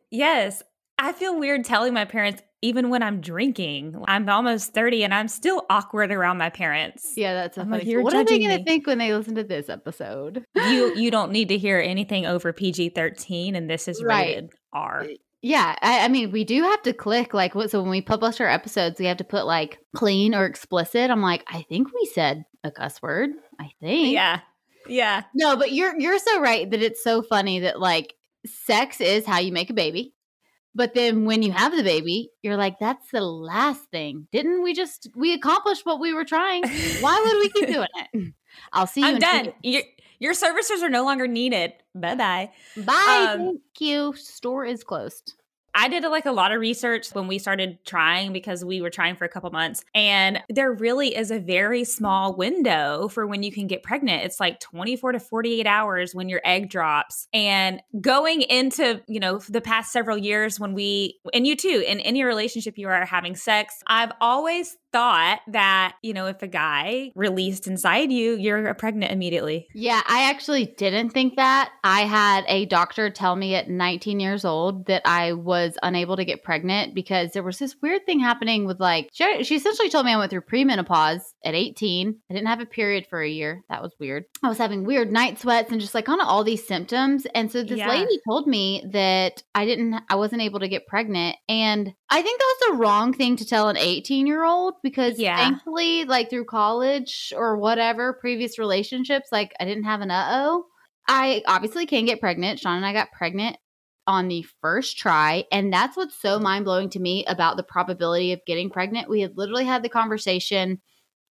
yes. 0.10 0.62
I 0.98 1.12
feel 1.12 1.38
weird 1.38 1.64
telling 1.64 1.94
my 1.94 2.04
parents 2.04 2.42
even 2.62 2.90
when 2.90 3.02
I'm 3.02 3.20
drinking. 3.20 4.02
I'm 4.08 4.28
almost 4.28 4.72
30 4.72 5.04
and 5.04 5.14
I'm 5.14 5.28
still 5.28 5.64
awkward 5.70 6.10
around 6.10 6.38
my 6.38 6.50
parents. 6.50 7.12
Yeah, 7.16 7.34
that's 7.34 7.58
a 7.58 7.62
I'm 7.62 7.70
funny. 7.70 7.96
Like, 7.96 8.04
what 8.04 8.14
are 8.14 8.24
they 8.24 8.38
going 8.38 8.58
to 8.58 8.64
think 8.64 8.86
when 8.86 8.98
they 8.98 9.12
listen 9.12 9.34
to 9.36 9.44
this 9.44 9.68
episode? 9.68 10.44
you 10.54 10.94
you 10.96 11.10
don't 11.10 11.32
need 11.32 11.48
to 11.48 11.58
hear 11.58 11.78
anything 11.78 12.26
over 12.26 12.52
PG-13 12.52 13.56
and 13.56 13.68
this 13.68 13.88
is 13.88 14.02
right. 14.02 14.28
rated 14.28 14.50
R. 14.72 15.02
Eh, 15.02 15.14
yeah, 15.42 15.76
I, 15.80 16.00
I, 16.00 16.08
mean, 16.08 16.32
we 16.32 16.42
do 16.42 16.62
have 16.62 16.82
to 16.82 16.92
click 16.92 17.32
like 17.32 17.54
what. 17.54 17.70
So 17.70 17.80
when 17.80 17.90
we 17.90 18.00
publish 18.00 18.40
our 18.40 18.48
episodes, 18.48 18.98
we 18.98 19.06
have 19.06 19.18
to 19.18 19.24
put 19.24 19.46
like 19.46 19.78
clean 19.94 20.34
or 20.34 20.44
explicit. 20.44 21.08
I'm 21.10 21.22
like, 21.22 21.44
I 21.46 21.62
think 21.68 21.88
we 21.94 22.06
said 22.06 22.44
a 22.64 22.72
cuss 22.72 23.00
word. 23.00 23.30
I 23.60 23.70
think. 23.80 24.12
Yeah, 24.12 24.40
yeah. 24.88 25.22
No, 25.34 25.56
but 25.56 25.72
you're 25.72 25.96
you're 26.00 26.18
so 26.18 26.40
right 26.40 26.68
that 26.68 26.82
it's 26.82 27.04
so 27.04 27.22
funny 27.22 27.60
that 27.60 27.78
like 27.78 28.14
sex 28.44 29.00
is 29.00 29.24
how 29.24 29.38
you 29.38 29.52
make 29.52 29.70
a 29.70 29.74
baby. 29.74 30.14
But 30.76 30.92
then 30.92 31.24
when 31.24 31.42
you 31.42 31.52
have 31.52 31.74
the 31.74 31.82
baby, 31.82 32.30
you're 32.42 32.58
like, 32.58 32.78
that's 32.78 33.10
the 33.10 33.22
last 33.22 33.84
thing. 33.90 34.28
Didn't 34.30 34.62
we 34.62 34.74
just 34.74 35.08
we 35.16 35.32
accomplished 35.32 35.86
what 35.86 36.00
we 36.00 36.12
were 36.12 36.26
trying? 36.26 36.64
Why 37.00 37.18
would 37.24 37.38
we 37.38 37.48
keep 37.48 37.72
doing 37.72 37.88
it? 38.12 38.34
I'll 38.74 38.86
see 38.86 39.00
you. 39.00 39.06
I'm 39.06 39.18
done. 39.18 39.52
Your, 39.62 39.82
your 40.18 40.34
services 40.34 40.82
are 40.82 40.90
no 40.90 41.02
longer 41.02 41.26
needed. 41.26 41.72
Bye 41.94 42.14
bye. 42.14 42.50
Bye. 42.76 43.26
Um, 43.30 43.38
Thank 43.38 43.60
you. 43.80 44.14
Store 44.16 44.66
is 44.66 44.84
closed. 44.84 45.34
I 45.76 45.88
did 45.88 46.02
like 46.04 46.24
a 46.24 46.32
lot 46.32 46.52
of 46.52 46.60
research 46.60 47.10
when 47.12 47.28
we 47.28 47.38
started 47.38 47.78
trying 47.84 48.32
because 48.32 48.64
we 48.64 48.80
were 48.80 48.88
trying 48.88 49.14
for 49.14 49.26
a 49.26 49.28
couple 49.28 49.50
months. 49.50 49.84
And 49.94 50.40
there 50.48 50.72
really 50.72 51.14
is 51.14 51.30
a 51.30 51.38
very 51.38 51.84
small 51.84 52.34
window 52.34 53.08
for 53.08 53.26
when 53.26 53.42
you 53.42 53.52
can 53.52 53.66
get 53.66 53.82
pregnant. 53.82 54.24
It's 54.24 54.40
like 54.40 54.58
24 54.60 55.12
to 55.12 55.20
48 55.20 55.66
hours 55.66 56.14
when 56.14 56.30
your 56.30 56.40
egg 56.44 56.70
drops. 56.70 57.28
And 57.34 57.82
going 58.00 58.40
into, 58.40 59.02
you 59.06 59.20
know, 59.20 59.38
the 59.50 59.60
past 59.60 59.92
several 59.92 60.16
years 60.16 60.58
when 60.58 60.72
we, 60.72 61.20
and 61.34 61.46
you 61.46 61.56
too, 61.56 61.84
in 61.86 62.00
any 62.00 62.24
relationship 62.24 62.78
you 62.78 62.88
are 62.88 63.04
having 63.04 63.36
sex, 63.36 63.74
I've 63.86 64.12
always 64.20 64.76
thought 64.92 65.40
that, 65.48 65.96
you 66.00 66.14
know, 66.14 66.26
if 66.26 66.40
a 66.42 66.48
guy 66.48 67.12
released 67.14 67.66
inside 67.66 68.10
you, 68.10 68.34
you're 68.36 68.72
pregnant 68.74 69.12
immediately. 69.12 69.66
Yeah, 69.74 70.00
I 70.08 70.30
actually 70.30 70.74
didn't 70.78 71.10
think 71.10 71.36
that. 71.36 71.70
I 71.84 72.02
had 72.02 72.44
a 72.48 72.64
doctor 72.64 73.10
tell 73.10 73.36
me 73.36 73.54
at 73.56 73.68
19 73.68 74.20
years 74.20 74.46
old 74.46 74.86
that 74.86 75.02
I 75.04 75.34
was 75.34 75.65
unable 75.82 76.16
to 76.16 76.24
get 76.24 76.42
pregnant 76.42 76.94
because 76.94 77.32
there 77.32 77.42
was 77.42 77.58
this 77.58 77.76
weird 77.82 78.06
thing 78.06 78.20
happening 78.20 78.66
with 78.66 78.80
like, 78.80 79.08
she, 79.12 79.44
she 79.44 79.56
essentially 79.56 79.88
told 79.88 80.06
me 80.06 80.12
I 80.12 80.18
went 80.18 80.30
through 80.30 80.42
premenopause 80.42 81.22
at 81.44 81.54
18. 81.54 82.16
I 82.30 82.34
didn't 82.34 82.48
have 82.48 82.60
a 82.60 82.66
period 82.66 83.06
for 83.08 83.20
a 83.20 83.28
year. 83.28 83.62
That 83.68 83.82
was 83.82 83.94
weird. 83.98 84.24
I 84.42 84.48
was 84.48 84.58
having 84.58 84.84
weird 84.84 85.12
night 85.12 85.38
sweats 85.38 85.72
and 85.72 85.80
just 85.80 85.94
like 85.94 86.04
kind 86.04 86.20
of 86.20 86.28
all 86.28 86.44
these 86.44 86.66
symptoms. 86.66 87.26
And 87.34 87.50
so 87.50 87.62
this 87.62 87.78
yeah. 87.78 87.88
lady 87.88 88.18
told 88.28 88.46
me 88.46 88.84
that 88.92 89.42
I 89.54 89.64
didn't, 89.64 89.94
I 90.08 90.16
wasn't 90.16 90.42
able 90.42 90.60
to 90.60 90.68
get 90.68 90.86
pregnant. 90.86 91.36
And 91.48 91.92
I 92.10 92.22
think 92.22 92.38
that 92.38 92.54
was 92.58 92.70
the 92.70 92.82
wrong 92.82 93.12
thing 93.12 93.36
to 93.36 93.46
tell 93.46 93.68
an 93.68 93.76
18 93.76 94.26
year 94.26 94.44
old 94.44 94.74
because 94.82 95.18
yeah. 95.18 95.36
thankfully, 95.36 96.04
like 96.04 96.30
through 96.30 96.44
college 96.44 97.32
or 97.36 97.56
whatever, 97.56 98.12
previous 98.14 98.58
relationships, 98.58 99.28
like 99.32 99.52
I 99.60 99.64
didn't 99.64 99.84
have 99.84 100.00
an 100.00 100.10
uh 100.10 100.28
oh. 100.30 100.66
I 101.08 101.42
obviously 101.46 101.86
can 101.86 102.04
get 102.04 102.20
pregnant. 102.20 102.58
Sean 102.58 102.76
and 102.76 102.86
I 102.86 102.92
got 102.92 103.12
pregnant 103.12 103.56
on 104.06 104.28
the 104.28 104.44
first 104.60 104.98
try. 104.98 105.44
And 105.50 105.72
that's 105.72 105.96
what's 105.96 106.20
so 106.20 106.38
mind 106.38 106.64
blowing 106.64 106.90
to 106.90 107.00
me 107.00 107.24
about 107.26 107.56
the 107.56 107.62
probability 107.62 108.32
of 108.32 108.44
getting 108.46 108.70
pregnant. 108.70 109.08
We 109.08 109.20
had 109.20 109.36
literally 109.36 109.64
had 109.64 109.82
the 109.82 109.88
conversation 109.88 110.80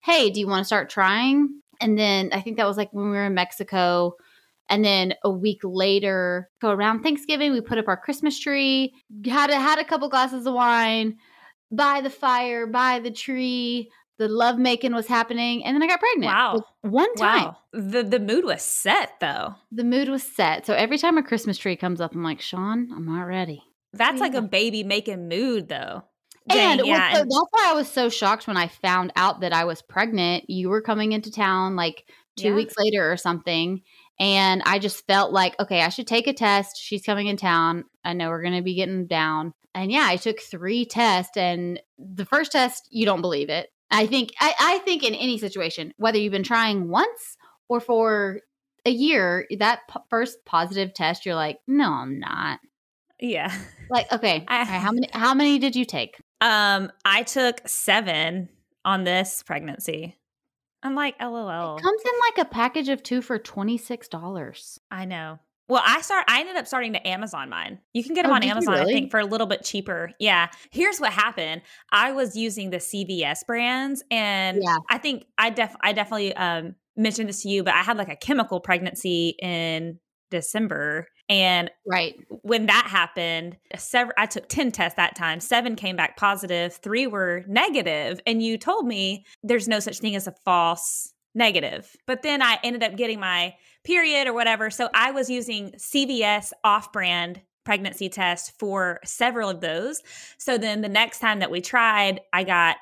hey, 0.04 0.30
do 0.30 0.40
you 0.40 0.46
want 0.46 0.62
to 0.62 0.66
start 0.66 0.88
trying? 0.88 1.50
And 1.82 1.98
then 1.98 2.30
I 2.32 2.40
think 2.40 2.58
that 2.58 2.68
was 2.68 2.78
like 2.78 2.94
when 2.94 3.06
we 3.06 3.18
were 3.18 3.26
in 3.26 3.34
Mexico. 3.34 4.14
And 4.70 4.86
then 4.86 5.16
a 5.24 5.32
week 5.32 5.62
later, 5.64 6.50
go 6.62 6.70
around 6.70 7.02
Thanksgiving, 7.02 7.52
we 7.52 7.62
put 7.62 7.80
up 7.80 7.88
our 7.88 7.98
Christmas 7.98 8.40
tree, 8.40 8.94
had 9.26 9.50
a, 9.50 9.56
had 9.56 9.80
a 9.80 9.84
couple 9.84 10.08
glasses 10.10 10.46
of 10.46 10.54
wine, 10.54 11.18
by 11.72 12.02
the 12.02 12.10
fire, 12.10 12.68
by 12.68 13.00
the 13.00 13.12
tree. 13.12 13.90
The 14.18 14.28
love 14.30 14.58
making 14.58 14.94
was 14.94 15.08
happening, 15.08 15.66
and 15.66 15.76
then 15.76 15.84
I 15.84 15.88
got 15.88 16.00
pregnant. 16.00 16.34
Wow! 16.34 16.64
One 16.82 17.14
time, 17.16 17.46
wow. 17.46 17.58
the 17.74 18.04
the 18.04 18.20
mood 18.20 18.46
was 18.46 18.62
set 18.62 19.20
though. 19.20 19.56
The 19.72 19.84
mood 19.84 20.10
was 20.10 20.24
set. 20.24 20.66
So 20.66 20.74
every 20.74 20.98
time 20.98 21.18
a 21.18 21.24
Christmas 21.24 21.58
tree 21.58 21.76
comes 21.76 22.00
up, 22.00 22.16
I'm 22.16 22.24
like, 22.24 22.42
Sean, 22.42 22.90
I'm 22.96 23.06
not 23.06 23.24
ready. 23.24 23.64
That's 23.94 24.20
like 24.20 24.34
a 24.34 24.42
baby 24.42 24.84
making 24.84 25.28
mood 25.28 25.70
though. 25.70 26.04
Dang, 26.48 26.80
and 26.80 26.88
yeah, 26.88 27.14
so 27.14 27.20
that's 27.20 27.48
why 27.52 27.66
I 27.66 27.74
was 27.74 27.92
so 27.92 28.08
shocked 28.08 28.48
when 28.48 28.58
I 28.58 28.68
found 28.68 29.12
out 29.16 29.42
that 29.42 29.52
I 29.52 29.66
was 29.66 29.82
pregnant. 29.82 30.46
You 30.48 30.70
were 30.70 30.82
coming 30.82 31.12
into 31.12 31.32
town 31.32 31.76
like 31.76 32.06
two 32.38 32.50
yeah. 32.50 32.56
weeks 32.56 32.76
later 32.78 33.12
or 33.12 33.18
something. 33.18 33.82
And 34.20 34.62
I 34.66 34.80
just 34.80 35.06
felt 35.08 35.34
like, 35.34 35.60
okay, 35.60 35.82
I 35.82 35.90
should 35.90 36.08
take 36.08 36.28
a 36.28 36.34
test. 36.34 36.78
She's 36.80 37.04
coming 37.04 37.28
in 37.28 37.36
town. 37.36 37.84
I 38.04 38.14
know 38.14 38.30
we're 38.30 38.44
going 38.44 38.56
to 38.56 38.62
be 38.62 38.76
getting 38.76 39.08
down. 39.08 39.54
And 39.74 39.92
yeah, 39.92 40.06
I 40.08 40.16
took 40.16 40.40
three 40.40 40.86
tests, 40.86 41.36
and 41.36 41.82
the 42.00 42.24
first 42.26 42.54
test, 42.54 42.88
you 42.92 43.06
don't 43.06 43.20
believe 43.20 43.50
it. 43.50 43.68
I 43.92 44.08
think 44.08 44.32
I, 44.40 44.54
I 44.60 44.78
think 44.80 45.04
in 45.04 45.14
any 45.14 45.38
situation, 45.38 45.94
whether 45.98 46.18
you've 46.18 46.32
been 46.32 46.44
trying 46.44 46.90
once 46.90 47.38
or 47.70 47.80
for 47.80 48.42
a 48.86 48.90
year, 48.90 49.48
that 49.58 49.82
p- 49.90 50.00
first 50.10 50.46
positive 50.46 50.94
test, 50.94 51.26
you're 51.26 51.36
like, 51.36 51.60
no, 51.68 51.92
I'm 51.92 52.20
not. 52.20 52.60
Yeah. 53.20 53.54
Like, 53.90 54.12
okay, 54.12 54.46
I, 54.48 54.66
how 54.66 54.92
many 54.92 55.10
how 55.12 55.34
many 55.34 55.60
did 55.60 55.76
you 55.76 55.86
take? 55.86 56.18
Um, 56.42 56.92
I 57.04 57.24
took 57.24 57.68
seven 57.68 58.50
on 58.84 59.04
this 59.04 59.44
pregnancy. 59.44 60.18
I'm 60.84 60.94
like, 60.96 61.16
lol. 61.20 61.78
It 61.78 61.82
comes 61.82 62.02
in 62.02 62.12
like 62.38 62.46
a 62.46 62.50
package 62.50 62.90
of 62.90 63.02
two 63.02 63.22
for 63.22 63.40
twenty 63.40 63.78
six 63.78 64.08
dollars. 64.08 64.80
I 64.92 65.06
know. 65.06 65.40
Well, 65.68 65.82
I 65.84 66.02
start. 66.02 66.26
I 66.28 66.42
ended 66.42 66.58
up 66.58 66.68
starting 66.68 66.94
to 66.94 67.08
Amazon 67.08 67.50
mine. 67.50 67.80
You 67.94 68.04
can 68.04 68.14
get 68.14 68.24
them 68.24 68.32
oh, 68.32 68.36
on 68.36 68.44
Amazon, 68.44 68.76
really? 68.76 68.92
I 68.92 68.94
think, 68.94 69.12
for 69.12 69.20
a 69.20 69.26
little 69.26 69.48
bit 69.48 69.64
cheaper. 69.64 70.12
Yeah. 70.20 70.50
Here's 70.72 71.00
what 71.00 71.12
happened. 71.12 71.64
I 71.92 72.12
was 72.12 72.36
using 72.36 72.70
the 72.70 72.78
CVS 72.78 73.46
brands, 73.48 74.04
and 74.12 74.60
yeah. 74.62 74.78
I 74.90 75.00
think 75.00 75.26
I 75.38 75.50
def 75.50 75.76
I 75.82 75.94
definitely 75.94 76.36
um, 76.36 76.76
mentioned 76.96 77.30
this 77.30 77.42
to 77.44 77.50
you, 77.50 77.64
but 77.64 77.74
I 77.74 77.82
had 77.82 77.98
like 77.98 78.10
a 78.10 78.16
chemical 78.16 78.60
pregnancy 78.60 79.36
in 79.42 80.00
December, 80.30 81.08
and 81.30 81.72
right 81.88 82.16
when 82.30 82.68
that 82.68 82.86
happened, 82.88 83.58
seven. 83.76 84.14
I 84.18 84.28
took 84.28 84.48
ten 84.48 84.72
tests 84.72 84.98
that 84.98 85.16
time. 85.16 85.40
Seven 85.40 85.76
came 85.76 85.96
back 85.96 86.16
positive. 86.16 86.76
Three 86.76 87.08
were 87.08 87.44
negative, 87.48 88.20
and 88.28 88.44
you 88.44 88.60
told 88.60 88.86
me 88.86 89.26
there's 89.42 89.68
no 89.68 89.80
such 89.80 89.98
thing 89.98 90.16
as 90.16 90.28
a 90.28 90.36
false 90.46 91.12
negative. 91.34 91.96
But 92.08 92.22
then 92.22 92.42
I 92.42 92.60
ended 92.64 92.84
up 92.84 92.96
getting 92.96 93.20
my 93.20 93.56
period 93.86 94.28
or 94.28 94.34
whatever. 94.34 94.70
So 94.70 94.90
I 94.94 95.12
was 95.12 95.30
using 95.30 95.72
CVS 95.78 96.52
off 96.64 96.92
brand 96.92 97.42
pregnancy 97.64 98.10
test 98.10 98.58
for 98.60 99.00
several 99.04 99.50
of 99.50 99.62
those. 99.62 100.02
So 100.38 100.58
then 100.58 100.82
the 100.82 100.90
next 100.90 101.20
time 101.20 101.40
that 101.40 101.52
we 101.52 101.62
tried, 101.62 102.22
I 102.34 102.44
got 102.44 102.78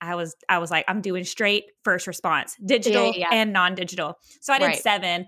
I 0.00 0.14
was 0.14 0.36
I 0.48 0.58
was 0.58 0.70
like 0.70 0.84
I'm 0.88 1.00
doing 1.00 1.24
straight 1.24 1.64
first 1.82 2.06
response, 2.06 2.56
digital 2.64 3.06
yeah, 3.06 3.12
yeah. 3.18 3.28
and 3.32 3.52
non-digital. 3.52 4.14
So 4.40 4.52
I 4.52 4.58
did 4.58 4.66
right. 4.66 4.78
7. 4.78 5.26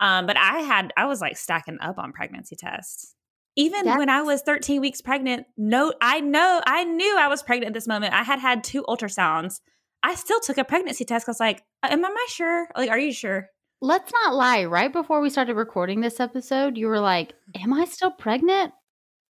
Um 0.00 0.26
but 0.26 0.36
I 0.36 0.60
had 0.60 0.92
I 0.96 1.06
was 1.06 1.20
like 1.20 1.36
stacking 1.36 1.78
up 1.80 1.98
on 1.98 2.12
pregnancy 2.12 2.56
tests. 2.56 3.14
Even 3.56 3.84
That's- 3.84 3.98
when 3.98 4.08
I 4.08 4.22
was 4.22 4.42
13 4.42 4.80
weeks 4.80 5.00
pregnant, 5.00 5.46
no 5.56 5.92
I 6.00 6.20
know 6.20 6.60
I 6.66 6.84
knew 6.84 7.16
I 7.16 7.28
was 7.28 7.42
pregnant 7.44 7.68
at 7.68 7.74
this 7.74 7.86
moment. 7.86 8.12
I 8.12 8.24
had 8.24 8.40
had 8.40 8.64
two 8.64 8.82
ultrasounds. 8.88 9.60
I 10.02 10.14
still 10.16 10.40
took 10.40 10.58
a 10.58 10.64
pregnancy 10.64 11.04
test. 11.04 11.28
I 11.28 11.30
was 11.30 11.40
like, 11.40 11.62
am 11.82 12.04
I 12.04 12.26
sure? 12.30 12.68
Like, 12.76 12.90
are 12.90 12.98
you 12.98 13.12
sure? 13.12 13.48
Let's 13.80 14.12
not 14.12 14.34
lie. 14.34 14.64
Right 14.64 14.92
before 14.92 15.20
we 15.20 15.30
started 15.30 15.54
recording 15.54 16.00
this 16.00 16.20
episode, 16.20 16.76
you 16.76 16.86
were 16.88 17.00
like, 17.00 17.34
"Am 17.54 17.72
I 17.72 17.84
still 17.84 18.10
pregnant?" 18.10 18.72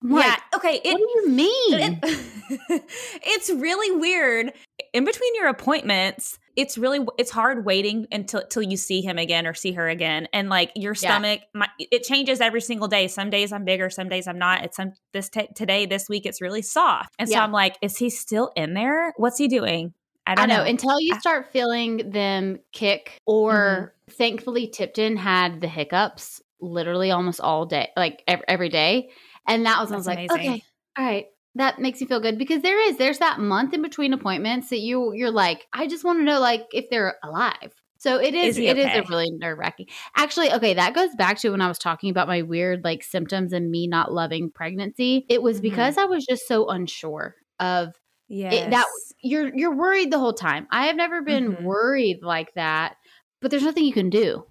I'm 0.02 0.10
yeah. 0.10 0.16
Like, 0.16 0.40
okay. 0.56 0.80
It, 0.84 0.92
what 0.92 0.98
do 0.98 1.08
you 1.14 1.28
mean? 1.28 2.00
It, 2.02 2.82
it's 3.24 3.50
really 3.50 3.96
weird. 3.96 4.52
In 4.92 5.04
between 5.04 5.34
your 5.36 5.48
appointments, 5.48 6.38
it's 6.56 6.76
really 6.76 7.00
it's 7.18 7.30
hard 7.30 7.64
waiting 7.64 8.06
until 8.10 8.40
until 8.40 8.62
you 8.62 8.76
see 8.76 9.00
him 9.00 9.16
again 9.18 9.46
or 9.46 9.54
see 9.54 9.72
her 9.72 9.88
again, 9.88 10.28
and 10.32 10.48
like 10.48 10.72
your 10.74 10.94
stomach, 10.94 11.40
yeah. 11.40 11.58
my, 11.60 11.68
it 11.78 12.02
changes 12.02 12.40
every 12.40 12.60
single 12.60 12.88
day. 12.88 13.08
Some 13.08 13.30
days 13.30 13.52
I'm 13.52 13.64
bigger, 13.64 13.90
some 13.90 14.08
days 14.08 14.26
I'm 14.26 14.38
not. 14.38 14.64
It's 14.64 14.76
some 14.76 14.92
this 15.12 15.28
t- 15.28 15.48
today, 15.54 15.86
this 15.86 16.08
week, 16.08 16.26
it's 16.26 16.42
really 16.42 16.62
soft, 16.62 17.14
and 17.18 17.28
so 17.28 17.36
yeah. 17.36 17.44
I'm 17.44 17.52
like, 17.52 17.76
is 17.80 17.96
he 17.96 18.10
still 18.10 18.50
in 18.56 18.74
there? 18.74 19.14
What's 19.16 19.38
he 19.38 19.48
doing? 19.48 19.94
I 20.26 20.34
don't 20.34 20.44
I 20.44 20.46
know. 20.46 20.62
know. 20.62 20.70
Until 20.70 21.00
you 21.00 21.18
start 21.20 21.52
feeling 21.52 22.10
them 22.10 22.58
kick, 22.72 23.18
or 23.26 23.94
mm-hmm. 24.08 24.12
thankfully, 24.12 24.68
Tipton 24.68 25.16
had 25.16 25.60
the 25.60 25.68
hiccups 25.68 26.40
literally 26.60 27.10
almost 27.10 27.40
all 27.40 27.66
day, 27.66 27.90
like 27.96 28.22
every, 28.26 28.44
every 28.48 28.68
day. 28.68 29.10
And 29.48 29.66
that 29.66 29.80
was, 29.80 29.90
That's 29.90 30.06
I 30.06 30.10
was 30.12 30.30
like, 30.30 30.30
okay, 30.30 30.62
all 30.96 31.04
right. 31.04 31.26
That 31.56 31.78
makes 31.78 32.00
me 32.00 32.06
feel 32.06 32.20
good 32.20 32.38
because 32.38 32.62
there 32.62 32.80
is, 32.88 32.96
there's 32.96 33.18
that 33.18 33.38
month 33.38 33.74
in 33.74 33.82
between 33.82 34.12
appointments 34.12 34.70
that 34.70 34.78
you, 34.78 35.12
you're 35.12 35.30
like, 35.30 35.66
I 35.72 35.86
just 35.86 36.04
want 36.04 36.20
to 36.20 36.24
know, 36.24 36.40
like, 36.40 36.66
if 36.72 36.88
they're 36.88 37.16
alive. 37.22 37.74
So 37.98 38.18
it 38.18 38.34
is, 38.34 38.58
is 38.58 38.64
it 38.64 38.78
okay? 38.78 38.98
is 38.98 39.06
a 39.06 39.08
really 39.08 39.30
nerve 39.30 39.58
wracking. 39.58 39.86
Actually, 40.16 40.52
okay, 40.52 40.74
that 40.74 40.94
goes 40.94 41.14
back 41.14 41.38
to 41.38 41.50
when 41.50 41.60
I 41.60 41.68
was 41.68 41.78
talking 41.78 42.10
about 42.10 42.26
my 42.26 42.42
weird 42.42 42.82
like 42.82 43.04
symptoms 43.04 43.52
and 43.52 43.70
me 43.70 43.86
not 43.86 44.12
loving 44.12 44.50
pregnancy. 44.50 45.24
It 45.28 45.40
was 45.40 45.58
mm-hmm. 45.58 45.62
because 45.62 45.98
I 45.98 46.04
was 46.06 46.26
just 46.26 46.48
so 46.48 46.68
unsure 46.68 47.36
of 47.60 47.94
yeah 48.32 48.70
that 48.70 48.86
you're 49.22 49.54
you're 49.54 49.74
worried 49.74 50.10
the 50.10 50.18
whole 50.18 50.32
time. 50.32 50.66
I 50.70 50.86
have 50.86 50.96
never 50.96 51.22
been 51.22 51.52
mm-hmm. 51.52 51.64
worried 51.64 52.20
like 52.22 52.54
that, 52.54 52.96
but 53.40 53.50
there's 53.50 53.62
nothing 53.62 53.84
you 53.84 53.92
can 53.92 54.10
do. 54.10 54.44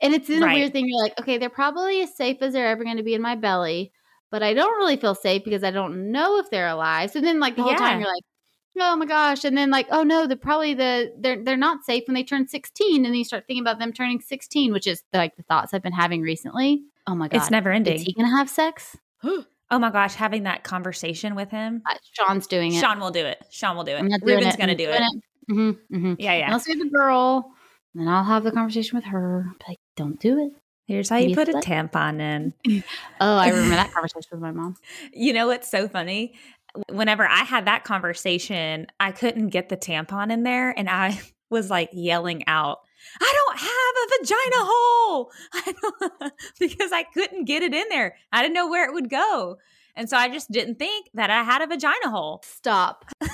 And 0.00 0.14
it's 0.14 0.30
in 0.30 0.42
right. 0.42 0.52
a 0.52 0.54
weird 0.54 0.72
thing. 0.72 0.88
You're 0.88 1.02
like, 1.02 1.20
okay, 1.20 1.36
they're 1.36 1.50
probably 1.50 2.00
as 2.02 2.16
safe 2.16 2.38
as 2.40 2.54
they're 2.54 2.68
ever 2.68 2.84
going 2.84 2.96
to 2.96 3.02
be 3.02 3.14
in 3.14 3.20
my 3.20 3.34
belly, 3.34 3.92
but 4.30 4.42
I 4.42 4.54
don't 4.54 4.78
really 4.78 4.96
feel 4.96 5.14
safe 5.14 5.44
because 5.44 5.62
I 5.62 5.70
don't 5.70 6.10
know 6.10 6.38
if 6.38 6.48
they're 6.50 6.68
alive. 6.68 7.10
So 7.10 7.20
then, 7.20 7.40
like 7.40 7.56
the 7.56 7.62
whole 7.62 7.72
yeah. 7.72 7.78
time, 7.78 8.00
you're 8.00 8.08
like, 8.08 8.24
oh 8.78 8.96
my 8.96 9.06
gosh, 9.06 9.44
and 9.44 9.58
then 9.58 9.70
like, 9.70 9.88
oh 9.90 10.02
no, 10.02 10.26
they're 10.26 10.36
probably 10.36 10.74
the 10.74 11.12
they're 11.18 11.44
they're 11.44 11.56
not 11.56 11.84
safe 11.84 12.04
when 12.06 12.14
they 12.14 12.24
turn 12.24 12.46
16, 12.46 12.96
and 12.96 13.04
then 13.04 13.14
you 13.14 13.24
start 13.24 13.44
thinking 13.46 13.62
about 13.62 13.78
them 13.78 13.92
turning 13.92 14.20
16, 14.20 14.72
which 14.72 14.86
is 14.86 15.02
like 15.12 15.36
the 15.36 15.42
thoughts 15.42 15.74
I've 15.74 15.82
been 15.82 15.92
having 15.92 16.22
recently. 16.22 16.84
Oh 17.06 17.14
my 17.14 17.28
god, 17.28 17.36
it's 17.38 17.50
never 17.50 17.70
ending. 17.72 17.96
Is 17.96 18.02
he 18.02 18.14
gonna 18.14 18.36
have 18.36 18.48
sex? 18.48 18.96
Oh 19.70 19.78
my 19.78 19.90
gosh, 19.90 20.14
having 20.14 20.44
that 20.44 20.64
conversation 20.64 21.34
with 21.34 21.50
him. 21.50 21.82
Uh, 21.88 21.94
Sean's 22.12 22.46
doing 22.46 22.74
it. 22.74 22.80
Sean 22.80 22.98
will 22.98 23.10
do 23.10 23.24
it. 23.24 23.42
Sean 23.50 23.76
will 23.76 23.84
do 23.84 23.92
it. 23.92 24.02
Ruben's 24.22 24.56
going 24.56 24.68
to 24.68 24.74
do 24.74 24.86
doing 24.86 25.02
it. 25.02 25.22
Mm-hmm, 25.50 25.96
mm-hmm. 25.96 26.14
Yeah, 26.18 26.34
yeah. 26.34 26.46
Unless 26.46 26.68
we 26.68 26.78
have 26.78 26.86
a 26.86 26.90
girl, 26.90 27.52
then 27.94 28.08
I'll 28.08 28.24
have 28.24 28.44
the 28.44 28.52
conversation 28.52 28.96
with 28.96 29.04
her. 29.04 29.46
Like, 29.66 29.78
don't 29.96 30.18
do 30.20 30.46
it. 30.46 30.52
Here's 30.86 31.08
how 31.08 31.18
you 31.18 31.36
put 31.36 31.48
a 31.48 31.52
tampon 31.52 32.20
in. 32.20 32.82
Oh, 33.20 33.36
I 33.36 33.50
remember 33.50 33.76
that 33.76 33.92
conversation 33.94 34.28
with 34.32 34.40
my 34.40 34.50
mom. 34.50 34.76
You 35.12 35.32
know 35.32 35.46
what's 35.46 35.70
so 35.70 35.86
funny? 35.86 36.34
Whenever 36.88 37.26
I 37.26 37.44
had 37.44 37.66
that 37.66 37.84
conversation, 37.84 38.88
I 38.98 39.12
couldn't 39.12 39.48
get 39.50 39.68
the 39.68 39.76
tampon 39.76 40.32
in 40.32 40.42
there 40.42 40.70
and 40.70 40.90
I 40.90 41.20
was 41.50 41.70
like 41.70 41.90
yelling 41.92 42.42
out, 42.48 42.80
I 43.20 43.34
don't 43.36 43.58
have 43.58 43.94
a 43.96 44.18
vagina 44.18 44.64
hole. 44.66 45.32
I 45.52 46.30
because 46.58 46.92
I 46.92 47.02
couldn't 47.02 47.44
get 47.44 47.62
it 47.62 47.74
in 47.74 47.88
there. 47.88 48.16
I 48.32 48.42
didn't 48.42 48.54
know 48.54 48.68
where 48.68 48.86
it 48.88 48.94
would 48.94 49.10
go. 49.10 49.58
And 49.96 50.08
so 50.08 50.16
I 50.16 50.28
just 50.28 50.50
didn't 50.50 50.76
think 50.78 51.10
that 51.14 51.30
I 51.30 51.42
had 51.42 51.62
a 51.62 51.66
vagina 51.66 52.10
hole. 52.10 52.42
Stop. 52.44 53.04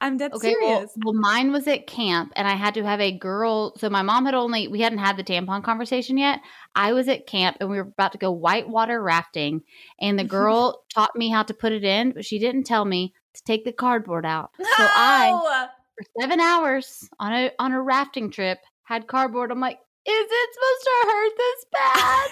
I'm 0.00 0.16
dead 0.16 0.32
Okay, 0.32 0.52
serious. 0.52 0.92
well, 1.04 1.14
mine 1.14 1.50
was 1.50 1.66
at 1.66 1.88
camp, 1.88 2.32
and 2.36 2.46
I 2.46 2.54
had 2.54 2.74
to 2.74 2.84
have 2.84 3.00
a 3.00 3.10
girl. 3.10 3.76
So 3.78 3.90
my 3.90 4.02
mom 4.02 4.26
had 4.26 4.34
only 4.34 4.68
we 4.68 4.80
hadn't 4.80 4.98
had 4.98 5.16
the 5.16 5.24
tampon 5.24 5.64
conversation 5.64 6.16
yet. 6.16 6.40
I 6.76 6.92
was 6.92 7.08
at 7.08 7.26
camp, 7.26 7.56
and 7.58 7.68
we 7.68 7.78
were 7.78 7.88
about 7.88 8.12
to 8.12 8.18
go 8.18 8.30
whitewater 8.30 9.02
rafting, 9.02 9.62
and 10.00 10.16
the 10.16 10.24
girl 10.38 10.84
taught 10.94 11.16
me 11.16 11.30
how 11.30 11.42
to 11.42 11.54
put 11.54 11.72
it 11.72 11.82
in, 11.82 12.12
but 12.12 12.24
she 12.24 12.38
didn't 12.38 12.62
tell 12.64 12.84
me 12.84 13.12
to 13.34 13.42
take 13.42 13.64
the 13.64 13.72
cardboard 13.72 14.24
out. 14.24 14.50
So 14.58 14.64
I, 14.78 15.68
for 15.96 16.04
seven 16.20 16.38
hours 16.38 17.08
on 17.18 17.32
a 17.32 17.50
on 17.58 17.72
a 17.72 17.82
rafting 17.82 18.30
trip, 18.30 18.58
had 18.88 19.06
cardboard. 19.06 19.50
I'm 19.50 19.60
like, 19.60 19.78
is 20.06 20.26
it 20.30 20.48
supposed 20.54 20.84
to 20.84 21.06
hurt 21.06 21.32
this 21.36 21.66
bad? 21.72 22.30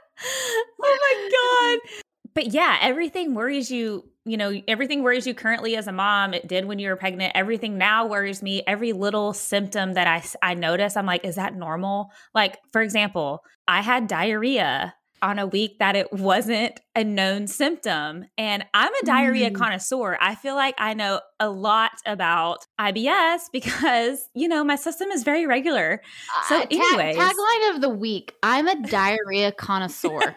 oh 0.83 0.99
my 1.03 1.29
god. 1.31 2.01
But 2.35 2.47
yeah, 2.55 2.79
everything 2.81 3.35
worries 3.35 3.71
you, 3.71 4.09
you 4.25 4.39
know, 4.39 4.59
everything 4.67 5.03
worries 5.03 5.27
you 5.27 5.35
currently 5.35 5.77
as 5.77 5.87
a 5.87 5.93
mom. 5.93 6.33
It 6.33 6.49
did 6.49 6.65
when 6.65 6.79
you 6.79 6.89
were 6.89 6.97
pregnant. 6.97 7.33
Everything 7.35 7.77
now 7.77 8.07
worries 8.07 8.43
me. 8.43 8.63
Every 8.67 8.95
little 8.95 9.35
symptom 9.35 9.93
that 9.93 10.07
I 10.07 10.25
I 10.41 10.55
notice, 10.55 10.97
I'm 10.97 11.05
like, 11.05 11.27
is 11.27 11.35
that 11.35 11.55
normal? 11.55 12.11
Like, 12.35 12.59
for 12.73 12.81
example, 12.81 13.45
I 13.69 13.83
had 13.83 14.07
diarrhea 14.07 14.95
on 15.23 15.39
a 15.39 15.47
week 15.47 15.79
that 15.79 15.97
it 15.97 16.13
wasn't 16.13 16.81
a 16.97 17.05
known 17.05 17.47
symptom. 17.47 18.27
And 18.37 18.65
I'm 18.75 18.93
a 18.95 19.05
diarrhea 19.07 19.51
Mm. 19.51 19.55
connoisseur. 19.55 20.19
I 20.21 20.35
feel 20.35 20.55
like 20.57 20.75
I 20.79 20.95
know 20.95 21.21
a 21.41 21.49
lot 21.49 21.93
about 22.05 22.67
IBS 22.79 23.43
because, 23.53 24.29
you 24.35 24.49
know, 24.49 24.63
my 24.65 24.77
system 24.77 25.11
is 25.11 25.23
very 25.23 25.47
regular. 25.47 26.03
So 26.49 26.57
Uh, 26.57 26.61
tag- 26.67 26.73
anyways. 26.73 27.17
tagline 27.17 27.75
of 27.75 27.81
the 27.81 27.89
week: 27.89 28.35
I'm 28.43 28.67
a 28.69 28.75
diarrhea 28.77 29.53
connoisseur. 29.53 30.37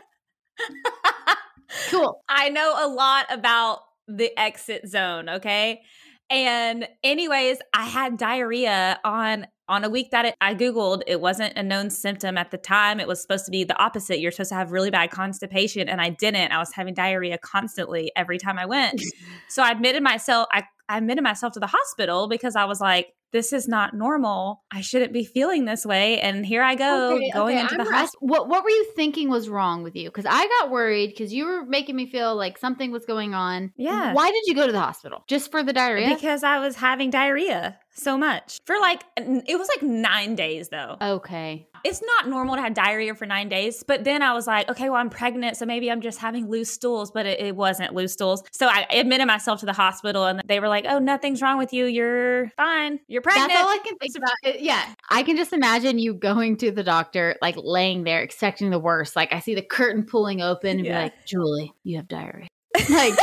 cool. 1.90 2.22
I 2.30 2.50
know 2.50 2.74
a 2.78 2.88
lot 2.88 3.26
about 3.30 3.80
the 4.08 4.32
exit 4.40 4.88
zone, 4.88 5.28
okay? 5.30 5.82
And 6.30 6.88
anyways, 7.04 7.58
I 7.74 7.86
had 7.86 8.18
diarrhea 8.18 9.00
on 9.04 9.48
on 9.68 9.84
a 9.84 9.90
week 9.90 10.12
that 10.12 10.26
it, 10.26 10.36
I 10.42 10.54
googled. 10.54 11.02
It 11.08 11.22
wasn't 11.22 11.58
a 11.58 11.64
known 11.64 11.90
symptom 11.90 12.38
at 12.38 12.52
the 12.52 12.58
time. 12.58 13.00
It 13.00 13.08
was 13.08 13.22
supposed 13.22 13.46
to 13.46 13.52
be 13.52 13.64
the 13.64 13.78
opposite. 13.78 14.20
You're 14.20 14.32
supposed 14.32 14.50
to 14.50 14.56
have 14.56 14.72
really 14.72 14.92
bad 14.92 15.12
constipation, 15.12 15.90
and 15.90 16.00
I 16.00 16.10
didn't. 16.10 16.52
I 16.52 16.60
was 16.60 16.72
having 16.74 16.94
diarrhea 16.94 17.38
constantly 17.38 18.12
every 18.16 18.38
time 18.38 18.60
I 18.60 18.66
went. 18.66 19.02
so 19.50 19.64
I 19.64 19.72
admitted 19.72 20.04
myself. 20.04 20.48
I, 20.52 20.64
I 20.88 21.00
admitted 21.00 21.24
myself 21.24 21.54
to 21.54 21.60
the 21.60 21.68
hospital 21.68 22.28
because 22.28 22.56
I 22.56 22.66
was 22.66 22.80
like, 22.80 23.15
"This 23.32 23.54
is 23.54 23.68
not 23.68 23.94
normal. 23.94 24.64
I 24.72 24.82
shouldn't 24.82 25.14
be 25.14 25.26
feeling 25.26 25.66
this 25.66 25.86
way." 25.86 26.20
And 26.22 26.46
here 26.46 26.64
I 26.64 26.76
go, 26.76 27.16
Okay, 27.16 27.32
going 27.32 27.56
okay, 27.58 27.62
into 27.62 27.80
I'm 27.80 27.86
the 27.86 27.92
hospital. 27.92 28.28
What 28.28 28.48
What 28.50 28.64
were 28.64 28.70
you 28.70 28.86
thinking 28.96 29.30
was 29.30 29.50
wrong 29.50 29.84
with 29.84 29.96
you? 29.96 30.10
Because 30.10 30.26
I 30.26 30.48
got 30.60 30.72
worried 30.72 31.08
because 31.08 31.34
you 31.34 31.46
were 31.46 31.66
making 31.66 31.96
me 31.96 32.06
feel 32.10 32.36
like 32.36 32.58
something 32.58 32.92
was 32.92 33.06
going 33.06 33.34
on. 33.34 33.72
Yeah. 33.78 34.14
Why 34.14 34.32
did 34.32 34.44
you 34.46 34.56
go 34.56 34.66
to 34.66 34.72
the 34.72 34.80
hospital? 34.80 35.24
Just 35.28 35.52
for 35.52 35.64
the 35.64 35.74
diarrhea? 35.74 36.14
Because 36.14 36.44
I 36.44 36.60
was 36.60 36.76
having 36.76 37.10
diarrhea 37.10 37.78
so 37.92 38.18
much 38.18 38.60
for 38.66 38.78
like, 38.80 39.04
it 39.18 39.58
was 39.58 39.70
like 39.70 39.82
nine 39.82 40.36
days 40.36 40.70
though. 40.70 40.98
okay. 41.02 41.68
It's 41.86 42.02
not 42.02 42.28
normal 42.28 42.56
to 42.56 42.62
have 42.62 42.74
diarrhea 42.74 43.14
for 43.14 43.26
nine 43.28 43.48
days. 43.48 43.84
But 43.84 44.04
then 44.04 44.22
I 44.24 44.34
was 44.34 44.48
like, 44.48 44.68
okay, 44.70 44.90
well, 44.90 45.00
I'm 45.00 45.10
pregnant. 45.12 45.56
So 45.56 45.66
maybe 45.66 45.92
I'm 45.92 46.02
just 46.02 46.18
having 46.20 46.50
loose 46.50 46.72
stools, 46.72 47.12
but 47.12 47.26
it, 47.28 47.40
it 47.40 47.56
wasn't 47.56 47.94
loose 47.94 48.14
stools. 48.14 48.44
So 48.52 48.68
I 48.68 48.88
admitted 48.90 49.28
myself 49.28 49.60
to 49.60 49.68
the 49.68 49.74
hospital 49.74 50.26
and 50.26 50.42
they 50.48 50.60
were 50.60 50.68
like, 50.68 50.86
oh, 50.90 50.98
nothing's 50.98 51.44
wrong 51.44 51.60
with 51.60 51.74
you. 51.74 51.86
You're 51.86 52.50
fine. 52.58 53.00
You're 53.08 53.22
pregnant. 53.22 53.50
That's 53.54 53.64
all 53.64 53.70
I 53.72 53.78
can 53.86 53.96
think 53.98 54.14
about. 54.18 54.60
Yeah. 54.62 54.84
I 55.12 55.22
can 55.22 55.38
just 55.38 55.54
imagine 55.54 56.00
you 56.00 56.16
going 56.16 56.58
to 56.58 56.72
the 56.72 56.84
doctor, 56.84 57.36
like 57.42 57.56
laying 57.58 58.04
there, 58.04 58.22
expecting 58.24 58.72
the 58.72 58.80
worst. 58.80 59.16
Like 59.16 59.32
I 59.32 59.40
see 59.40 59.54
the 59.54 59.62
curtain 59.62 60.04
pulling 60.06 60.42
open 60.42 60.78
and 60.78 60.86
Yeah. 60.86 60.98
be 60.98 61.04
like, 61.04 61.26
Julie, 61.26 61.72
you 61.84 61.98
have 61.98 62.08
diarrhea. 62.08 62.48
Like, 62.90 63.14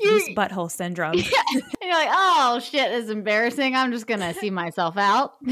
You 0.00 0.34
butthole 0.36 0.70
syndrome. 0.70 1.12
and 1.14 1.24
you're 1.82 1.94
like, 1.94 2.08
oh 2.12 2.60
shit, 2.60 2.90
this 2.90 3.04
is 3.04 3.10
embarrassing. 3.10 3.74
I'm 3.74 3.92
just 3.92 4.06
gonna 4.06 4.34
see 4.34 4.50
myself 4.50 4.96
out. 4.96 5.34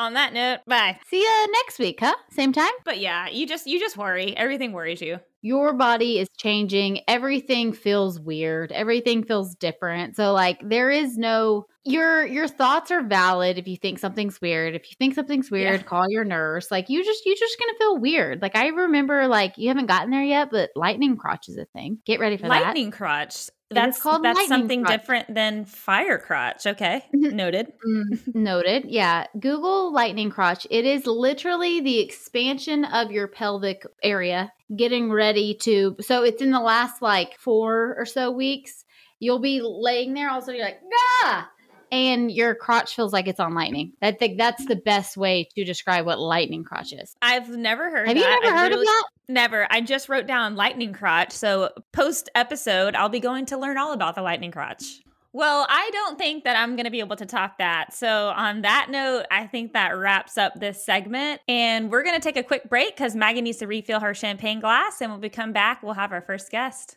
On 0.00 0.14
that 0.14 0.32
note, 0.32 0.60
bye. 0.66 0.98
see 1.08 1.20
you 1.20 1.52
next 1.52 1.78
week, 1.78 1.98
huh? 2.00 2.14
Same 2.30 2.52
time. 2.54 2.72
But 2.84 3.00
yeah, 3.00 3.28
you 3.28 3.46
just 3.46 3.66
you 3.66 3.78
just 3.78 3.96
worry. 3.98 4.34
Everything 4.36 4.72
worries 4.72 5.02
you. 5.02 5.20
your 5.42 5.72
body 5.74 6.18
is 6.18 6.28
changing. 6.38 7.00
Everything 7.06 7.72
feels 7.72 8.18
weird. 8.18 8.72
Everything 8.72 9.24
feels 9.24 9.54
different. 9.56 10.16
So 10.16 10.32
like 10.32 10.58
there 10.66 10.90
is 10.90 11.18
no 11.18 11.66
your 11.84 12.24
your 12.26 12.48
thoughts 12.48 12.90
are 12.90 13.02
valid 13.02 13.58
if 13.58 13.68
you 13.68 13.76
think 13.76 13.98
something's 13.98 14.40
weird. 14.40 14.74
If 14.74 14.90
you 14.90 14.96
think 14.98 15.14
something's 15.14 15.50
weird, 15.50 15.80
Yeah. 15.80 15.86
call 15.86 16.04
your 16.08 16.24
nurse. 16.24 16.70
Like 16.70 16.88
you 16.88 17.04
just 17.04 17.24
you 17.26 17.36
just 17.36 17.58
going 17.58 17.72
to 17.74 17.78
feel 17.78 17.98
weird. 17.98 18.40
Like 18.42 18.56
I 18.56 18.68
remember 18.68 19.28
like 19.28 19.58
you 19.58 19.68
haven't 19.68 19.86
gotten 19.86 20.10
there 20.10 20.22
yet, 20.22 20.48
but 20.50 20.70
lightning 20.76 21.16
crotch 21.18 21.48
is 21.48 21.58
a 21.58 21.66
thing. 21.74 21.98
Get 22.06 22.20
ready 22.20 22.36
for 22.38 22.48
Lightning 22.48 22.90
crotch. 22.90 23.34
It 23.34 23.38
is 23.38 23.50
That's 23.70 23.98
called 24.00 24.22
that's 24.22 24.42
something 24.42 24.84
crotch. 24.84 24.84
different 24.84 25.32
than 25.34 25.64
fire 25.64 26.18
crotch. 26.18 26.66
Okay, 26.66 27.04
Mhm. 27.14 27.30
noted. 27.30 27.72
Mm, 27.86 28.18
noted. 28.34 28.84
Yeah, 28.86 29.26
Google 29.38 29.92
lightning 29.92 30.30
crotch. 30.30 30.66
It 30.70 30.84
is 30.86 31.06
literally 31.06 31.80
the 31.80 32.00
expansion 32.00 32.84
of 32.84 33.10
your 33.10 33.28
pelvic 33.28 33.84
area 34.02 34.52
getting 34.76 35.10
ready 35.10 35.54
to 35.54 35.96
so 36.00 36.22
it's 36.24 36.42
in 36.42 36.50
the 36.52 36.60
last 36.60 37.02
like 37.02 37.38
4 37.38 37.96
or 37.98 38.06
so 38.06 38.30
weeks. 38.30 38.84
You'll 39.20 39.38
be 39.40 39.60
laying 39.62 40.14
there 40.14 40.30
all 40.30 40.38
of 40.38 40.44
a 40.44 40.46
sudden 40.46 40.58
you're 40.58 40.66
like, 40.66 40.80
"Ah!" 41.24 41.50
And 41.90 42.30
your 42.30 42.54
crotch 42.54 42.94
feels 42.94 43.12
like 43.12 43.26
it's 43.26 43.40
on 43.40 43.54
lightning. 43.54 43.92
I 44.02 44.12
think 44.12 44.38
that's 44.38 44.64
the 44.66 44.76
best 44.76 45.16
way 45.16 45.48
to 45.56 45.64
describe 45.64 46.06
what 46.06 46.18
lightning 46.18 46.64
crotch 46.64 46.92
is. 46.92 47.14
I've 47.22 47.48
never 47.48 47.90
heard. 47.90 48.08
Have 48.08 48.16
you 48.16 48.22
that. 48.22 48.40
never 48.42 48.54
I 48.54 48.58
heard 48.58 48.72
of 48.72 48.80
that? 48.80 49.04
Never. 49.28 49.66
I 49.70 49.80
just 49.80 50.08
wrote 50.08 50.26
down 50.26 50.56
lightning 50.56 50.92
crotch. 50.92 51.32
So 51.32 51.70
post 51.92 52.28
episode, 52.34 52.94
I'll 52.94 53.08
be 53.08 53.20
going 53.20 53.46
to 53.46 53.58
learn 53.58 53.78
all 53.78 53.92
about 53.92 54.14
the 54.14 54.22
lightning 54.22 54.50
crotch. 54.50 55.00
Well, 55.32 55.64
I 55.68 55.90
don't 55.92 56.18
think 56.18 56.42
that 56.42 56.56
I'm 56.56 56.74
going 56.74 56.86
to 56.86 56.90
be 56.90 56.98
able 56.98 57.14
to 57.16 57.26
top 57.26 57.58
that. 57.58 57.94
So, 57.94 58.30
on 58.30 58.62
that 58.62 58.88
note, 58.90 59.26
I 59.30 59.46
think 59.46 59.74
that 59.74 59.96
wraps 59.96 60.36
up 60.36 60.58
this 60.58 60.84
segment. 60.84 61.40
And 61.46 61.88
we're 61.88 62.02
going 62.02 62.16
to 62.16 62.20
take 62.20 62.36
a 62.36 62.42
quick 62.42 62.68
break 62.68 62.96
because 62.96 63.14
Maggie 63.14 63.40
needs 63.40 63.58
to 63.58 63.68
refill 63.68 64.00
her 64.00 64.12
champagne 64.12 64.58
glass. 64.58 65.00
And 65.00 65.12
when 65.12 65.20
we 65.20 65.28
come 65.28 65.52
back, 65.52 65.84
we'll 65.84 65.94
have 65.94 66.10
our 66.10 66.20
first 66.20 66.50
guest. 66.50 66.96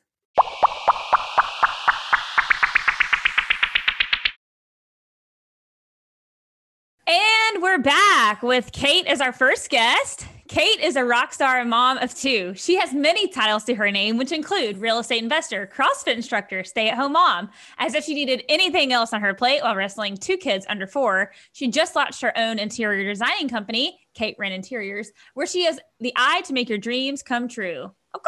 We're 7.64 7.80
back 7.80 8.44
with 8.44 8.74
Kate 8.74 9.08
as 9.08 9.22
our 9.22 9.32
first 9.32 9.70
guest. 9.70 10.28
Kate 10.50 10.82
is 10.82 10.98
a 10.98 11.06
rock 11.06 11.34
star 11.34 11.62
and 11.62 11.70
mom 11.70 11.98
of 12.00 12.14
two. 12.14 12.54
She 12.56 12.76
has 12.76 12.94
many 12.94 13.30
titles 13.30 13.64
to 13.64 13.76
her 13.76 13.90
name, 13.90 14.18
which 14.18 14.34
include 14.34 14.80
real 14.80 15.00
estate 15.00 15.24
investor, 15.24 15.72
CrossFit 15.74 16.14
instructor, 16.14 16.66
stay 16.66 16.90
at 16.90 16.98
home 16.98 17.14
mom. 17.14 17.50
As 17.78 17.96
if 17.96 18.04
she 18.04 18.16
needed 18.16 18.44
anything 18.50 18.92
else 18.92 19.14
on 19.14 19.22
her 19.22 19.34
plate 19.34 19.62
while 19.62 19.78
wrestling 19.78 20.18
two 20.18 20.36
kids 20.36 20.66
under 20.68 20.86
four, 20.86 21.32
she 21.54 21.70
just 21.70 21.96
launched 21.96 22.22
her 22.22 22.38
own 22.38 22.60
interior 22.60 23.10
designing 23.10 23.48
company, 23.48 23.98
Kate 24.14 24.36
Wren 24.38 24.52
Interiors, 24.52 25.14
where 25.34 25.48
she 25.48 25.64
has 25.64 25.80
the 26.02 26.12
eye 26.18 26.42
to 26.42 26.52
make 26.52 26.68
your 26.68 26.78
dreams 26.78 27.24
come 27.24 27.48
true. 27.48 27.90
Oh, 28.14 28.20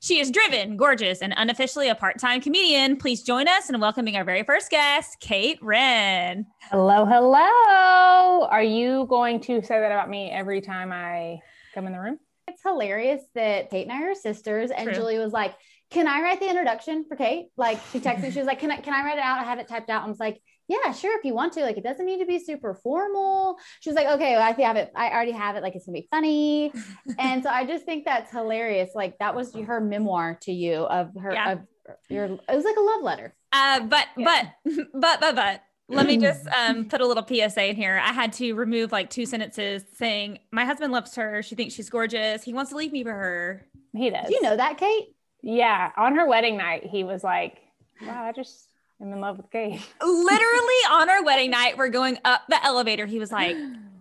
She 0.00 0.20
is 0.20 0.30
driven, 0.30 0.76
gorgeous, 0.76 1.22
and 1.22 1.34
unofficially 1.36 1.88
a 1.88 1.94
part 1.94 2.20
time 2.20 2.40
comedian. 2.40 2.98
Please 2.98 3.24
join 3.24 3.48
us 3.48 3.68
in 3.68 3.80
welcoming 3.80 4.16
our 4.16 4.22
very 4.22 4.44
first 4.44 4.70
guest, 4.70 5.18
Kate 5.18 5.58
Wren. 5.60 6.46
Hello, 6.70 7.04
hello. 7.04 8.46
Are 8.46 8.62
you 8.62 9.06
going 9.08 9.40
to 9.40 9.60
say 9.60 9.80
that 9.80 9.90
about 9.90 10.08
me 10.08 10.30
every 10.30 10.60
time 10.60 10.92
I 10.92 11.40
come 11.74 11.88
in 11.88 11.92
the 11.92 11.98
room? 11.98 12.20
It's 12.46 12.62
hilarious 12.62 13.22
that 13.34 13.70
Kate 13.70 13.88
and 13.88 13.92
I 13.92 14.04
are 14.04 14.14
sisters, 14.14 14.70
and 14.70 14.84
True. 14.84 14.94
Julie 14.94 15.18
was 15.18 15.32
like, 15.32 15.54
"Can 15.90 16.06
I 16.06 16.22
write 16.22 16.38
the 16.38 16.48
introduction 16.48 17.04
for 17.08 17.16
Kate?" 17.16 17.46
Like 17.56 17.80
she 17.90 17.98
texted 17.98 18.22
me, 18.22 18.30
she 18.30 18.38
was 18.38 18.46
like, 18.46 18.60
"Can 18.60 18.70
I 18.70 18.76
can 18.76 18.94
I 18.94 19.04
write 19.04 19.18
it 19.18 19.24
out? 19.24 19.40
I 19.40 19.44
have 19.44 19.58
it 19.58 19.66
typed 19.66 19.90
out." 19.90 20.04
I 20.04 20.08
was 20.08 20.20
like, 20.20 20.40
"Yeah, 20.68 20.92
sure, 20.92 21.18
if 21.18 21.24
you 21.24 21.34
want 21.34 21.54
to. 21.54 21.62
Like, 21.62 21.76
it 21.76 21.84
doesn't 21.84 22.04
need 22.06 22.18
to 22.18 22.26
be 22.26 22.38
super 22.38 22.74
formal." 22.74 23.58
She 23.80 23.90
was 23.90 23.96
like, 23.96 24.06
"Okay, 24.06 24.34
well, 24.34 24.42
I 24.42 24.52
have 24.62 24.76
it. 24.76 24.92
I 24.94 25.10
already 25.10 25.32
have 25.32 25.56
it. 25.56 25.62
Like, 25.62 25.74
it's 25.74 25.86
gonna 25.86 25.98
be 25.98 26.08
funny." 26.10 26.72
and 27.18 27.42
so 27.42 27.50
I 27.50 27.64
just 27.64 27.84
think 27.84 28.04
that's 28.04 28.30
hilarious. 28.30 28.90
Like 28.94 29.18
that 29.18 29.34
was 29.34 29.54
her 29.66 29.80
memoir 29.80 30.38
to 30.42 30.52
you 30.52 30.74
of 30.82 31.10
her 31.20 31.32
Yeah. 31.32 31.52
of 31.52 31.60
your. 32.08 32.24
It 32.24 32.40
was 32.48 32.64
like 32.64 32.76
a 32.76 32.80
love 32.80 33.02
letter. 33.02 33.34
Uh, 33.52 33.80
but, 33.80 34.06
but, 34.16 34.46
but, 34.92 35.20
but, 35.20 35.34
but, 35.34 35.62
let 35.88 36.06
me 36.06 36.18
just 36.18 36.46
um, 36.56 36.84
put 36.84 37.00
a 37.00 37.06
little 37.06 37.26
PSA 37.26 37.70
in 37.70 37.76
here. 37.76 37.98
I 38.02 38.12
had 38.12 38.34
to 38.34 38.52
remove 38.52 38.92
like 38.92 39.08
two 39.08 39.24
sentences 39.24 39.84
saying, 39.94 40.40
My 40.52 40.66
husband 40.66 40.92
loves 40.92 41.14
her. 41.14 41.42
She 41.42 41.54
thinks 41.54 41.74
she's 41.74 41.88
gorgeous. 41.88 42.42
He 42.44 42.52
wants 42.52 42.70
to 42.72 42.76
leave 42.76 42.92
me 42.92 43.02
for 43.04 43.12
her. 43.12 43.66
He 43.94 44.10
does. 44.10 44.28
Do 44.28 44.34
you 44.34 44.42
know 44.42 44.56
that, 44.56 44.76
Kate? 44.76 45.14
Yeah. 45.42 45.90
On 45.96 46.14
her 46.16 46.26
wedding 46.26 46.58
night, 46.58 46.84
he 46.84 47.04
was 47.04 47.24
like, 47.24 47.56
Wow, 48.02 48.24
I 48.24 48.32
just 48.32 48.67
am 49.00 49.12
in 49.12 49.20
love 49.20 49.36
with 49.36 49.50
Kate. 49.50 49.80
Literally 50.02 50.80
on 50.90 51.10
our 51.10 51.22
wedding 51.24 51.50
night, 51.50 51.78
we're 51.78 51.88
going 51.88 52.18
up 52.24 52.42
the 52.48 52.64
elevator. 52.64 53.06
He 53.06 53.18
was 53.18 53.32
like, 53.32 53.56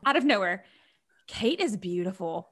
out 0.05 0.15
of 0.15 0.25
nowhere, 0.25 0.63
Kate 1.27 1.59
is 1.59 1.77
beautiful. 1.77 2.49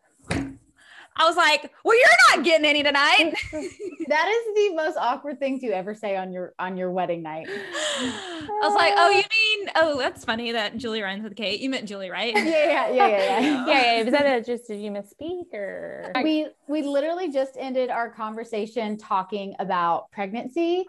I 1.17 1.25
was 1.25 1.37
like, 1.37 1.71
well, 1.85 1.97
you're 1.97 2.35
not 2.35 2.43
getting 2.43 2.65
any 2.65 2.83
tonight. 2.83 3.33
That 4.07 4.27
is 4.27 4.53
the 4.53 4.75
most 4.75 4.97
awkward 4.97 5.39
thing 5.39 5.59
to 5.61 5.69
ever 5.69 5.95
say 5.95 6.15
on 6.15 6.31
your 6.31 6.53
on 6.59 6.77
your 6.77 6.91
wedding 6.91 7.23
night. 7.23 7.47
I 7.49 8.59
was 8.61 8.75
like, 8.75 8.93
oh, 8.95 9.09
you 9.09 9.23
mean, 9.57 9.71
oh, 9.75 9.97
that's 9.97 10.23
funny 10.23 10.51
that 10.51 10.77
Julie 10.77 11.01
rhymes 11.01 11.23
with 11.23 11.35
Kate. 11.35 11.59
You 11.59 11.71
meant 11.71 11.87
Julie, 11.87 12.11
right? 12.11 12.35
Yeah, 12.35 12.43
yeah, 12.43 12.89
yeah, 12.89 13.07
yeah, 13.07 13.07
yeah. 13.07 13.39
yeah, 13.65 13.95
yeah. 13.95 14.03
Was 14.03 14.11
that 14.11 14.25
a, 14.27 14.43
just 14.43 14.67
did 14.67 14.79
you 14.79 14.91
misspeak 14.91 15.51
or 15.55 16.11
we 16.21 16.49
we 16.67 16.83
literally 16.83 17.31
just 17.31 17.57
ended 17.57 17.89
our 17.89 18.11
conversation 18.11 18.95
talking 18.95 19.55
about 19.57 20.11
pregnancy 20.11 20.85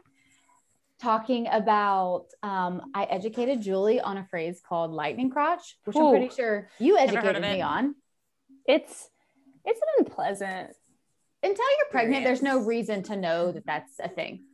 talking 1.00 1.46
about 1.50 2.26
um, 2.42 2.90
i 2.94 3.04
educated 3.04 3.60
julie 3.60 4.00
on 4.00 4.16
a 4.16 4.24
phrase 4.24 4.60
called 4.66 4.90
lightning 4.90 5.30
crotch 5.30 5.76
which 5.84 5.96
i'm 5.96 6.10
pretty 6.10 6.34
sure 6.34 6.68
you 6.78 6.96
educated 6.98 7.42
me 7.42 7.60
on. 7.60 7.94
It's 8.66 9.08
it's 9.64 9.80
an 9.80 10.04
unpleasant 10.04 10.70
until 11.42 11.64
you're 11.64 11.90
pregnant 11.90 12.24
there's 12.24 12.42
no 12.42 12.58
reason 12.58 13.02
to 13.04 13.16
know 13.16 13.52
that 13.52 13.66
that's 13.66 13.92
a 14.00 14.08
thing. 14.08 14.44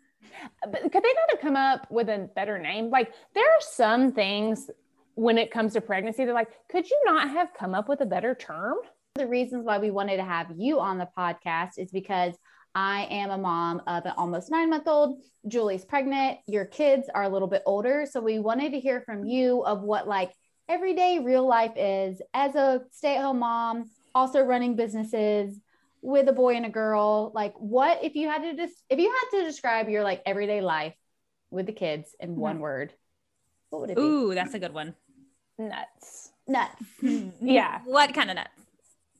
But 0.62 0.82
could 0.82 1.03
they 1.03 1.12
not 1.12 1.30
have 1.30 1.40
come 1.40 1.57
up 1.57 1.86
with 1.90 2.09
a 2.09 2.28
better 2.34 2.59
name? 2.59 2.90
Like 2.90 3.12
there 3.34 3.45
are 3.45 3.61
some 3.61 4.12
things 4.12 4.70
when 5.14 5.38
it 5.38 5.51
comes 5.51 5.74
to 5.74 5.80
pregnancy, 5.80 6.24
they're 6.24 6.34
like, 6.34 6.53
could 6.70 6.88
you 6.88 7.01
not 7.05 7.28
have 7.30 7.53
come 7.59 7.74
up 7.74 7.88
with 7.88 8.01
a 8.01 8.07
better 8.07 8.34
term? 8.34 8.76
the 9.14 9.26
reasons 9.26 9.64
why 9.64 9.78
we 9.78 9.90
wanted 9.90 10.16
to 10.16 10.24
have 10.24 10.47
you 10.57 10.80
on 10.80 10.97
the 10.97 11.09
podcast 11.16 11.72
is 11.76 11.90
because 11.90 12.34
I 12.75 13.07
am 13.11 13.31
a 13.31 13.39
mom 13.39 13.83
of 13.87 14.07
an 14.07 14.14
almost 14.16 14.51
nine 14.51 14.70
month 14.70 14.89
old. 14.89 15.20
Julie's 15.47 15.85
pregnant. 15.85 16.39
Your 16.47 16.64
kids 16.64 17.09
are 17.14 17.25
a 17.25 17.29
little 17.29 17.49
bit 17.49 17.62
older. 17.66 18.07
So 18.11 18.20
we 18.20 18.39
wanted 18.39 18.73
to 18.73 18.81
hear 18.81 19.01
from 19.03 19.25
you 19.25 19.62
of 19.64 19.83
what 19.83 20.09
like 20.09 20.33
everyday 20.68 21.18
real 21.18 21.47
life 21.47 21.73
is 21.77 22.23
as 22.33 22.55
a 22.55 22.83
stay 22.93 23.16
at 23.16 23.23
home 23.23 23.41
mom, 23.41 23.91
also 24.14 24.43
running 24.43 24.77
businesses 24.77 25.59
with 26.01 26.29
a 26.29 26.33
boy 26.33 26.55
and 26.55 26.66
a 26.66 26.70
girl. 26.70 27.31
Like, 27.35 27.55
what 27.57 28.03
if 28.03 28.14
you 28.14 28.29
had 28.29 28.43
to 28.43 28.57
just, 28.57 28.75
if 28.89 28.99
you 28.99 29.11
had 29.11 29.39
to 29.39 29.45
describe 29.45 29.89
your 29.89 30.03
like 30.03 30.23
everyday 30.25 30.61
life 30.61 30.95
with 31.51 31.66
the 31.66 31.73
kids 31.73 32.14
in 32.20 32.31
mm-hmm. 32.31 32.41
one 32.41 32.59
word, 32.61 32.93
what 33.70 33.81
would 33.83 33.91
it 33.91 33.97
be? 33.97 34.03
Ooh, 34.03 34.35
that's 34.35 34.55
a 34.55 34.59
good 34.59 34.75
one. 34.75 34.95
Nuts. 35.59 36.31
Nuts. 36.49 36.83
Hmm. 37.01 37.29
Yeah. 37.41 37.81
What 37.85 38.14
kind 38.14 38.31
of 38.31 38.37
nuts? 38.37 38.61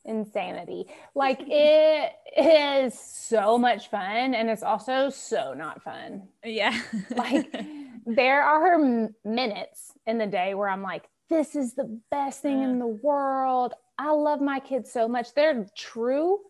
Insanity. 0.05 0.87
Like 1.15 1.41
it 1.47 2.13
is 2.37 2.99
so 2.99 3.57
much 3.57 3.89
fun 3.89 4.35
and 4.35 4.51
it's 4.51 4.63
also 4.63 5.11
so 5.11 5.55
not 5.55 5.83
fun. 5.83 6.29
Yeah. 6.45 6.79
Like 7.17 7.55
there 8.07 8.43
are 8.43 8.75
m- 8.75 9.15
minutes 9.25 9.93
in 10.07 10.19
the 10.19 10.27
day 10.27 10.55
where 10.55 10.69
I'm 10.69 10.83
like, 10.83 11.05
this 11.31 11.55
is 11.57 11.75
the 11.75 12.01
best 12.11 12.43
thing 12.43 12.63
in 12.63 12.79
the 12.79 12.87
world. 12.87 13.75
I 13.99 14.11
love 14.11 14.41
my 14.41 14.61
kids 14.61 14.93
so 14.93 15.07
much. 15.09 15.35
They're 15.35 15.67
true 15.77 16.41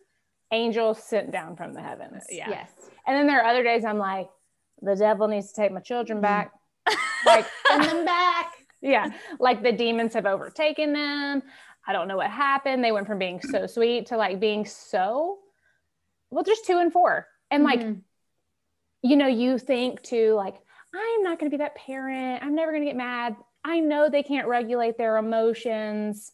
angels 0.53 1.03
sent 1.03 1.31
down 1.31 1.57
from 1.57 1.73
the 1.73 1.81
heavens. 1.81 2.25
yeah. 2.31 2.49
Yes. 2.49 2.71
And 3.07 3.17
then 3.17 3.27
there 3.27 3.41
are 3.41 3.51
other 3.51 3.63
days 3.63 3.85
I'm 3.85 3.99
like, 3.99 4.29
the 4.81 4.95
devil 4.95 5.29
needs 5.29 5.49
to 5.49 5.55
take 5.55 5.73
my 5.73 5.81
children 5.81 6.19
mm-hmm. 6.19 6.23
back. 6.23 6.53
like, 7.27 7.47
Send 7.69 7.85
them 7.85 8.05
back. 8.05 8.47
yeah, 8.83 9.11
like 9.39 9.63
the 9.63 9.73
demons 9.73 10.15
have 10.15 10.27
overtaken 10.27 10.93
them. 10.93 11.43
I 11.87 11.93
don't 11.93 12.09
know 12.09 12.17
what 12.17 12.31
happened. 12.31 12.85
They 12.85 12.93
went 12.93 13.07
from 13.07 13.19
being 13.19 13.41
so 13.41 13.67
sweet 13.67 14.07
to 14.07 14.17
like 14.17 14.39
being 14.39 14.65
so, 14.65 15.39
well, 16.31 16.45
just 16.45 16.65
two 16.65 16.79
and 16.79 16.93
four. 16.93 17.27
And 17.51 17.65
like, 17.65 17.81
Mhm. 17.81 18.03
you 19.03 19.17
know, 19.17 19.27
you 19.27 19.59
think 19.59 20.03
to 20.05 20.35
like, 20.35 20.55
I'm 20.95 21.23
not 21.23 21.39
going 21.39 21.51
to 21.51 21.57
be 21.57 21.63
that 21.63 21.75
parent. 21.75 22.43
I'm 22.43 22.55
never 22.55 22.71
going 22.71 22.83
to 22.83 22.89
get 22.89 22.97
mad. 22.97 23.37
I 23.65 23.81
know 23.81 24.09
they 24.09 24.23
can't 24.23 24.49
regulate 24.49 24.97
their 24.97 25.17
emotions. 25.17 26.33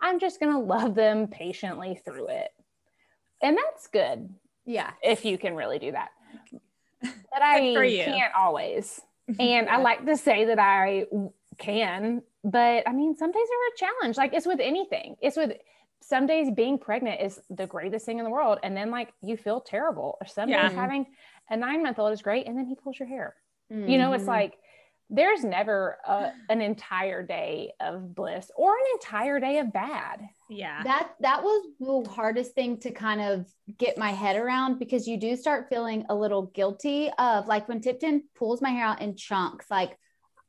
I'm 0.00 0.18
just 0.18 0.40
going 0.40 0.52
to 0.52 0.58
love 0.58 0.94
them 0.94 1.26
patiently 1.28 2.00
through 2.04 2.28
it. 2.28 2.50
And 3.42 3.56
that's 3.56 3.86
good 3.88 4.28
yeah. 4.64 4.92
if 5.02 5.24
you 5.24 5.38
can 5.38 5.54
really 5.54 5.78
do 5.78 5.92
that. 5.92 6.10
But 7.02 7.42
I 7.42 7.74
can't 8.06 8.34
always. 8.34 9.00
And 9.40 9.68
I 9.68 9.78
like 9.78 10.06
to 10.06 10.16
say 10.16 10.46
that 10.46 10.58
I 10.58 11.06
can, 11.58 12.22
but 12.50 12.88
I 12.88 12.92
mean, 12.92 13.14
some 13.16 13.32
days 13.32 13.42
are 13.48 13.74
a 13.74 13.76
challenge. 13.76 14.16
Like 14.16 14.32
it's 14.32 14.46
with 14.46 14.60
anything. 14.60 15.16
It's 15.20 15.36
with 15.36 15.52
some 16.02 16.26
days 16.26 16.48
being 16.54 16.78
pregnant 16.78 17.20
is 17.20 17.40
the 17.50 17.66
greatest 17.66 18.06
thing 18.06 18.18
in 18.18 18.24
the 18.24 18.30
world. 18.30 18.58
And 18.62 18.76
then 18.76 18.90
like 18.90 19.12
you 19.22 19.36
feel 19.36 19.60
terrible. 19.60 20.16
Or 20.20 20.26
some 20.26 20.48
Yeah. 20.48 20.68
days 20.68 20.76
having 20.76 21.06
a 21.50 21.56
nine 21.56 21.82
month 21.82 21.98
old 21.98 22.12
is 22.12 22.22
great. 22.22 22.46
And 22.46 22.56
then 22.56 22.66
he 22.66 22.76
pulls 22.76 22.98
your 22.98 23.08
hair. 23.08 23.34
You 23.68 23.98
know, 23.98 24.12
it's 24.12 24.24
Mhm. 24.24 24.28
like 24.28 24.58
there's 25.10 25.42
never 25.44 25.98
a, 26.06 26.32
an 26.48 26.60
entire 26.60 27.22
day 27.24 27.72
of 27.80 28.14
bliss 28.14 28.50
or 28.56 28.72
an 28.76 28.84
entire 28.94 29.40
day 29.40 29.58
of 29.58 29.72
bad. 29.72 30.20
Yeah. 30.48 30.84
that 30.84 31.14
that 31.20 31.42
was 31.42 31.66
the 31.80 32.08
hardest 32.10 32.54
thing 32.54 32.78
to 32.80 32.92
kind 32.92 33.20
of 33.20 33.46
get 33.78 33.98
my 33.98 34.10
head 34.12 34.36
around 34.36 34.78
because 34.78 35.08
you 35.08 35.16
do 35.16 35.34
start 35.34 35.68
feeling 35.68 36.06
a 36.08 36.14
little 36.14 36.42
guilty 36.46 37.10
of 37.18 37.48
like 37.48 37.66
when 37.68 37.80
Tipton 37.80 38.22
pulls 38.36 38.62
my 38.62 38.70
hair 38.70 38.84
out 38.86 39.00
in 39.00 39.16
chunks 39.16 39.66
like 39.70 39.98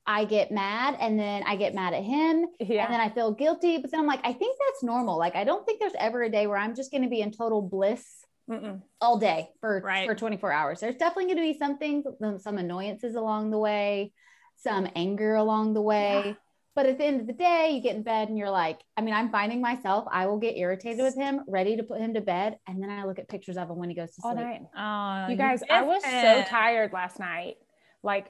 I 0.10 0.24
get 0.26 0.52
mad 0.52 0.96
and 1.02 1.20
then 1.20 1.44
I 1.46 1.58
get 1.58 1.76
mad 1.76 1.94
at 1.94 2.04
him 2.04 2.46
Yeah. 2.60 2.86
and 2.86 2.94
then 2.94 3.02
I 3.02 3.10
feel 3.10 3.34
guilty 3.34 3.78
but 3.78 3.92
then 3.92 4.00
I'm 4.00 4.08
like 4.08 4.22
I 4.24 4.32
think 4.34 4.58
that's 4.66 4.82
normal 4.84 5.18
like 5.18 5.36
I 5.36 5.44
don't 5.44 5.66
think 5.66 5.80
there's 5.82 5.92
ever 6.00 6.24
a 6.24 6.30
day 6.32 6.48
where 6.48 6.58
I'm 6.58 6.76
just 6.76 6.92
going 6.92 7.04
to 7.04 7.10
be 7.10 7.22
in 7.22 7.32
total 7.32 7.62
bliss 7.62 8.06
Mm-mm. 8.50 8.82
all 9.02 9.18
day 9.20 9.50
for 9.60 9.82
Right. 9.84 10.08
for 10.08 10.16
24 10.16 10.52
hours 10.54 10.80
there's 10.80 10.96
definitely 10.96 11.26
going 11.26 11.38
to 11.38 11.54
be 11.54 11.58
some 11.60 11.78
things 11.78 12.06
some- 12.22 12.40
some 12.40 12.58
annoyances 12.58 13.16
along 13.16 13.52
the 13.52 13.58
way 13.58 14.14
some 14.56 14.88
anger 14.96 15.36
along 15.36 15.74
the 15.74 15.82
way 15.82 16.22
Yeah. 16.28 16.34
but 16.74 16.86
at 16.86 16.98
the 16.98 17.04
end 17.04 17.20
of 17.20 17.28
the 17.28 17.34
day 17.34 17.72
you 17.74 17.82
get 17.82 17.98
in 17.98 18.04
bed 18.04 18.30
and 18.30 18.38
you're 18.38 18.50
like 18.50 18.80
i 18.96 19.02
mean 19.02 19.14
i'm 19.14 19.30
finding 19.30 19.60
myself 19.60 20.06
i 20.12 20.26
will 20.28 20.38
get 20.40 20.56
irritated 20.56 21.04
with 21.04 21.16
him 21.16 21.42
ready 21.48 21.76
to 21.76 21.84
put 21.84 22.00
him 22.00 22.14
to 22.14 22.22
bed 22.22 22.58
and 22.68 22.82
then 22.82 22.90
i 22.90 23.04
look 23.04 23.20
at 23.20 23.28
pictures 23.28 23.58
of 23.58 23.70
him 23.70 23.76
when 23.78 23.90
he 23.90 23.96
goes 23.96 24.16
to 24.16 24.22
all 24.24 24.32
sleep 24.34 24.46
night. 24.46 24.62
Oh, 24.78 25.30
you 25.30 25.36
guys, 25.36 25.62
I 25.70 25.82
was 25.82 26.02
so 26.04 26.10
tired. 26.10 26.46
tired 26.48 26.94
last 26.94 27.20
night. 27.20 27.56
Like 28.04 28.28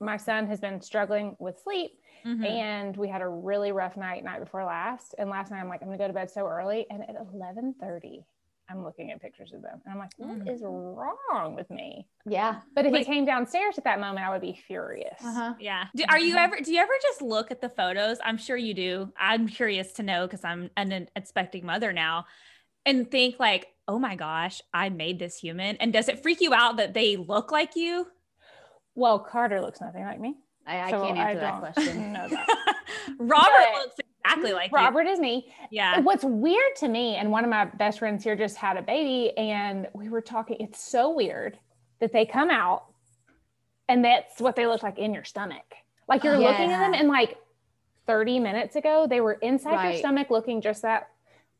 my 0.00 0.16
son 0.16 0.46
has 0.46 0.60
been 0.60 0.80
struggling 0.80 1.36
with 1.38 1.60
sleep 1.62 1.92
Mm-hmm. 2.26 2.44
and 2.44 2.96
we 2.98 3.08
had 3.08 3.22
a 3.22 3.28
really 3.28 3.72
rough 3.72 3.96
night 3.96 4.22
night 4.22 4.40
before 4.40 4.62
last. 4.62 5.14
And 5.16 5.30
last 5.30 5.50
night 5.50 5.60
I'm 5.60 5.70
like, 5.70 5.80
I'm 5.80 5.88
gonna 5.88 5.96
go 5.96 6.06
to 6.06 6.12
bed 6.12 6.30
so 6.30 6.46
early. 6.46 6.84
And 6.90 7.02
at 7.02 7.16
11:30, 7.16 8.24
I'm 8.68 8.84
looking 8.84 9.10
at 9.10 9.22
pictures 9.22 9.54
of 9.54 9.62
them. 9.62 9.80
And 9.86 9.94
I'm 9.94 9.98
like, 9.98 10.10
what 10.18 10.46
is 10.46 10.60
wrong 10.62 11.54
with 11.56 11.70
me? 11.70 12.06
yeah 12.26 12.60
But 12.74 12.84
if 12.84 12.92
Wait. 12.92 13.06
he 13.06 13.12
came 13.12 13.24
downstairs 13.24 13.78
at 13.78 13.84
that 13.84 14.00
moment, 14.00 14.26
I 14.26 14.30
would 14.30 14.42
be 14.42 14.60
furious. 14.66 15.16
uh-huh 15.24 15.54
Yeah. 15.58 15.84
Do, 15.96 16.04
are 16.10 16.18
you 16.18 16.36
ever, 16.36 16.58
do 16.62 16.70
you 16.74 16.78
ever 16.80 16.92
just 17.02 17.22
look 17.22 17.50
at 17.50 17.62
the 17.62 17.70
photos? 17.70 18.18
I'm 18.22 18.36
sure 18.36 18.56
you 18.58 18.74
do. 18.74 19.10
I'm 19.18 19.48
curious 19.48 19.92
to 19.94 20.02
know 20.02 20.26
because 20.26 20.44
I'm 20.44 20.68
an 20.76 21.08
expecting 21.16 21.64
mother 21.64 21.90
now 21.92 22.26
and 22.84 23.10
think 23.10 23.40
like, 23.40 23.68
oh 23.88 23.98
my 23.98 24.14
gosh, 24.14 24.60
I 24.74 24.90
made 24.90 25.18
this 25.18 25.38
human. 25.38 25.76
And 25.76 25.90
does 25.90 26.08
it 26.08 26.22
freak 26.22 26.42
you 26.42 26.52
out 26.52 26.76
that 26.76 26.92
they 26.92 27.16
look 27.16 27.50
like 27.50 27.76
you? 27.76 28.06
Well, 28.94 29.18
Carter 29.18 29.60
looks 29.60 29.80
nothing 29.80 30.02
like 30.04 30.20
me. 30.20 30.36
i, 30.66 30.80
I 30.80 30.90
so 30.90 31.04
can't 31.06 31.18
answer 31.18 31.40
that 31.40 31.58
question 31.60 32.12
that. 32.12 32.76
Robert 33.18 33.78
looks 33.78 33.96
exactly 34.24 34.52
like 34.52 34.70
you. 34.70 34.76
Robert 34.76 35.06
is 35.06 35.18
me. 35.18 35.52
Yeah. 35.70 36.00
What's 36.00 36.24
weird 36.24 36.76
to 36.78 36.88
me, 36.88 37.16
and 37.16 37.30
one 37.30 37.44
of 37.44 37.50
my 37.50 37.64
best 37.64 37.98
friends 38.00 38.24
here 38.24 38.36
just 38.36 38.56
had 38.56 38.76
a 38.76 38.82
baby, 38.82 39.36
and 39.36 39.86
we 39.94 40.08
were 40.08 40.20
talking. 40.20 40.56
It's 40.60 40.82
so 40.82 41.14
weird 41.14 41.58
that 42.00 42.12
they 42.12 42.24
come 42.26 42.50
out 42.50 42.84
and 43.90 44.04
that's 44.04 44.40
what 44.40 44.54
they 44.56 44.66
look 44.66 44.82
like 44.84 44.98
in 44.98 45.12
your 45.12 45.24
stomach. 45.24 45.74
Like 46.08 46.22
you're 46.24 46.38
looking 46.38 46.70
at 46.70 46.78
them, 46.78 46.94
Yeah. 46.94 47.00
and 47.00 47.08
like 47.08 47.36
30 48.06 48.38
minutes 48.38 48.76
ago, 48.76 49.06
they 49.10 49.20
were 49.20 49.32
inside 49.34 49.90
your 49.90 49.98
stomach 49.98 50.30
looking 50.30 50.60
just 50.60 50.82
that 50.82 51.08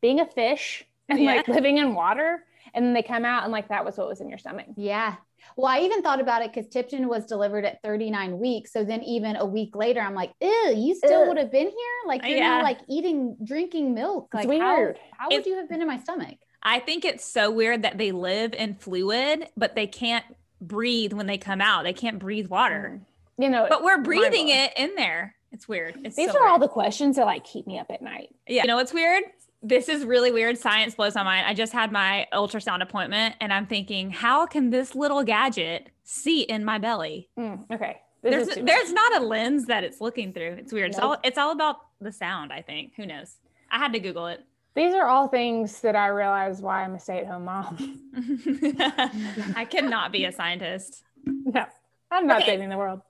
being 0.01 0.21
a 0.21 0.27
fish 0.27 0.85
and 1.09 1.25
like 1.25 1.49
living 1.49 1.79
in 1.79 1.95
water. 1.95 2.45
And 2.75 2.85
then 2.85 2.93
they 2.95 3.03
come 3.03 3.25
out, 3.25 3.43
and 3.45 3.53
like 3.53 3.69
that 3.69 3.85
was 3.85 3.97
what 3.97 4.09
was 4.09 4.21
in 4.21 4.29
your 4.29 4.39
stomach. 4.39 4.67
yeah 4.77 5.17
well 5.57 5.67
i 5.69 5.81
even 5.81 6.03
thought 6.03 6.21
about 6.21 6.43
it 6.43 6.53
because 6.53 6.69
tipton 6.69 7.09
was 7.09 7.25
delivered 7.25 7.65
at 7.65 7.81
39 7.83 8.39
weeks 8.39 8.73
so 8.75 8.85
then 8.85 9.03
even 9.03 9.37
a 9.37 9.45
week 9.45 9.75
later 9.75 9.99
i'm 10.01 10.15
like 10.15 10.33
ew 10.43 10.75
you 10.77 10.95
still 10.95 11.27
would 11.29 11.39
have 11.39 11.51
been 11.51 11.67
here 11.67 11.97
like 12.07 12.21
you're 12.27 12.37
Yeah. 12.37 12.59
now 12.59 12.63
like 12.63 12.79
eating 12.91 13.37
drinking 13.43 13.95
milk 13.95 14.29
It's 14.35 14.45
like 14.47 14.61
how, 14.61 14.77
weird. 14.77 14.99
how 15.17 15.29
would 15.29 15.33
It's- 15.33 15.47
you 15.47 15.57
have 15.57 15.69
been 15.69 15.81
in 15.81 15.87
my 15.89 15.99
stomach 15.99 16.37
I 16.63 16.79
think 16.79 17.07
it's 17.07 17.25
so 17.25 17.51
weird 17.51 17.83
that 17.85 17.97
they 17.97 18.13
live 18.13 18.53
in 18.53 18.75
fluid, 18.75 19.49
but 19.57 19.75
they 19.75 19.87
can't 19.87 20.27
breathe 20.61 21.15
when 21.15 21.27
they 21.27 21.39
come 21.39 21.63
out. 21.63 21.85
They 21.85 21.95
can't 21.95 22.19
breathe 22.19 22.49
water, 22.49 23.01
mm. 23.01 23.43
You 23.43 23.49
know, 23.49 23.65
but 23.67 23.83
we're 23.83 24.03
breathing 24.03 24.51
it 24.51 24.75
in 24.77 24.95
there. 24.95 25.35
It's 25.53 25.67
weird. 25.67 25.99
It's 26.05 26.17
These 26.17 26.33
so 26.33 26.39
are 26.39 26.47
all 26.47 26.59
the 26.59 26.69
questions 26.69 27.17
that 27.17 27.25
like 27.25 27.45
keep 27.45 27.67
me 27.67 27.79
up 27.79 27.87
at 27.91 28.03
night. 28.03 28.29
Yeah. 28.47 28.63
You 28.65 28.69
know 28.69 28.77
what's 28.77 28.93
weird? 28.93 29.25
This 29.63 29.89
is 29.91 30.05
really 30.05 30.33
weird. 30.33 30.57
Science 30.57 30.95
blows 30.95 31.15
my 31.15 31.23
mind. 31.23 31.47
I 31.47 31.53
just 31.55 31.73
had 31.73 31.93
my 31.93 32.27
ultrasound 32.33 32.83
appointment 32.83 33.35
and 33.41 33.53
I'm 33.53 33.67
thinking, 33.67 34.11
how 34.11 34.47
can 34.47 34.71
this 34.71 34.95
little 34.95 35.23
gadget 35.23 35.91
see 36.03 36.43
in 36.43 36.65
my 36.65 36.79
belly? 36.79 37.29
Mm, 37.39 37.71
okay. 37.71 37.99
This 38.23 38.47
There's 38.55 38.65
there's 38.67 38.93
not 38.93 39.21
a 39.21 39.25
lens 39.25 39.67
that 39.67 39.85
it's 39.85 40.01
looking 40.01 40.33
through. 40.33 40.53
It's 40.53 40.73
weird. 40.73 40.91
It's 40.91 40.99
all 40.99 41.17
it's 41.25 41.39
all 41.39 41.53
about 41.53 41.77
the 42.01 42.13
sound, 42.13 42.53
I 42.53 42.63
think. 42.63 42.95
Who 42.97 43.07
knows? 43.07 43.37
I 43.71 43.79
had 43.79 43.93
to 43.93 43.99
Google 44.01 44.27
it. 44.29 44.41
These 44.75 44.95
are 44.95 45.07
all 45.07 45.29
things 45.29 45.81
that 45.81 45.97
I 45.97 46.07
realize 46.09 46.61
why 46.63 46.85
I'm 46.85 46.95
a 46.95 47.01
stay 47.01 47.19
at 47.19 47.27
home 47.27 47.45
mom. 47.47 47.77
I 49.57 49.67
cannot 49.69 50.13
be 50.13 50.25
a 50.27 50.33
scientist. 50.33 51.03
No, 51.25 51.65
I'm 52.11 52.27
not 52.27 52.43
Okay. 52.43 52.53
saving 52.53 52.69
the 52.69 52.77
world. 52.79 53.01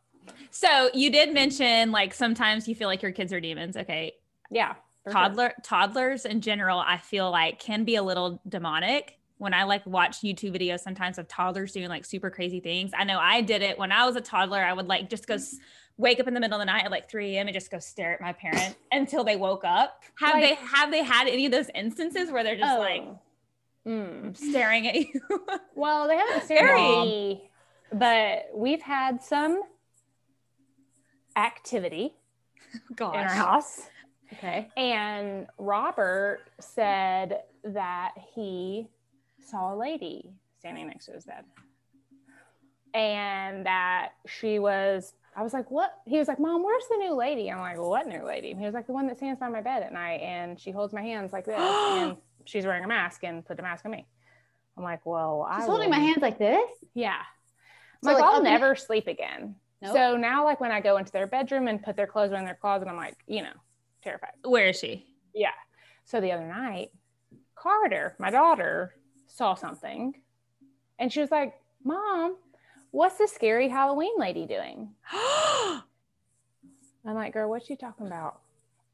So 0.50 0.90
you 0.94 1.10
did 1.10 1.32
mention 1.34 1.92
like 1.92 2.14
sometimes 2.14 2.66
you 2.66 2.74
feel 2.74 2.88
like 2.88 3.02
your 3.02 3.12
kids 3.12 3.32
are 3.32 3.40
demons. 3.40 3.76
Okay. 3.76 4.14
Yeah. 4.50 4.74
For 5.04 5.10
sure. 5.12 5.20
Toddler 5.20 5.54
toddlers 5.62 6.24
in 6.26 6.40
general, 6.40 6.78
I 6.78 6.96
feel 6.98 7.30
like 7.30 7.58
can 7.58 7.84
be 7.84 7.96
a 7.96 8.02
little 8.02 8.40
demonic. 8.48 9.16
When 9.38 9.54
I 9.54 9.62
like 9.64 9.86
watch 9.86 10.18
YouTube 10.20 10.54
videos 10.60 10.80
sometimes 10.80 11.16
of 11.16 11.26
toddlers 11.26 11.72
doing 11.72 11.88
like 11.88 12.04
super 12.04 12.28
crazy 12.28 12.60
things. 12.60 12.90
I 12.94 13.04
know 13.04 13.18
I 13.18 13.40
did 13.40 13.62
it 13.62 13.78
when 13.78 13.90
I 13.90 14.04
was 14.04 14.14
a 14.16 14.20
toddler. 14.20 14.62
I 14.62 14.74
would 14.74 14.86
like 14.86 15.08
just 15.08 15.26
go 15.26 15.36
s- 15.36 15.56
wake 15.96 16.20
up 16.20 16.28
in 16.28 16.34
the 16.34 16.40
middle 16.40 16.56
of 16.56 16.60
the 16.60 16.66
night 16.70 16.84
at 16.84 16.90
like 16.90 17.10
3 17.10 17.36
a.m. 17.36 17.46
and 17.48 17.54
just 17.54 17.70
go 17.70 17.78
stare 17.78 18.12
at 18.12 18.20
my 18.20 18.34
parent 18.34 18.76
until 18.92 19.24
they 19.24 19.36
woke 19.36 19.64
up. 19.64 20.02
Have 20.18 20.34
they 20.42 20.56
have 20.56 20.90
they 20.90 21.02
had 21.02 21.26
any 21.26 21.46
of 21.46 21.52
those 21.52 21.70
instances 21.74 22.30
where 22.30 22.44
they're 22.44 22.58
just 22.58 22.78
like 22.78 23.00
Oh. 23.02 23.18
Mm. 23.88 24.36
staring 24.36 24.86
at 24.86 24.94
you? 24.94 25.06
Well, 25.74 26.06
they 26.06 26.18
haven't 26.18 26.42
stared 26.44 26.68
at 26.68 26.76
me, 26.76 27.48
but 27.90 28.50
we've 28.54 28.82
had 28.82 29.22
some 29.22 29.62
activity 31.36 32.14
Gosh. 32.94 33.14
in 33.14 33.20
our 33.20 33.28
house. 33.28 33.80
Okay. 34.34 34.68
And 34.76 35.46
Robert 35.58 36.40
said 36.60 37.42
that 37.64 38.12
he 38.34 38.88
saw 39.40 39.74
a 39.74 39.76
lady 39.76 40.30
standing 40.58 40.86
next 40.86 41.06
to 41.06 41.12
his 41.12 41.24
bed. 41.24 41.44
And 42.92 43.66
that 43.66 44.10
she 44.26 44.58
was, 44.58 45.14
I 45.36 45.42
was 45.42 45.52
like, 45.52 45.70
what? 45.70 45.94
He 46.06 46.18
was 46.18 46.28
like, 46.28 46.40
Mom, 46.40 46.64
where's 46.64 46.84
the 46.90 46.96
new 46.96 47.14
lady? 47.14 47.50
I'm 47.50 47.60
like, 47.60 47.78
what 47.78 48.06
new 48.06 48.24
lady? 48.24 48.50
And 48.50 48.58
he 48.58 48.66
was 48.66 48.74
like, 48.74 48.86
the 48.86 48.92
one 48.92 49.06
that 49.06 49.16
stands 49.16 49.38
by 49.38 49.48
my 49.48 49.60
bed 49.60 49.82
at 49.82 49.92
night 49.92 50.20
and 50.20 50.58
she 50.58 50.70
holds 50.70 50.92
my 50.92 51.02
hands 51.02 51.32
like 51.32 51.44
this. 51.44 51.56
and 51.60 52.16
she's 52.44 52.66
wearing 52.66 52.84
a 52.84 52.88
mask 52.88 53.24
and 53.24 53.44
put 53.44 53.56
the 53.56 53.62
mask 53.62 53.84
on 53.84 53.92
me. 53.92 54.06
I'm 54.76 54.84
like, 54.84 55.04
well, 55.04 55.46
I 55.48 55.60
She's 55.60 55.68
holding 55.68 55.90
my 55.90 55.98
hands 55.98 56.22
like 56.22 56.38
this. 56.38 56.70
Yeah. 56.94 57.20
So, 58.02 58.10
I'm 58.10 58.14
like, 58.14 58.22
like, 58.22 58.34
I'll 58.34 58.42
never 58.42 58.74
sleep 58.74 59.06
again. 59.06 59.56
Nope. 59.82 59.94
So 59.94 60.16
now, 60.16 60.44
like, 60.44 60.60
when 60.60 60.72
I 60.72 60.80
go 60.80 60.96
into 60.96 61.12
their 61.12 61.26
bedroom 61.26 61.68
and 61.68 61.82
put 61.82 61.96
their 61.96 62.06
clothes 62.06 62.32
in 62.32 62.44
their 62.44 62.54
closet, 62.54 62.88
I'm 62.88 62.96
like, 62.96 63.16
you 63.26 63.42
know, 63.42 63.52
terrified. 64.02 64.32
Where 64.44 64.68
is 64.68 64.78
she? 64.78 65.06
Yeah. 65.34 65.50
So 66.04 66.20
the 66.20 66.32
other 66.32 66.46
night, 66.46 66.90
Carter, 67.54 68.16
my 68.18 68.30
daughter, 68.30 68.94
saw 69.26 69.54
something 69.54 70.14
and 70.98 71.12
she 71.12 71.20
was 71.20 71.30
like, 71.30 71.54
Mom, 71.84 72.36
what's 72.90 73.16
the 73.18 73.28
scary 73.28 73.68
Halloween 73.68 74.12
lady 74.18 74.46
doing? 74.46 74.90
I'm 75.12 75.82
like, 77.04 77.32
Girl, 77.32 77.48
what's 77.48 77.66
she 77.66 77.76
talking 77.76 78.06
about? 78.06 78.40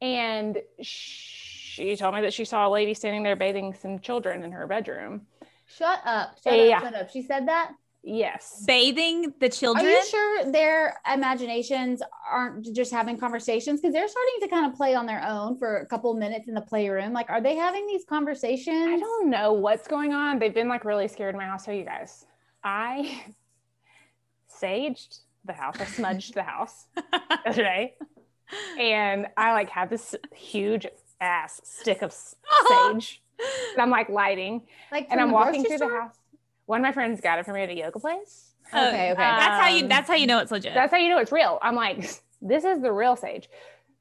And 0.01 0.59
she 0.81 1.95
told 1.95 2.13
me 2.15 2.21
that 2.21 2.33
she 2.33 2.45
saw 2.45 2.67
a 2.67 2.69
lady 2.69 2.93
standing 2.93 3.23
there 3.23 3.35
bathing 3.35 3.73
some 3.73 3.99
children 3.99 4.43
in 4.43 4.51
her 4.51 4.67
bedroom. 4.67 5.21
Shut 5.65 5.99
up. 6.05 6.37
Shut 6.43 6.57
Yeah. 6.57 6.77
up. 6.77 6.83
Shut 6.83 6.93
up. 6.95 7.09
She 7.09 7.21
said 7.23 7.47
that. 7.47 7.71
Yes. 8.07 8.63
Bathing 8.65 9.33
the 9.41 9.49
children. 9.49 9.85
Are 9.85 9.89
you 9.89 10.05
sure 10.05 10.51
their 10.51 10.97
imaginations 11.11 12.01
aren't 12.31 12.73
just 12.73 12.89
having 12.89 13.17
conversations? 13.17 13.81
Because 13.81 13.93
they're 13.93 14.07
starting 14.07 14.35
to 14.41 14.47
kind 14.47 14.65
of 14.65 14.77
play 14.77 14.95
on 14.95 15.05
their 15.05 15.21
own 15.27 15.57
for 15.57 15.77
a 15.79 15.85
couple 15.85 16.13
minutes 16.13 16.47
in 16.47 16.53
the 16.53 16.61
playroom. 16.61 17.11
Like, 17.11 17.29
are 17.29 17.41
they 17.41 17.55
having 17.55 17.85
these 17.85 18.05
conversations? 18.05 18.87
I 18.87 18.97
don't 18.97 19.29
know 19.29 19.51
what's 19.51 19.89
going 19.89 20.13
on. 20.13 20.39
They've 20.39 20.53
been 20.53 20.69
like 20.69 20.85
really 20.85 21.09
scared 21.09 21.35
in 21.35 21.39
my 21.39 21.47
house. 21.47 21.65
So 21.65 21.71
you 21.71 21.83
guys, 21.83 22.25
I 22.63 23.25
saged 24.61 25.19
the 25.43 25.53
house. 25.53 25.75
I 25.77 25.85
smudged 25.85 26.33
the 26.33 26.43
house 26.43 26.85
yesterday, 27.45 27.95
and 28.79 29.27
I 29.35 29.51
like 29.51 29.69
had 29.69 29.89
this 29.89 30.15
huge 30.33 30.87
ass 31.19 31.59
stick 31.65 32.01
of 32.01 32.13
sage 32.69 33.21
and 33.73 33.81
I'm 33.81 33.89
like 33.89 34.09
lighting, 34.09 34.63
Like, 34.91 35.07
and 35.09 35.19
I'm 35.19 35.31
walking 35.31 35.63
through 35.63 35.77
the 35.77 35.89
house. 35.89 36.15
One 36.67 36.79
of 36.79 36.83
my 36.83 36.91
friends 36.91 37.19
got 37.21 37.39
it 37.39 37.45
for 37.45 37.53
me 37.53 37.63
at 37.63 37.69
a 37.69 37.75
yoga 37.75 37.99
place. 37.99 38.51
Oh, 38.73 38.87
Okay, 38.89 39.11
okay. 39.11 39.21
That's 39.21 39.61
how 39.61 39.67
you 39.69 39.83
Um, 39.83 39.89
that's 39.89 40.07
how 40.07 40.15
you 40.15 40.27
know 40.27 40.39
it's 40.39 40.51
legit. 40.51 40.73
That's 40.73 40.91
how 40.91 40.97
you 40.99 41.09
know 41.09 41.17
it's 41.17 41.31
real. 41.31 41.57
I'm 41.61 41.75
like, 41.75 41.99
this 42.41 42.63
is 42.63 42.81
the 42.81 42.91
real 42.91 43.15
sage. 43.15 43.49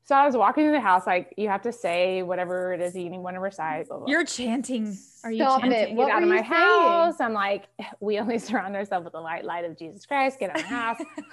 So 0.05 0.15
I 0.15 0.25
was 0.25 0.37
walking 0.37 0.63
through 0.65 0.73
the 0.73 0.81
house, 0.81 1.05
like 1.05 1.35
you 1.37 1.49
have 1.49 1.63
to 1.63 1.73
say 1.73 2.23
whatever 2.23 2.73
it 2.73 2.81
is 2.81 2.93
that 2.93 3.01
you 3.01 3.11
want 3.11 3.35
to 3.35 3.41
recite. 3.41 3.89
Blah, 3.89 3.97
blah, 3.97 4.07
blah. 4.07 4.13
You're 4.13 4.25
chanting. 4.25 4.97
Are 5.25 5.33
you 5.33 5.39
Stop 5.39 5.65
it. 5.65 5.93
What 5.95 6.07
get 6.07 6.17
out 6.17 6.23
of 6.23 6.29
my 6.29 6.37
saying? 6.37 6.45
house. 6.45 7.21
I'm 7.21 7.33
like, 7.33 7.67
we 8.01 8.19
only 8.21 8.39
surround 8.39 8.77
ourselves 8.77 9.03
with 9.05 9.15
the 9.15 9.21
light, 9.21 9.45
light 9.45 9.65
of 9.65 9.77
Jesus 9.77 10.07
Christ. 10.07 10.39
Get 10.39 10.51
out 10.51 10.57
of 10.59 10.63
the 10.63 10.69
house. 10.69 10.99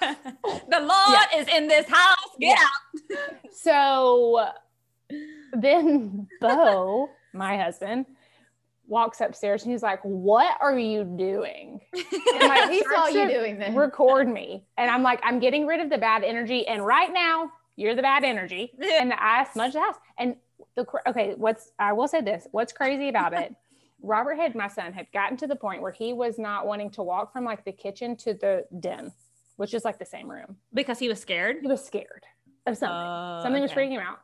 the 0.68 0.80
Lord 0.80 1.28
is 1.36 1.46
in 1.48 1.68
this 1.68 1.86
house. 1.88 2.16
Get 2.40 2.58
Yeah. 3.10 3.16
so 3.52 4.44
then 5.52 6.26
Bo, 6.40 7.08
my 7.32 7.56
husband, 7.56 8.06
walks 8.86 9.20
upstairs 9.20 9.62
and 9.62 9.72
he's 9.72 9.82
like, 9.82 10.00
What 10.02 10.56
are 10.60 10.78
you 10.78 11.04
doing? 11.04 11.80
And 11.94 12.48
like, 12.48 12.70
He 12.70 12.82
saw 12.82 13.06
you 13.06 13.28
doing 13.28 13.58
this. 13.58 13.74
Record 13.74 14.28
me. 14.32 14.64
And 14.76 14.90
I'm 14.90 15.02
like, 15.02 15.20
I'm 15.22 15.38
getting 15.38 15.66
rid 15.66 15.80
of 15.80 15.90
the 15.90 15.98
bad 15.98 16.22
energy. 16.24 16.66
And 16.66 16.84
right 16.84 17.12
now, 17.12 17.50
you're 17.76 17.94
the 17.94 18.02
bad 18.02 18.24
energy. 18.24 18.72
And 19.00 19.12
I 19.12 19.44
smudged 19.52 19.74
the 19.74 19.80
house. 19.80 19.96
And 20.18 20.36
the 20.76 20.86
okay, 21.06 21.34
what's 21.36 21.72
I 21.78 21.92
will 21.92 22.08
say 22.08 22.20
this: 22.20 22.46
what's 22.52 22.72
crazy 22.72 23.08
about 23.08 23.32
it? 23.32 23.54
Robert 24.02 24.36
had 24.36 24.54
my 24.54 24.68
son 24.68 24.92
had 24.92 25.06
gotten 25.12 25.36
to 25.38 25.46
the 25.46 25.56
point 25.56 25.80
where 25.82 25.92
he 25.92 26.12
was 26.12 26.38
not 26.38 26.66
wanting 26.66 26.90
to 26.90 27.02
walk 27.02 27.32
from 27.32 27.44
like 27.44 27.64
the 27.64 27.72
kitchen 27.72 28.16
to 28.16 28.34
the 28.34 28.64
den, 28.80 29.12
which 29.56 29.72
is 29.72 29.84
like 29.84 29.98
the 29.98 30.04
same 30.04 30.30
room. 30.30 30.56
because 30.74 30.98
he 30.98 31.08
was 31.08 31.20
scared. 31.20 31.56
He 31.62 31.68
was 31.68 31.82
scared 31.84 32.24
of 32.66 32.76
something. 32.76 32.96
Oh, 32.96 33.40
something 33.42 33.62
was 33.62 33.72
freaking 33.72 33.92
him 33.92 34.00
out, 34.02 34.20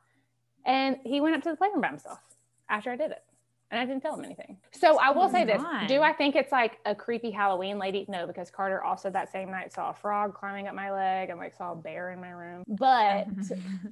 and 0.66 0.96
he 1.04 1.20
went 1.20 1.34
up 1.36 1.42
to 1.44 1.50
the 1.50 1.56
playroom 1.56 1.80
by 1.80 1.88
himself 1.88 2.18
after 2.68 2.90
I 2.90 2.96
did 2.96 3.10
it. 3.12 3.22
And 3.70 3.80
I 3.80 3.86
didn't 3.86 4.02
tell 4.02 4.18
him 4.18 4.24
anything. 4.24 4.56
So 4.72 4.98
I 4.98 5.10
will 5.10 5.28
say 5.28 5.44
this: 5.44 5.62
my. 5.62 5.86
Do 5.86 6.02
I 6.02 6.12
think 6.12 6.34
it's 6.34 6.50
like 6.50 6.78
a 6.86 6.94
creepy 6.94 7.30
Halloween 7.30 7.78
lady? 7.78 8.04
No, 8.08 8.26
because 8.26 8.50
Carter 8.50 8.82
also 8.82 9.10
that 9.10 9.30
same 9.30 9.50
night 9.50 9.72
saw 9.72 9.90
a 9.90 9.94
frog 9.94 10.34
climbing 10.34 10.66
up 10.66 10.74
my 10.74 10.90
leg 10.90 11.30
and 11.30 11.38
like 11.38 11.54
saw 11.54 11.72
a 11.72 11.76
bear 11.76 12.10
in 12.10 12.20
my 12.20 12.30
room. 12.30 12.64
But 12.66 13.28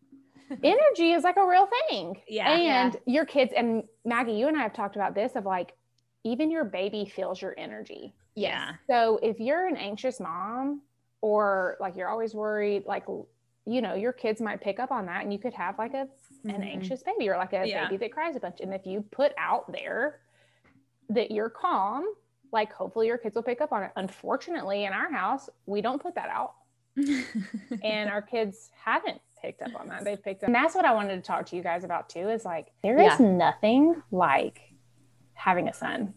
energy 0.64 1.12
is 1.12 1.22
like 1.22 1.36
a 1.36 1.46
real 1.46 1.68
thing. 1.88 2.20
Yeah. 2.26 2.52
And 2.52 2.96
your 3.06 3.24
kids 3.24 3.52
and 3.56 3.84
Maggie, 4.04 4.32
you 4.32 4.48
and 4.48 4.56
I 4.56 4.62
have 4.62 4.72
talked 4.72 4.96
about 4.96 5.14
this 5.14 5.36
of 5.36 5.44
like 5.44 5.74
even 6.24 6.50
your 6.50 6.64
baby 6.64 7.04
feels 7.14 7.40
your 7.40 7.54
energy. 7.56 8.14
yeah. 8.34 8.72
So 8.90 9.20
if 9.22 9.38
you're 9.38 9.66
an 9.66 9.76
anxious 9.76 10.18
mom 10.20 10.82
or 11.20 11.76
like 11.80 11.96
you're 11.96 12.08
always 12.08 12.34
worried, 12.34 12.84
like 12.86 13.04
you 13.66 13.82
know, 13.82 13.94
your 13.94 14.12
kids 14.12 14.40
might 14.40 14.60
pick 14.60 14.80
up 14.80 14.90
on 14.90 15.06
that 15.06 15.22
and 15.22 15.32
you 15.32 15.38
could 15.38 15.54
have 15.54 15.78
like 15.78 15.94
a 15.94 16.08
an 16.44 16.62
Mhm. 16.62 16.72
anxious 16.72 17.02
baby 17.02 17.28
or 17.28 17.36
like 17.36 17.52
a 17.52 17.66
Yeah. 17.66 17.84
baby 17.84 17.96
that 17.98 18.12
cries 18.12 18.36
a 18.36 18.40
bunch. 18.40 18.60
And 18.60 18.72
if 18.74 18.86
you 18.86 19.02
put 19.10 19.32
out 19.38 19.70
there 19.72 20.20
that 21.10 21.30
you're 21.30 21.50
calm, 21.50 22.04
like 22.52 22.72
hopefully 22.72 23.06
your 23.08 23.18
kids 23.18 23.34
will 23.34 23.42
pick 23.42 23.60
up 23.60 23.72
on 23.72 23.82
it. 23.82 23.90
Unfortunately, 23.96 24.84
in 24.84 24.92
our 24.92 25.10
house, 25.12 25.50
we 25.66 25.80
don't 25.80 26.00
put 26.00 26.14
that 26.14 26.28
out. 26.30 26.54
And 27.82 28.10
our 28.10 28.22
kids 28.22 28.70
haven't 28.84 29.20
picked 29.40 29.62
up 29.62 29.78
on 29.78 29.86
that. 29.88 30.04
They've 30.04 30.22
picked 30.22 30.42
up. 30.42 30.48
And 30.48 30.54
that's 30.54 30.74
what 30.74 30.84
I 30.84 30.92
wanted 30.94 31.16
to 31.16 31.22
talk 31.22 31.46
to 31.46 31.56
you 31.56 31.62
guys 31.62 31.84
about 31.84 32.08
too 32.08 32.28
is 32.28 32.44
like 32.44 32.72
there 32.82 32.98
is 32.98 33.20
Yeah. 33.20 33.26
nothing 33.26 34.02
like 34.10 34.60
having 35.34 35.68
a 35.68 35.72
son. 35.72 36.14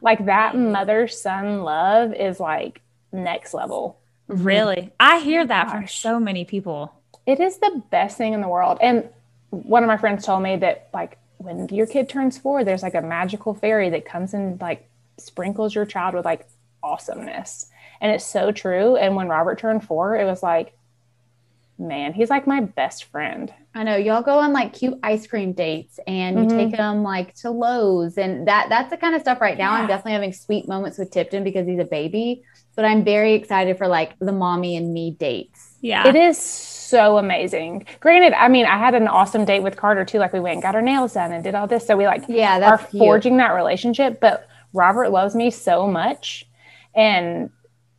Like 0.00 0.24
that 0.26 0.56
mother 0.56 1.06
son 1.08 1.62
love 1.62 2.12
is 2.14 2.40
like 2.40 2.80
next 3.12 3.54
level. 3.54 4.00
really? 4.26 4.92
I 5.00 5.20
hear 5.20 5.46
that 5.46 5.70
from 5.70 5.86
so 5.86 6.18
many 6.20 6.44
people. 6.44 6.92
It 7.28 7.40
is 7.40 7.58
the 7.58 7.82
best 7.90 8.16
thing 8.16 8.32
in 8.32 8.40
the 8.40 8.48
world. 8.48 8.78
And 8.80 9.06
one 9.50 9.82
of 9.82 9.86
my 9.86 9.98
friends 9.98 10.24
told 10.24 10.42
me 10.42 10.56
that 10.56 10.88
like 10.94 11.18
when 11.36 11.68
your 11.68 11.86
kid 11.86 12.08
turns 12.08 12.38
four, 12.38 12.64
there's 12.64 12.82
like 12.82 12.94
a 12.94 13.02
magical 13.02 13.52
fairy 13.52 13.90
that 13.90 14.06
comes 14.06 14.32
and 14.32 14.58
like 14.62 14.88
sprinkles 15.18 15.74
your 15.74 15.84
child 15.84 16.14
with 16.14 16.24
like 16.24 16.48
awesomeness. 16.82 17.66
And 18.00 18.10
it's 18.12 18.24
so 18.24 18.50
true. 18.50 18.96
And 18.96 19.14
when 19.14 19.28
Robert 19.28 19.58
turned 19.58 19.84
four, 19.84 20.16
it 20.16 20.24
was 20.24 20.42
like, 20.42 20.72
man, 21.78 22.14
he's 22.14 22.30
like 22.30 22.46
my 22.46 22.60
best 22.62 23.04
friend. 23.04 23.52
I 23.74 23.82
know 23.84 23.96
y'all 23.96 24.22
go 24.22 24.38
on 24.38 24.54
like 24.54 24.72
cute 24.72 24.98
ice 25.02 25.26
cream 25.26 25.52
dates 25.52 26.00
and 26.06 26.38
you 26.38 26.46
Mhm. 26.46 26.56
take 26.70 26.76
them 26.78 27.02
like 27.02 27.34
to 27.36 27.50
Lowe's 27.50 28.16
and 28.16 28.48
that 28.48 28.70
that's 28.70 28.88
the 28.90 28.96
kind 28.96 29.14
of 29.14 29.20
stuff 29.20 29.40
right 29.42 29.58
now. 29.58 29.72
I'm 29.72 29.86
definitely 29.86 30.12
having 30.12 30.32
sweet 30.32 30.66
moments 30.66 30.96
with 30.96 31.10
Tipton 31.10 31.44
because 31.44 31.66
he's 31.66 31.78
a 31.78 31.84
baby, 31.84 32.42
but 32.78 32.84
I'm 32.84 33.02
very 33.02 33.34
excited 33.34 33.76
for 33.76 33.88
like 33.88 34.16
the 34.20 34.30
mommy 34.30 34.76
and 34.76 34.94
me 34.94 35.10
dates. 35.10 35.74
Yeah. 35.80 36.06
It 36.06 36.14
is 36.14 36.38
so 36.38 37.18
amazing. 37.18 37.84
Granted, 37.98 38.34
I 38.34 38.46
mean, 38.46 38.66
I 38.66 38.78
had 38.78 38.94
an 38.94 39.08
awesome 39.08 39.44
date 39.44 39.64
with 39.64 39.76
Carter 39.76 40.04
too. 40.04 40.20
Like 40.20 40.32
we 40.32 40.38
went 40.38 40.52
and 40.54 40.62
got 40.62 40.76
our 40.76 40.80
nails 40.80 41.14
done 41.14 41.32
and 41.32 41.42
did 41.42 41.56
all 41.56 41.66
this. 41.66 41.84
So 41.84 41.96
we 41.96 42.06
like 42.06 42.22
Yeah, 42.28 42.58
are 42.58 42.60
that's 42.60 42.90
cute. 42.92 43.00
forging 43.00 43.38
that 43.38 43.50
relationship. 43.50 44.20
But 44.20 44.48
Robert 44.72 45.10
loves 45.10 45.34
me 45.34 45.50
so 45.50 45.88
much. 45.88 46.46
And 46.94 47.50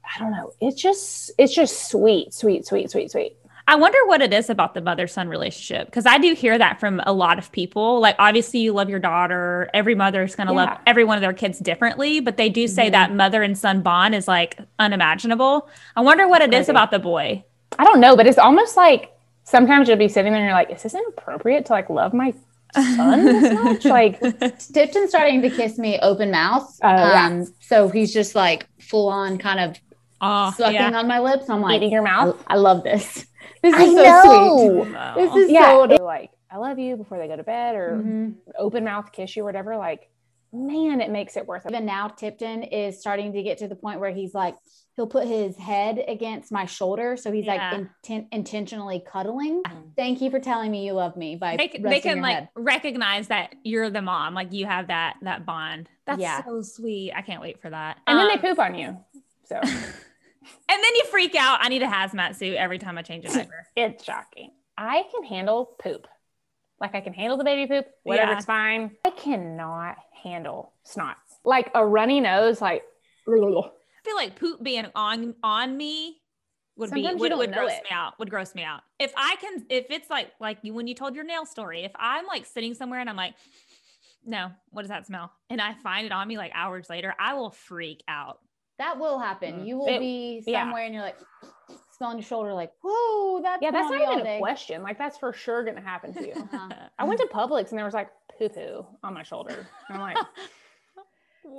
I 0.05 0.17
don't 0.17 0.31
know. 0.31 0.53
It's 0.61 0.81
just 0.81 1.31
it's 1.37 1.53
just 1.53 1.89
sweet, 1.91 2.33
sweet, 2.33 2.65
sweet, 2.65 2.89
sweet, 2.89 3.11
sweet. 3.11 3.35
I 3.69 3.75
wonder 3.75 3.99
what 4.05 4.21
it 4.23 4.33
is 4.33 4.49
about 4.49 4.73
the 4.73 4.81
mother 4.81 5.05
son 5.07 5.29
relationship 5.29 5.85
because 5.85 6.07
I 6.07 6.17
do 6.17 6.33
hear 6.33 6.57
that 6.57 6.79
from 6.79 7.01
a 7.05 7.13
lot 7.13 7.37
of 7.37 7.51
people. 7.51 7.99
Like, 7.99 8.15
obviously, 8.17 8.61
you 8.61 8.73
love 8.73 8.89
your 8.89 8.97
daughter. 8.99 9.69
Every 9.75 9.93
mother 9.93 10.23
is 10.23 10.35
going 10.35 10.47
to 10.47 10.53
love 10.53 10.75
every 10.87 11.03
one 11.03 11.17
of 11.17 11.21
their 11.21 11.33
kids 11.33 11.59
differently, 11.59 12.19
but 12.19 12.35
they 12.35 12.49
do 12.49 12.67
say 12.67 12.87
Mhm. 12.87 12.91
that 12.93 13.13
mother 13.13 13.43
and 13.43 13.55
son 13.55 13.81
bond 13.81 14.15
is 14.15 14.27
like 14.27 14.57
unimaginable. 14.79 15.69
I 15.95 16.01
wonder 16.01 16.27
what 16.27 16.41
it 16.41 16.51
is 16.51 16.67
about 16.67 16.89
the 16.89 16.97
boy. 16.97 17.43
I 17.77 17.83
don't 17.83 17.99
know, 17.99 18.15
but 18.17 18.25
it's 18.25 18.39
almost 18.39 18.75
like 18.75 19.11
sometimes 19.43 19.87
you'll 19.87 19.97
be 19.97 20.07
sitting 20.07 20.31
there 20.33 20.41
and 20.41 20.47
you're 20.47 20.57
like, 20.57 20.71
is 20.71 20.81
this 20.81 20.95
inappropriate 20.95 21.67
to 21.67 21.73
like 21.73 21.91
love 21.91 22.11
my 22.13 22.33
son 22.73 23.23
this 23.25 23.53
much? 23.63 23.85
Like, 23.85 24.19
Tipton's 24.73 25.09
starting 25.11 25.43
to 25.43 25.49
kiss 25.51 25.77
me 25.77 25.99
open 26.01 26.31
mouth. 26.31 26.75
Oh, 26.83 26.87
yeah. 26.89 27.27
um, 27.27 27.45
so 27.59 27.87
he's 27.87 28.11
just 28.11 28.33
like 28.33 28.65
full 28.79 29.09
on 29.09 29.37
kind 29.37 29.59
of 29.59 29.77
oh, 30.21 30.51
sucking 30.51 30.75
yeah. 30.75 30.97
on 30.97 31.07
my 31.07 31.19
lips. 31.19 31.49
I'm 31.49 31.61
like, 31.61 31.77
eating 31.77 31.91
your 31.91 32.05
I, 32.07 32.11
mouth. 32.25 32.43
I 32.47 32.55
love 32.55 32.83
this. 32.83 33.25
This 33.61 33.73
I 33.73 33.83
is 33.83 33.91
so 33.93 34.03
know. 34.03 34.83
sweet. 34.83 34.93
No. 34.93 35.13
This 35.17 35.35
is 35.35 35.51
Yeah, 35.51 35.71
so 35.71 35.87
they're 35.87 35.97
like 35.97 36.31
I 36.49 36.57
love 36.57 36.79
you 36.79 36.95
before 36.95 37.17
they 37.17 37.27
go 37.27 37.35
to 37.35 37.43
bed 37.43 37.75
or 37.75 38.01
Mhm. 38.01 38.35
open 38.57 38.85
mouth 38.85 39.11
kiss 39.11 39.35
you 39.35 39.41
or 39.43 39.45
whatever. 39.45 39.75
Like, 39.75 40.09
man, 40.53 41.01
it 41.01 41.09
makes 41.11 41.35
it 41.35 41.45
worth 41.45 41.65
it. 41.65 41.71
Even 41.73 41.85
now, 41.85 42.07
Tipton 42.07 42.63
is 42.63 42.99
starting 43.01 43.33
to 43.33 43.43
get 43.43 43.57
to 43.57 43.67
the 43.67 43.75
point 43.75 43.99
where 43.99 44.11
he's 44.11 44.33
like, 44.33 44.55
he'll 44.95 45.07
put 45.07 45.27
his 45.27 45.57
head 45.57 46.01
against 46.07 46.51
my 46.53 46.65
shoulder. 46.65 47.17
So 47.17 47.31
he's 47.33 47.45
Yeah. 47.45 47.55
like 47.71 47.87
inten- 48.05 48.27
intentionally 48.31 49.03
cuddling. 49.05 49.61
Mhm. 49.63 49.95
Thank 49.97 50.21
you 50.21 50.29
for 50.31 50.39
telling 50.39 50.71
me 50.71 50.85
you 50.85 50.93
love 50.93 51.17
me 51.17 51.35
by 51.35 51.57
they, 51.57 51.67
can- 51.67 51.81
they 51.83 51.99
can 51.99 52.21
like 52.21 52.35
head. 52.35 52.49
recognize 52.55 53.27
that 53.27 53.55
you're 53.63 53.89
the 53.89 54.01
mom 54.01 54.33
like 54.35 54.53
you 54.53 54.65
have 54.67 54.87
that 54.87 55.17
that 55.23 55.45
bond 55.45 55.89
that's 56.05 56.21
Yeah. 56.21 56.43
so 56.45 56.61
sweet 56.61 57.11
i 57.13 57.21
can't 57.21 57.41
wait 57.41 57.61
for 57.61 57.69
that 57.69 57.97
And 58.07 58.17
then 58.17 58.29
Um, 58.29 58.31
they 58.41 58.47
poop 58.49 58.57
on 58.59 58.75
you. 58.75 58.97
So 59.43 59.59
and 60.69 60.83
then 60.83 60.95
you 60.95 61.03
freak 61.11 61.35
out 61.35 61.59
i 61.61 61.69
need 61.69 61.81
a 61.83 61.87
hazmat 61.87 62.35
suit 62.35 62.55
every 62.55 62.77
time 62.79 62.97
i 62.97 63.01
change 63.01 63.25
a 63.25 63.29
diaper 63.29 63.65
it's 63.75 64.03
shocking. 64.03 64.51
I 64.77 65.03
can 65.11 65.23
handle 65.25 65.75
poop. 65.83 66.07
Like 66.79 66.95
I 66.95 67.01
can 67.01 67.11
handle 67.11 67.37
the 67.37 67.43
baby 67.43 67.67
poop, 67.67 67.85
whatever, 68.03 68.31
Yeah. 68.31 68.37
it's 68.37 68.45
fine. 68.45 68.91
I 69.05 69.09
cannot 69.09 69.97
handle 70.23 70.71
snot. 70.85 71.17
Like 71.43 71.69
a 71.75 71.85
runny 71.85 72.21
nose, 72.21 72.61
like 72.61 72.83
i 73.27 73.31
feel 74.05 74.15
like 74.15 74.39
poop 74.39 74.63
being 74.63 74.85
on 74.95 75.35
on 75.43 75.75
me 75.75 76.17
would 76.77 76.89
Sometimes 76.89 77.15
be 77.15 77.19
would, 77.29 77.37
would 77.37 77.53
gross 77.53 77.73
it. 77.73 77.83
me 77.83 77.89
out 77.91 78.17
would 78.19 78.29
gross 78.29 78.55
me 78.55 78.63
out 78.63 78.79
if 78.97 79.11
i 79.17 79.35
can 79.41 79.65
if 79.69 79.87
it's 79.89 80.09
like 80.09 80.31
like 80.39 80.57
you 80.63 80.73
when 80.73 80.87
you 80.87 80.95
told 80.95 81.13
your 81.15 81.25
nail 81.25 81.45
story 81.45 81.83
if 81.83 81.91
i'm 81.97 82.25
like 82.25 82.45
sitting 82.45 82.73
somewhere 82.73 83.01
and 83.01 83.09
i'm 83.09 83.17
like 83.17 83.35
no 84.25 84.49
what 84.69 84.83
does 84.83 84.89
that 84.89 85.05
smell 85.05 85.31
and 85.49 85.61
i 85.61 85.73
find 85.73 86.05
it 86.05 86.11
on 86.13 86.27
me 86.27 86.37
like 86.37 86.51
hours 86.55 86.89
later 86.89 87.13
i 87.19 87.33
will 87.33 87.51
freak 87.51 88.01
out 88.07 88.39
That 88.79 88.97
will 88.97 89.19
happen. 89.19 89.59
Mm. 89.61 89.67
You 89.67 89.77
will 89.77 89.87
It- 89.87 89.99
be 89.99 90.43
yeah. 90.47 90.63
somewhere 90.63 90.83
and 90.85 90.93
you're 90.93 91.03
like 91.03 91.17
smelling 91.95 92.17
your 92.17 92.23
shoulder, 92.25 92.53
like, 92.53 92.71
whoa, 92.81 93.41
that's 93.43 93.61
yeah, 93.61 93.71
that's 93.71 93.91
not 93.91 94.01
even 94.13 94.23
day. 94.23 94.37
a 94.37 94.39
question. 94.39 94.81
Like 94.81 94.97
that's 94.97 95.17
for 95.17 95.31
sure 95.33 95.63
gonna 95.63 95.81
happen 95.81 96.13
to 96.13 96.25
you. 96.25 96.33
Uh-huh. 96.33 96.69
I 96.99 97.03
went 97.03 97.19
to 97.19 97.27
Publix 97.27 97.69
and 97.69 97.77
there 97.77 97.85
was 97.85 97.93
like 97.93 98.09
poo 98.37 98.49
poo 98.49 98.85
on 99.03 99.13
my 99.13 99.21
shoulder. 99.23 99.67
And 99.89 99.97
I'm 99.97 100.01
like, 100.01 100.17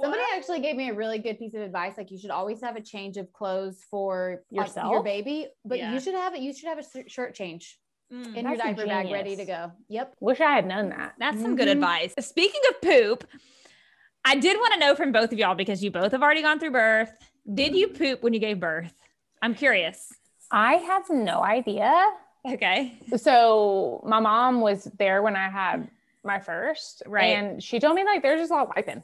Somebody 0.03 0.23
actually 0.37 0.61
gave 0.61 0.77
me 0.77 0.91
a 0.91 0.95
really 0.95 1.19
good 1.19 1.39
piece 1.39 1.55
of 1.55 1.63
advice. 1.63 1.95
Like 1.99 2.11
you 2.11 2.19
should 2.19 2.31
always 2.31 2.61
have 2.63 2.77
a 2.77 2.81
change 2.81 3.17
of 3.17 3.33
clothes 3.33 3.85
for 3.91 4.43
like, 4.53 4.71
your 4.77 5.03
baby, 5.03 5.49
but 5.65 5.79
Yeah. 5.79 5.93
you 5.93 6.01
should 6.01 6.15
have 6.15 6.35
it. 6.35 6.41
You 6.41 6.55
should 6.55 6.69
have 6.69 6.79
a 6.79 6.83
sh- 6.83 7.11
shirt 7.13 7.35
change 7.35 7.79
Mm. 8.13 8.27
in 8.37 8.45
your 8.45 8.57
That's 8.57 8.63
diaper 8.77 8.87
bag, 8.87 9.11
ready 9.13 9.37
to 9.37 9.45
go. 9.45 9.71
Yep. 9.89 10.17
wish 10.21 10.41
I 10.41 10.53
had 10.53 10.67
known 10.67 10.89
that. 10.91 11.15
That's 11.19 11.41
some 11.41 11.55
good 11.55 11.69
Mhm. 11.69 11.73
advice. 11.73 12.15
Speaking 12.19 12.61
of 12.69 12.81
poop, 12.81 13.25
I 14.31 14.37
did 14.37 14.57
want 14.59 14.75
to 14.75 14.79
know 14.79 14.95
from 14.95 15.11
both 15.11 15.33
of 15.33 15.41
y'all 15.41 15.57
because 15.57 15.83
you 15.83 15.91
both 15.91 16.13
have 16.13 16.23
already 16.23 16.41
gone 16.41 16.61
through 16.61 16.71
birth. 16.71 17.11
Did 17.53 17.75
you 17.75 17.89
poop 17.89 18.23
when 18.23 18.33
you 18.33 18.39
gave 18.39 18.61
birth? 18.61 18.95
I'm 19.43 19.57
curious. 19.57 20.13
I 20.53 20.75
have 20.75 21.11
no 21.11 21.43
idea. 21.43 21.93
Okay. 22.49 22.97
So 23.17 24.01
my 24.07 24.21
mom 24.21 24.61
was 24.61 24.85
there 24.99 25.21
when 25.21 25.35
I 25.35 25.49
had 25.49 25.91
my 26.23 26.39
first, 26.39 27.03
Right. 27.07 27.37
And 27.37 27.61
she 27.61 27.81
told 27.81 27.97
me 27.97 28.05
like 28.05 28.23
there's 28.23 28.41
just 28.41 28.53
a 28.53 28.55
lot 28.55 28.69
of 28.69 28.73
wiping. 28.77 29.03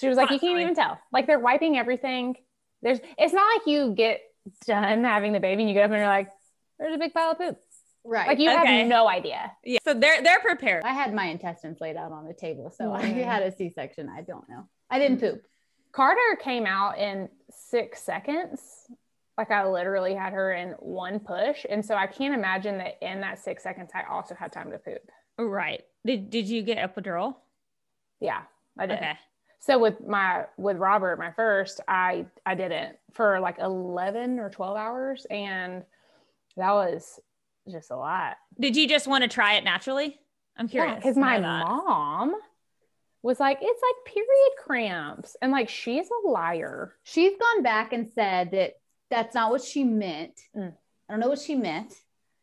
She 0.00 0.06
was 0.06 0.16
like, 0.16 0.30
you 0.30 0.38
can't 0.38 0.60
even 0.60 0.76
tell. 0.76 1.00
Like 1.12 1.26
they're 1.26 1.40
wiping 1.40 1.76
everything. 1.76 2.36
There's. 2.80 3.00
It's 3.18 3.32
not 3.32 3.46
like 3.52 3.66
you 3.66 3.92
get 3.92 4.20
done 4.66 5.02
having 5.02 5.32
the 5.32 5.40
baby 5.40 5.62
and 5.62 5.68
you 5.68 5.74
get 5.74 5.86
up 5.86 5.90
and 5.90 5.98
you're 5.98 6.06
like, 6.06 6.30
there's 6.78 6.94
a 6.94 6.98
big 6.98 7.12
pile 7.12 7.32
of 7.32 7.38
poop. 7.38 7.58
Right. 8.04 8.28
Like 8.28 8.38
you 8.38 8.50
Okay. 8.50 8.78
have 8.80 8.86
no 8.88 9.08
idea. 9.08 9.52
Yeah. 9.64 9.78
So 9.84 9.94
they're 9.94 10.22
they're 10.22 10.40
prepared. 10.40 10.84
I 10.84 10.92
had 10.92 11.12
my 11.12 11.26
intestines 11.26 11.80
laid 11.80 11.96
out 11.96 12.12
on 12.12 12.26
the 12.26 12.34
table, 12.34 12.70
so 12.70 12.92
I 12.92 13.02
Mm. 13.02 13.24
had 13.24 13.42
a 13.42 13.52
C-section. 13.54 14.08
I 14.08 14.22
don't 14.22 14.48
know. 14.48 14.66
I 14.88 14.98
didn't 14.98 15.20
poop. 15.20 15.42
Carter 15.92 16.36
came 16.40 16.66
out 16.66 16.98
in 16.98 17.28
six 17.50 18.02
seconds. 18.02 18.86
Like 19.36 19.50
I 19.50 19.66
literally 19.66 20.14
had 20.14 20.32
her 20.32 20.52
in 20.52 20.70
one 20.78 21.20
push, 21.20 21.64
and 21.68 21.84
so 21.84 21.94
I 21.94 22.06
can't 22.06 22.34
imagine 22.34 22.78
that 22.78 22.98
in 23.02 23.20
that 23.20 23.38
six 23.38 23.62
seconds 23.62 23.90
I 23.94 24.02
also 24.10 24.34
had 24.34 24.52
time 24.52 24.70
to 24.70 24.78
poop. 24.78 25.10
Right. 25.38 25.82
Did 26.04 26.30
did 26.30 26.48
you 26.48 26.62
get 26.62 26.78
epidural? 26.78 27.36
Yeah, 28.20 28.42
I 28.78 28.86
did. 28.86 28.96
Okay. 28.98 29.18
So 29.60 29.78
with 29.78 30.00
my 30.06 30.46
with 30.56 30.78
Robert, 30.78 31.18
my 31.18 31.32
first, 31.32 31.80
I 31.86 32.26
I 32.46 32.54
didn't 32.54 32.96
for 33.12 33.40
like 33.40 33.58
eleven 33.58 34.38
or 34.38 34.48
twelve 34.48 34.76
hours, 34.76 35.26
and 35.30 35.84
that 36.56 36.72
was 36.72 37.20
just 37.68 37.90
a 37.90 37.96
lot. 37.96 38.36
Did 38.58 38.76
you 38.76 38.88
just 38.88 39.06
want 39.06 39.22
to 39.22 39.28
try 39.28 39.54
it 39.54 39.64
naturally? 39.64 40.18
I'm 40.56 40.68
curious. 40.68 40.96
because 40.96 41.14
to 41.14 41.20
my 41.20 41.38
mom 41.38 42.34
was 43.22 43.40
like, 43.40 43.58
it's 43.60 43.82
like 43.82 44.14
period 44.14 44.50
cramps, 44.58 45.36
and 45.40 45.52
like 45.52 45.68
she's 45.68 46.08
a 46.08 46.28
liar. 46.28 46.96
She's 47.02 47.32
gone 47.38 47.62
back 47.62 47.92
and 47.92 48.08
said 48.14 48.50
that 48.52 48.74
that's 49.10 49.34
not 49.34 49.50
what 49.50 49.62
she 49.62 49.84
meant. 49.84 50.38
Mm. 50.56 50.74
I 51.08 51.12
don't 51.12 51.20
know 51.20 51.28
what 51.28 51.40
she 51.40 51.54
meant. 51.54 51.92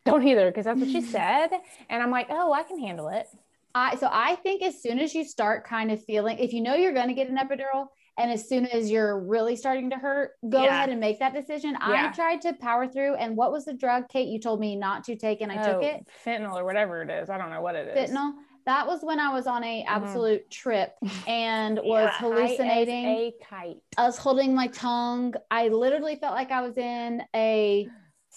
Don't 0.06 0.26
either, 0.26 0.48
because 0.48 0.66
that's 0.66 0.80
what 0.80 0.90
she 0.90 1.02
said, 1.18 1.50
and 1.90 2.02
I'm 2.04 2.12
like, 2.12 2.28
oh, 2.30 2.54
I 2.54 2.64
can 2.64 2.80
handle 2.80 3.10
it. 3.10 3.28
I 3.76 3.96
so 3.98 4.10
I 4.12 4.36
think 4.36 4.64
as 4.64 4.82
soon 4.82 5.00
as 5.00 5.14
you 5.14 5.24
start 5.24 5.66
kind 5.66 5.92
of 5.92 6.04
feeling, 6.04 6.40
if 6.40 6.54
you 6.54 6.62
know 6.62 6.76
you're 6.76 6.94
going 6.94 7.10
to 7.10 7.14
get 7.14 7.30
an 7.30 7.38
epidural, 7.38 7.88
and 8.18 8.32
as 8.32 8.48
soon 8.48 8.66
as 8.66 8.90
you're 8.90 9.20
really 9.20 9.56
starting 9.56 9.90
to 9.92 9.96
hurt, 9.96 10.32
go 10.50 10.64
Yeah. 10.64 10.70
ahead 10.70 10.90
and 10.90 11.00
make 11.00 11.20
that 11.20 11.34
decision. 11.34 11.78
I 11.80 12.12
tried 12.12 12.42
to 12.42 12.54
power 12.54 12.88
through, 12.88 13.16
and 13.16 13.38
what 13.38 13.52
was 13.52 13.66
the 13.66 13.74
drug, 13.74 14.10
Kate? 14.10 14.28
You 14.28 14.40
told 14.40 14.60
me 14.60 14.76
not 14.76 15.04
to 15.06 15.16
take, 15.16 15.42
and 15.42 15.52
I 15.52 15.58
took 15.58 15.78
Oh, 15.78 15.86
it. 15.86 16.08
fentanyl 16.26 16.56
or 16.56 16.66
whatever 16.66 17.02
it 17.02 17.10
is. 17.10 17.30
I 17.30 17.38
don't 17.38 17.50
know 17.50 17.62
what 17.62 17.76
it 17.76 17.96
is. 17.96 18.10
Fentanyl. 18.12 18.34
That 18.66 18.86
was 18.86 19.02
when 19.02 19.18
I 19.18 19.32
was 19.32 19.48
on 19.48 19.64
a 19.64 19.82
mm-hmm. 19.82 19.90
absolute 19.96 20.52
trip 20.52 20.94
and 21.26 21.78
was 21.84 22.10
Yeah, 22.10 22.18
hallucinating. 22.18 23.06
a 23.06 23.34
kite. 23.42 23.78
I 23.98 24.04
was 24.04 24.18
holding 24.18 24.54
my 24.54 24.68
tongue. 24.68 25.34
I 25.50 25.70
literally 25.70 26.18
felt 26.18 26.34
like 26.36 26.52
I 26.52 26.62
was 26.62 26.78
in 26.78 27.24
a 27.34 27.88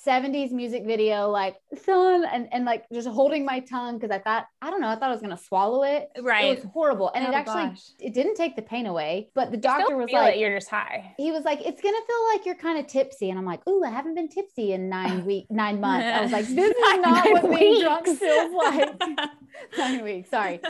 70s 0.07 0.51
music 0.53 0.87
video, 0.87 1.29
like 1.29 1.57
son, 1.85 2.25
and, 2.25 2.49
and 2.53 2.65
like 2.65 2.85
just 2.93 3.07
holding 3.09 3.45
my 3.45 3.61
tongue 3.61 3.99
because 3.99 4.11
I 4.11 4.19
thought, 4.19 4.47
I 4.63 4.71
don't 4.71 4.81
know, 4.81 4.89
I 4.89 4.95
thought 4.95 5.11
I 5.11 5.13
was 5.13 5.21
gonna 5.21 5.37
swallow 5.37 5.83
it. 5.83 6.09
Right. 6.21 6.45
It 6.47 6.63
was 6.65 6.73
horrible. 6.73 7.11
And 7.15 7.27
Oh, 7.27 7.31
it 7.31 7.35
actually 7.35 7.67
gosh. 7.71 7.83
it 7.99 8.15
didn't 8.15 8.35
take 8.37 8.57
the 8.57 8.63
pain 8.63 8.87
away, 8.87 9.31
but 9.35 9.51
the 9.51 9.57
doctor 9.59 9.97
was 9.97 10.11
like, 10.11 10.39
you're 10.39 10.57
just 10.57 10.71
high. 10.71 11.15
he 11.19 11.31
was 11.33 11.45
like, 11.45 11.61
it's 11.61 11.83
gonna 11.83 11.97
feel 12.07 12.27
like 12.33 12.47
you're 12.47 12.55
kind 12.55 12.79
of 12.79 12.87
tipsy. 12.87 13.31
And 13.31 13.39
I'm 13.39 13.45
like, 13.45 13.61
ooh, 13.69 13.85
I 13.85 13.91
haven't 13.91 14.15
been 14.15 14.29
tipsy 14.29 14.73
in 14.73 14.89
nine 14.89 15.25
week, 15.31 15.47
nine 15.51 15.81
months. 15.81 16.07
I 16.07 16.23
was 16.23 16.33
like, 16.33 16.47
this 16.49 16.71
is 16.71 16.77
not 16.81 17.01
Nine 17.03 17.33
what 17.33 17.51
being 17.59 17.83
drunk 17.83 18.07
weeks. 18.07 18.19
feels 18.21 18.53
like. 18.55 19.01
nine 19.77 20.03
weeks, 20.05 20.31
sorry. 20.31 20.61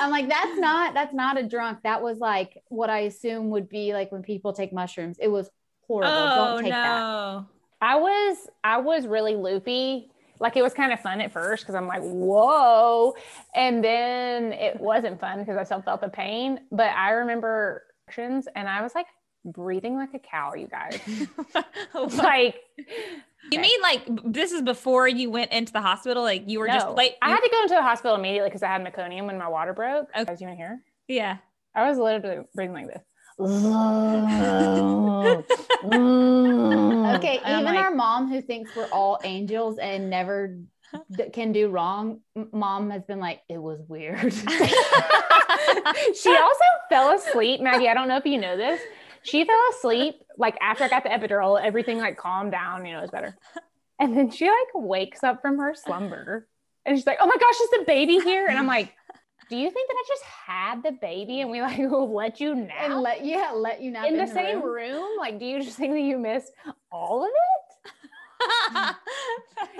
I'm 0.00 0.10
like, 0.10 0.28
that's 0.28 0.58
not 0.58 0.94
that's 0.94 1.14
not 1.14 1.38
a 1.38 1.42
drunk. 1.42 1.80
That 1.82 2.02
was 2.02 2.18
like 2.18 2.62
what 2.68 2.90
I 2.90 3.00
assume 3.00 3.50
would 3.50 3.68
be 3.68 3.92
like 3.92 4.12
when 4.12 4.22
people 4.22 4.52
take 4.52 4.72
mushrooms. 4.72 5.16
It 5.20 5.28
was 5.28 5.50
horrible. 5.86 6.12
oh 6.12 6.54
Don't 6.54 6.62
take 6.62 6.72
that. 6.72 7.44
No. 7.80 7.86
I 7.86 7.96
was 7.96 8.48
I 8.64 8.78
was 8.78 9.06
really 9.06 9.36
loopy. 9.36 10.10
Like 10.40 10.56
it 10.56 10.62
was 10.62 10.72
kind 10.72 10.92
of 10.92 11.00
fun 11.00 11.20
at 11.20 11.32
first 11.32 11.64
because 11.64 11.74
I'm 11.74 11.88
like, 11.88 12.02
whoa. 12.02 13.14
And 13.54 13.82
then 13.82 14.52
it 14.52 14.78
wasn't 14.80 15.20
fun 15.20 15.40
because 15.40 15.56
I 15.56 15.64
still 15.64 15.82
felt 15.82 16.00
the 16.00 16.08
pain. 16.08 16.60
But 16.70 16.90
I 16.90 17.10
remember 17.10 17.82
and 18.16 18.68
I 18.68 18.82
was 18.82 18.94
like 18.94 19.06
breathing 19.44 19.96
like 19.96 20.14
a 20.14 20.18
cow, 20.18 20.54
you 20.54 20.68
guys. 20.68 21.00
like 22.16 22.56
You 23.50 23.60
mean 23.60 23.80
like 23.82 24.02
this 24.24 24.52
is 24.52 24.62
before 24.62 25.08
you 25.08 25.30
went 25.30 25.52
into 25.52 25.72
the 25.72 25.80
hospital? 25.80 26.22
Like 26.22 26.44
you 26.46 26.58
were 26.60 26.68
just 26.68 26.88
like? 26.90 27.16
I 27.22 27.30
had 27.30 27.40
to 27.40 27.50
go 27.50 27.62
into 27.62 27.74
the 27.74 27.82
hospital 27.82 28.16
immediately 28.16 28.48
because 28.48 28.62
I 28.62 28.68
had 28.68 28.84
meconium 28.84 29.26
when 29.26 29.38
my 29.38 29.48
water 29.48 29.72
broke. 29.72 30.08
Okay. 30.16 30.36
You 30.38 30.46
want 30.46 30.52
to 30.52 30.56
hear? 30.56 30.82
yeah. 31.08 31.38
I 31.74 31.88
was 31.88 31.98
literally 31.98 32.44
breathing 32.54 32.74
like 32.74 32.88
this. 32.88 33.02
Oh. 33.38 35.44
Mm. 35.84 37.16
Okay, 37.18 37.38
And 37.44 37.60
even 37.60 37.74
like- 37.76 37.84
our 37.84 37.94
mom 37.94 38.28
who 38.28 38.42
thinks 38.42 38.74
we're 38.74 38.88
all 38.90 39.20
angels 39.22 39.78
and 39.78 40.10
never 40.10 40.58
d- 41.12 41.30
can 41.32 41.52
do 41.52 41.68
wrong, 41.68 42.20
m- 42.36 42.48
mom 42.52 42.90
has 42.90 43.04
been 43.04 43.20
like, 43.20 43.42
it 43.48 43.58
was 43.58 43.78
weird. 43.86 44.18
she 46.20 46.36
also 46.36 46.64
fell 46.88 47.12
asleep, 47.16 47.60
Maggie. 47.60 47.88
I 47.88 47.94
don't 47.94 48.08
know 48.08 48.16
if 48.16 48.26
you 48.26 48.38
know 48.38 48.56
this. 48.56 48.80
She 49.22 49.44
fell 49.44 49.60
asleep 49.70 50.16
like 50.36 50.58
after 50.60 50.82
I 50.84 50.88
got 50.88 51.04
the 51.04 51.10
epidural, 51.10 51.60
everything 51.62 51.98
like 51.98 52.16
calmed 52.16 52.50
down, 52.52 52.84
you 52.84 52.92
know, 52.92 52.98
it 52.98 53.02
was 53.02 53.10
better. 53.12 53.36
And 54.00 54.16
then 54.16 54.30
she 54.30 54.46
like 54.46 54.56
wakes 54.74 55.22
up 55.22 55.40
from 55.42 55.58
her 55.58 55.74
slumber 55.76 56.48
and 56.84 56.96
she's 56.98 57.06
like, 57.06 57.18
Oh 57.20 57.26
my 57.26 57.36
gosh, 57.36 57.60
is 57.60 57.70
the 57.70 57.84
baby 57.86 58.18
here? 58.18 58.46
And 58.48 58.58
I'm 58.58 58.66
like, 58.66 58.92
Do 59.48 59.56
you 59.56 59.70
think 59.70 59.88
that 59.88 59.96
I 59.96 60.04
just 60.06 60.24
had 60.24 60.82
the 60.82 60.92
baby 60.92 61.40
and 61.40 61.50
we 61.50 61.60
like 61.68 61.78
will 61.78 62.12
let 62.14 62.40
you 62.40 62.52
and 62.52 63.00
let 63.00 63.24
yeah, 63.24 63.52
let 63.54 63.80
you 63.80 63.90
nap 63.90 64.06
in 64.06 64.16
the 64.16 64.26
her 64.26 64.32
same 64.32 64.62
room. 64.62 64.92
room? 64.94 65.18
Like, 65.18 65.38
do 65.38 65.46
you 65.46 65.62
just 65.62 65.76
think 65.76 65.92
that 65.94 66.00
you 66.00 66.18
missed 66.18 66.52
all 66.92 67.24
of 67.24 67.30
it? 67.30 68.94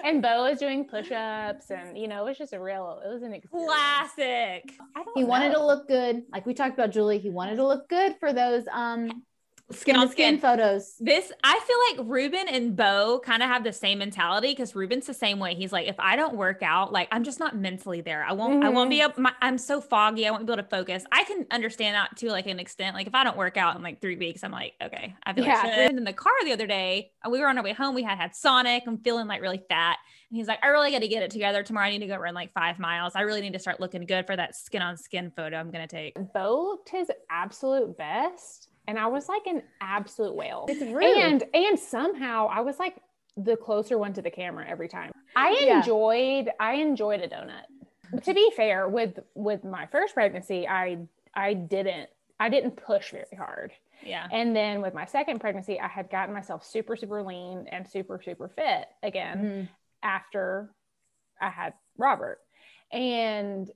And 0.05 0.23
Bo 0.23 0.47
is 0.47 0.59
doing 0.59 0.87
push-ups 0.87 1.71
and 1.71 1.97
you 1.99 2.09
know, 2.09 2.23
it 2.25 2.31
was 2.31 2.39
just 2.39 2.53
a 2.53 2.61
real, 2.61 3.01
it 3.05 3.13
was 3.13 3.23
an 3.23 3.33
experience. 3.33 3.71
Classic. 3.71 4.73
I 4.97 5.05
don't 5.05 5.17
He 5.17 5.25
wanted 5.25 5.53
to 5.53 5.65
look 5.65 5.87
good, 5.87 6.23
like 6.33 6.47
we 6.47 6.55
talked 6.55 6.75
about 6.75 6.91
Julie. 6.91 7.19
He 7.19 7.31
wanted 7.31 7.57
to 7.57 7.67
look 7.67 7.89
good 7.89 8.17
for 8.19 8.33
those 8.33 8.65
um 8.73 9.23
skin 9.71 9.97
on 9.97 10.09
skin. 10.11 10.39
photos. 10.39 10.95
This 10.99 11.31
I 11.45 11.61
feel 11.61 12.03
like 12.05 12.09
Ruben 12.11 12.49
and 12.49 12.75
Bo 12.77 13.21
kind 13.25 13.43
of 13.43 13.49
have 13.49 13.65
the 13.65 13.73
same 13.73 13.99
mentality 13.99 14.49
because 14.49 14.75
Ruben's 14.75 15.07
the 15.07 15.15
same 15.15 15.39
way. 15.39 15.55
He's 15.55 15.73
like, 15.73 15.87
if 15.89 15.99
I 15.99 16.17
don't 16.17 16.37
work 16.37 16.63
out, 16.63 16.93
like 16.93 17.09
I'm 17.13 17.25
just 17.25 17.39
not 17.41 17.57
mentally 17.57 18.01
there. 18.01 18.25
I 18.25 18.33
won't. 18.33 18.65
I 18.65 18.69
won't 18.71 18.91
be 18.91 19.03
up. 19.03 19.19
My, 19.19 19.33
I'm 19.43 19.59
so 19.59 19.81
foggy. 19.81 20.27
I 20.27 20.31
won't 20.31 20.47
be 20.47 20.53
able 20.53 20.63
to 20.63 20.69
focus. 20.69 21.05
I 21.13 21.25
can 21.25 21.47
understand 21.51 21.95
that 21.97 22.17
to 22.19 22.31
like 22.31 22.47
an 22.47 22.59
extent. 22.59 22.95
Like 22.97 23.07
if 23.07 23.15
I 23.15 23.25
don't 23.25 23.37
work 23.37 23.57
out 23.57 23.77
in 23.77 23.83
like 23.83 24.01
three 24.01 24.17
weeks, 24.17 24.43
I'm 24.43 24.53
like, 24.53 24.75
okay, 24.83 25.15
I 25.25 25.33
feel 25.33 25.45
Yeah. 25.45 25.63
like 25.63 25.73
shit. 25.75 25.91
And 25.91 25.99
in 25.99 26.05
the 26.05 26.13
car 26.13 26.33
the 26.45 26.53
other 26.53 26.67
day, 26.67 27.13
uh, 27.27 27.31
we 27.31 27.41
were 27.41 27.49
on 27.49 27.59
our 27.59 27.65
way 27.65 27.73
home. 27.73 27.95
We 27.95 28.03
had 28.03 28.19
had 28.19 28.35
Sonic. 28.35 28.85
I'm 28.87 28.99
feeling 28.99 29.27
like 29.27 29.41
really 29.43 29.63
fat. 29.69 29.99
And 30.31 30.37
he's 30.37 30.47
like, 30.47 30.59
I 30.63 30.69
really 30.69 30.91
got 30.91 31.01
to 31.01 31.09
get 31.09 31.23
it 31.23 31.31
together 31.31 31.63
tomorrow. 31.63 31.87
I 31.87 31.91
need 31.91 32.01
to 32.01 32.07
go 32.07 32.17
run 32.17 32.35
like 32.35 32.53
five 32.53 32.79
miles. 32.79 33.15
I 33.17 33.23
really 33.23 33.41
need 33.41 33.55
to 33.55 33.59
start 33.59 33.81
looking 33.81 34.05
good 34.05 34.27
for 34.27 34.37
that 34.37 34.55
skin 34.57 34.83
on 34.83 34.97
skin 34.99 35.33
photo 35.35 35.57
I'm 35.57 35.71
gonna 35.71 35.87
take. 35.87 36.17
Bo 36.35 36.63
looked 36.71 36.91
his 36.91 37.11
absolute 37.31 37.97
best, 37.97 38.68
and 38.89 38.99
I 38.99 39.07
was 39.07 39.29
like 39.29 39.47
an 39.47 39.63
absolute 39.81 40.35
whale. 40.35 40.65
It's 40.69 40.81
rude. 40.83 41.05
And 41.05 41.45
and 41.55 41.79
somehow 41.79 42.49
I 42.51 42.63
was 42.63 42.79
like 42.81 42.97
the 43.37 43.57
closer 43.57 43.97
one 43.99 44.13
to 44.15 44.23
the 44.23 44.31
camera 44.31 44.67
every 44.67 44.89
time. 44.89 45.13
I 45.37 45.57
Yeah. 45.61 45.79
enjoyed 45.79 46.51
I 46.59 46.75
enjoyed 46.75 47.21
a 47.21 47.29
donut. 47.29 48.23
To 48.25 48.35
be 48.35 48.51
fair, 48.57 48.89
with 48.89 49.21
with 49.35 49.63
my 49.63 49.87
first 49.87 50.15
pregnancy, 50.15 50.67
I 50.67 51.07
I 51.35 51.55
didn't 51.55 52.09
I 52.41 52.49
didn't 52.49 52.73
push 52.77 53.11
very 53.13 53.37
hard. 53.37 53.73
Yeah. 54.03 54.27
And 54.33 54.57
then 54.57 54.81
with 54.81 54.95
my 54.95 55.05
second 55.05 55.41
pregnancy, 55.41 55.79
I 55.79 55.89
had 55.89 56.09
gotten 56.11 56.33
myself 56.35 56.65
super 56.65 56.97
super 56.97 57.23
lean 57.23 57.67
and 57.71 57.87
super 57.87 58.21
super 58.25 58.49
fit 58.49 58.89
again 59.03 59.39
Mhm. 59.39 59.69
after 60.03 60.71
I 61.41 61.51
had 61.51 61.75
Robert. 61.99 62.41
And 62.91 63.71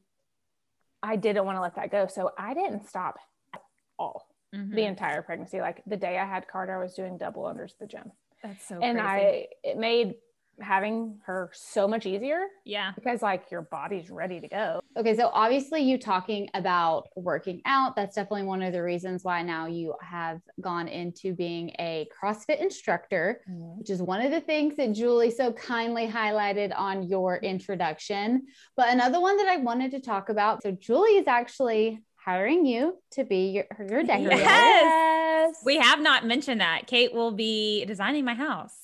I 1.03 1.17
didn't 1.17 1.45
want 1.45 1.57
to 1.57 1.61
let 1.61 1.75
that 1.75 1.91
go. 1.91 2.07
So 2.07 2.33
I 2.39 2.55
didn't 2.55 2.87
stop 2.89 3.19
at 3.53 3.61
all 3.99 4.27
Mhm. 4.55 4.75
the 4.75 4.85
entire 4.85 5.23
pregnancy. 5.23 5.61
Like 5.61 5.83
the 5.87 5.97
day 5.97 6.19
I 6.19 6.27
had 6.27 6.47
Carter, 6.47 6.77
I 6.77 6.83
was 6.83 6.95
doing 6.95 7.17
double 7.17 7.43
unders 7.43 7.73
at 7.73 7.79
the 7.79 7.87
gym. 7.87 8.13
That's 8.43 8.67
so 8.67 8.81
and 8.81 8.99
crazy. 8.99 9.09
I, 9.09 9.47
it 9.63 9.79
made 9.79 10.15
having 10.61 11.19
her 11.25 11.51
so 11.55 11.89
much 11.89 12.05
easier 12.05 12.47
yeah. 12.65 12.93
because 12.95 13.23
like 13.23 13.51
your 13.51 13.63
body's 13.63 14.11
ready 14.11 14.41
to 14.41 14.49
go. 14.49 14.81
Okay, 14.97 15.17
so 15.17 15.31
obviously 15.33 15.81
you 15.81 15.99
talking 15.99 16.49
about 16.55 17.09
working 17.17 17.63
out, 17.65 17.97
that's 17.97 18.15
definitely 18.15 18.45
one 18.45 18.63
of 18.63 18.73
the 18.73 18.83
reasons 18.83 19.25
why 19.25 19.43
now 19.43 19.67
you 19.67 19.95
have 20.03 20.41
gone 20.61 20.89
into 20.89 21.35
being 21.35 21.71
a 21.79 22.07
CrossFit 22.13 22.61
instructor, 22.61 23.41
which 23.79 23.89
is 23.89 24.03
one 24.03 24.21
of 24.21 24.31
the 24.31 24.41
things 24.41 24.77
that 24.77 24.93
Julie 24.93 25.31
so 25.31 25.53
kindly 25.53 26.07
highlighted 26.07 26.73
on 26.77 27.03
your 27.05 27.39
introduction. 27.39 28.43
But 28.77 28.91
another 28.91 29.21
one 29.21 29.39
that 29.39 29.49
I 29.49 29.57
wanted 29.57 29.91
to 29.93 30.01
talk 30.01 30.29
about, 30.29 30.63
so 30.63 30.73
Julie 30.73 31.17
is 31.17 31.27
actually 31.27 32.03
hiring 32.25 32.65
you 32.67 32.97
to 33.13 33.25
be 33.25 33.47
your, 33.51 33.65
your 33.89 34.03
decorator. 34.03 34.37
Yes. 34.37 35.57
We 35.65 35.79
have 35.79 36.01
not 36.01 36.25
mentioned 36.27 36.61
that. 36.61 36.87
Kate 36.87 37.13
will 37.13 37.33
be 37.33 37.85
designing 37.85 38.25
my 38.25 38.35
house. 38.35 38.75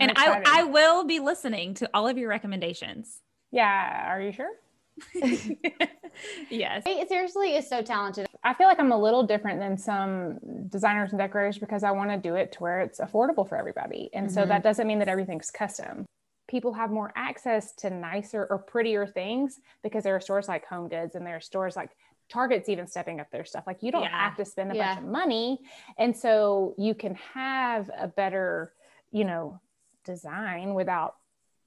I'm 0.00 0.10
And 0.10 0.18
I, 0.18 0.38
excited. 0.38 0.46
I 0.48 0.62
will 0.64 1.04
be 1.04 1.18
listening 1.20 1.74
to 1.74 1.90
all 1.94 2.06
of 2.08 2.18
your 2.18 2.28
recommendations. 2.28 3.20
Yeah. 3.50 4.10
Are 4.10 4.20
you 4.20 4.32
sure? 4.32 4.50
yes. 6.50 6.84
Kate 6.84 7.08
seriously 7.08 7.54
is 7.56 7.68
so 7.68 7.82
talented. 7.82 8.26
I 8.44 8.54
feel 8.54 8.66
like 8.66 8.78
I'm 8.78 8.92
a 8.92 8.98
little 9.00 9.22
different 9.22 9.58
than 9.60 9.76
some 9.78 10.38
designers 10.68 11.10
and 11.12 11.18
decorators 11.18 11.58
because 11.58 11.84
I 11.84 11.90
want 11.92 12.10
to 12.10 12.16
do 12.18 12.34
it 12.34 12.52
to 12.52 12.58
where 12.60 12.80
it's 12.80 13.00
affordable 13.00 13.48
for 13.48 13.56
everybody. 13.56 14.10
And 14.12 14.30
so 14.30 14.42
Mhm. 14.44 14.48
that 14.48 14.62
doesn't 14.62 14.86
mean 14.86 14.98
that 14.98 15.08
everything's 15.08 15.50
custom. 15.50 16.04
People 16.48 16.74
have 16.74 16.90
more 16.90 17.12
access 17.16 17.72
to 17.76 17.88
nicer 17.90 18.46
or 18.50 18.58
prettier 18.58 19.06
things 19.06 19.60
because 19.82 20.04
there 20.04 20.14
are 20.14 20.20
stores 20.20 20.48
like 20.48 20.66
Home 20.66 20.88
Goods 20.88 21.14
and 21.14 21.26
there 21.26 21.36
are 21.36 21.40
stores 21.40 21.76
like 21.76 21.90
Target's 22.32 22.68
even 22.68 22.86
stepping 22.86 23.20
up 23.20 23.30
their 23.30 23.44
stuff. 23.44 23.64
Like 23.66 23.82
you 23.82 23.92
don't 23.92 24.02
Yeah. 24.02 24.28
have 24.28 24.36
to 24.38 24.44
spend 24.44 24.72
a 24.72 24.74
Yeah. 24.74 24.94
bunch 24.94 25.04
of 25.04 25.10
money. 25.10 25.60
And 25.98 26.16
so 26.16 26.74
you 26.78 26.94
can 26.94 27.14
have 27.34 27.90
a 27.96 28.08
better, 28.08 28.72
you 29.10 29.24
know, 29.24 29.60
design 30.04 30.74
without 30.74 31.16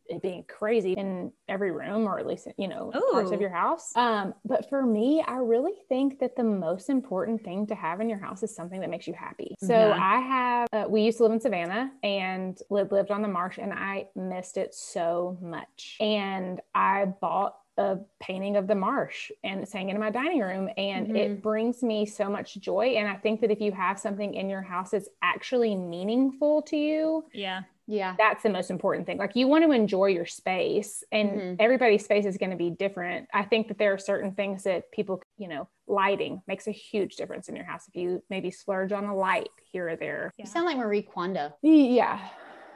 it 0.08 0.22
being 0.22 0.44
crazy 0.48 0.94
in 0.94 1.32
every 1.48 1.72
room 1.72 2.06
or 2.08 2.20
at 2.20 2.28
least 2.28 2.48
you 2.58 2.68
know 2.68 2.92
parts 3.12 3.32
of 3.32 3.42
your 3.42 3.50
house 3.50 3.92
um 3.96 4.36
but 4.44 4.70
for 4.70 4.86
me 4.86 5.24
i 5.28 5.38
really 5.38 5.72
think 5.90 6.20
that 6.20 6.36
the 6.36 6.44
most 6.44 6.92
important 6.92 7.44
thing 7.44 7.66
to 7.66 7.74
have 7.74 8.00
in 8.02 8.08
your 8.08 8.20
house 8.20 8.44
is 8.44 8.56
something 8.56 8.82
that 8.82 8.90
makes 8.92 9.08
you 9.08 9.14
happy 9.16 9.56
so 9.60 9.74
Yeah. 9.74 9.98
i 10.00 10.20
have 10.20 10.68
uh, 10.74 10.86
we 10.88 11.02
used 11.02 11.18
to 11.18 11.24
live 11.24 11.32
in 11.32 11.40
savannah 11.40 11.92
and 12.04 12.60
lived, 12.70 12.92
lived 12.92 13.10
on 13.10 13.24
the 13.24 13.28
marsh 13.28 13.58
and 13.58 13.74
i 13.74 14.08
missed 14.16 14.58
it 14.58 14.76
so 14.76 15.40
much 15.42 15.98
and 16.00 16.62
i 16.76 17.06
bought 17.06 17.56
a 17.78 17.98
painting 18.22 18.56
of 18.56 18.68
the 18.68 18.76
marsh 18.76 19.32
and 19.44 19.62
it's 19.62 19.74
hanging 19.74 19.96
in 19.96 20.00
my 20.00 20.10
dining 20.10 20.40
room 20.40 20.70
and 20.78 21.16
it 21.18 21.42
brings 21.42 21.84
me 21.84 22.06
so 22.06 22.30
much 22.30 22.56
joy 22.56 22.96
and 22.98 23.08
i 23.08 23.16
think 23.16 23.42
that 23.42 23.52
if 23.52 23.60
you 23.60 23.72
have 23.74 24.00
something 24.00 24.34
in 24.34 24.50
your 24.50 24.62
house 24.62 24.92
that's 24.92 25.10
actually 25.22 25.76
meaningful 25.76 26.62
to 26.62 26.78
you 26.78 27.26
Yeah. 27.34 27.64
Yeah. 27.88 28.16
that's 28.18 28.42
the 28.44 28.50
most 28.50 28.72
important 28.72 29.06
thing. 29.06 29.18
Like 29.20 29.36
you 29.36 29.48
want 29.48 29.64
to 29.64 29.72
enjoy 29.72 30.08
your 30.08 30.26
space 30.26 31.04
and 31.12 31.30
Mhm. 31.30 31.56
everybody's 31.60 32.04
space 32.04 32.26
is 32.26 32.36
going 32.38 32.50
to 32.50 32.56
be 32.56 32.72
different. 32.72 33.28
I 33.32 33.44
think 33.44 33.68
that 33.68 33.78
there 33.78 33.94
are 33.94 33.98
certain 34.00 34.32
things 34.32 34.64
that 34.64 34.90
people, 34.92 35.22
you 35.38 35.48
know, 35.48 35.68
lighting 35.86 36.42
makes 36.48 36.66
a 36.68 36.72
huge 36.72 37.16
difference 37.16 37.48
in 37.48 37.56
your 37.56 37.66
house. 37.66 37.88
If 37.88 37.96
you 37.96 38.24
maybe 38.30 38.50
splurge 38.50 38.92
on 38.92 39.04
a 39.06 39.16
light 39.16 39.50
here 39.72 39.90
or 39.90 39.96
there. 39.98 40.34
You 40.38 40.48
sound 40.48 40.66
like 40.66 40.78
Marie 40.78 41.04
Kondo. 41.04 41.54
Yeah. 41.62 42.20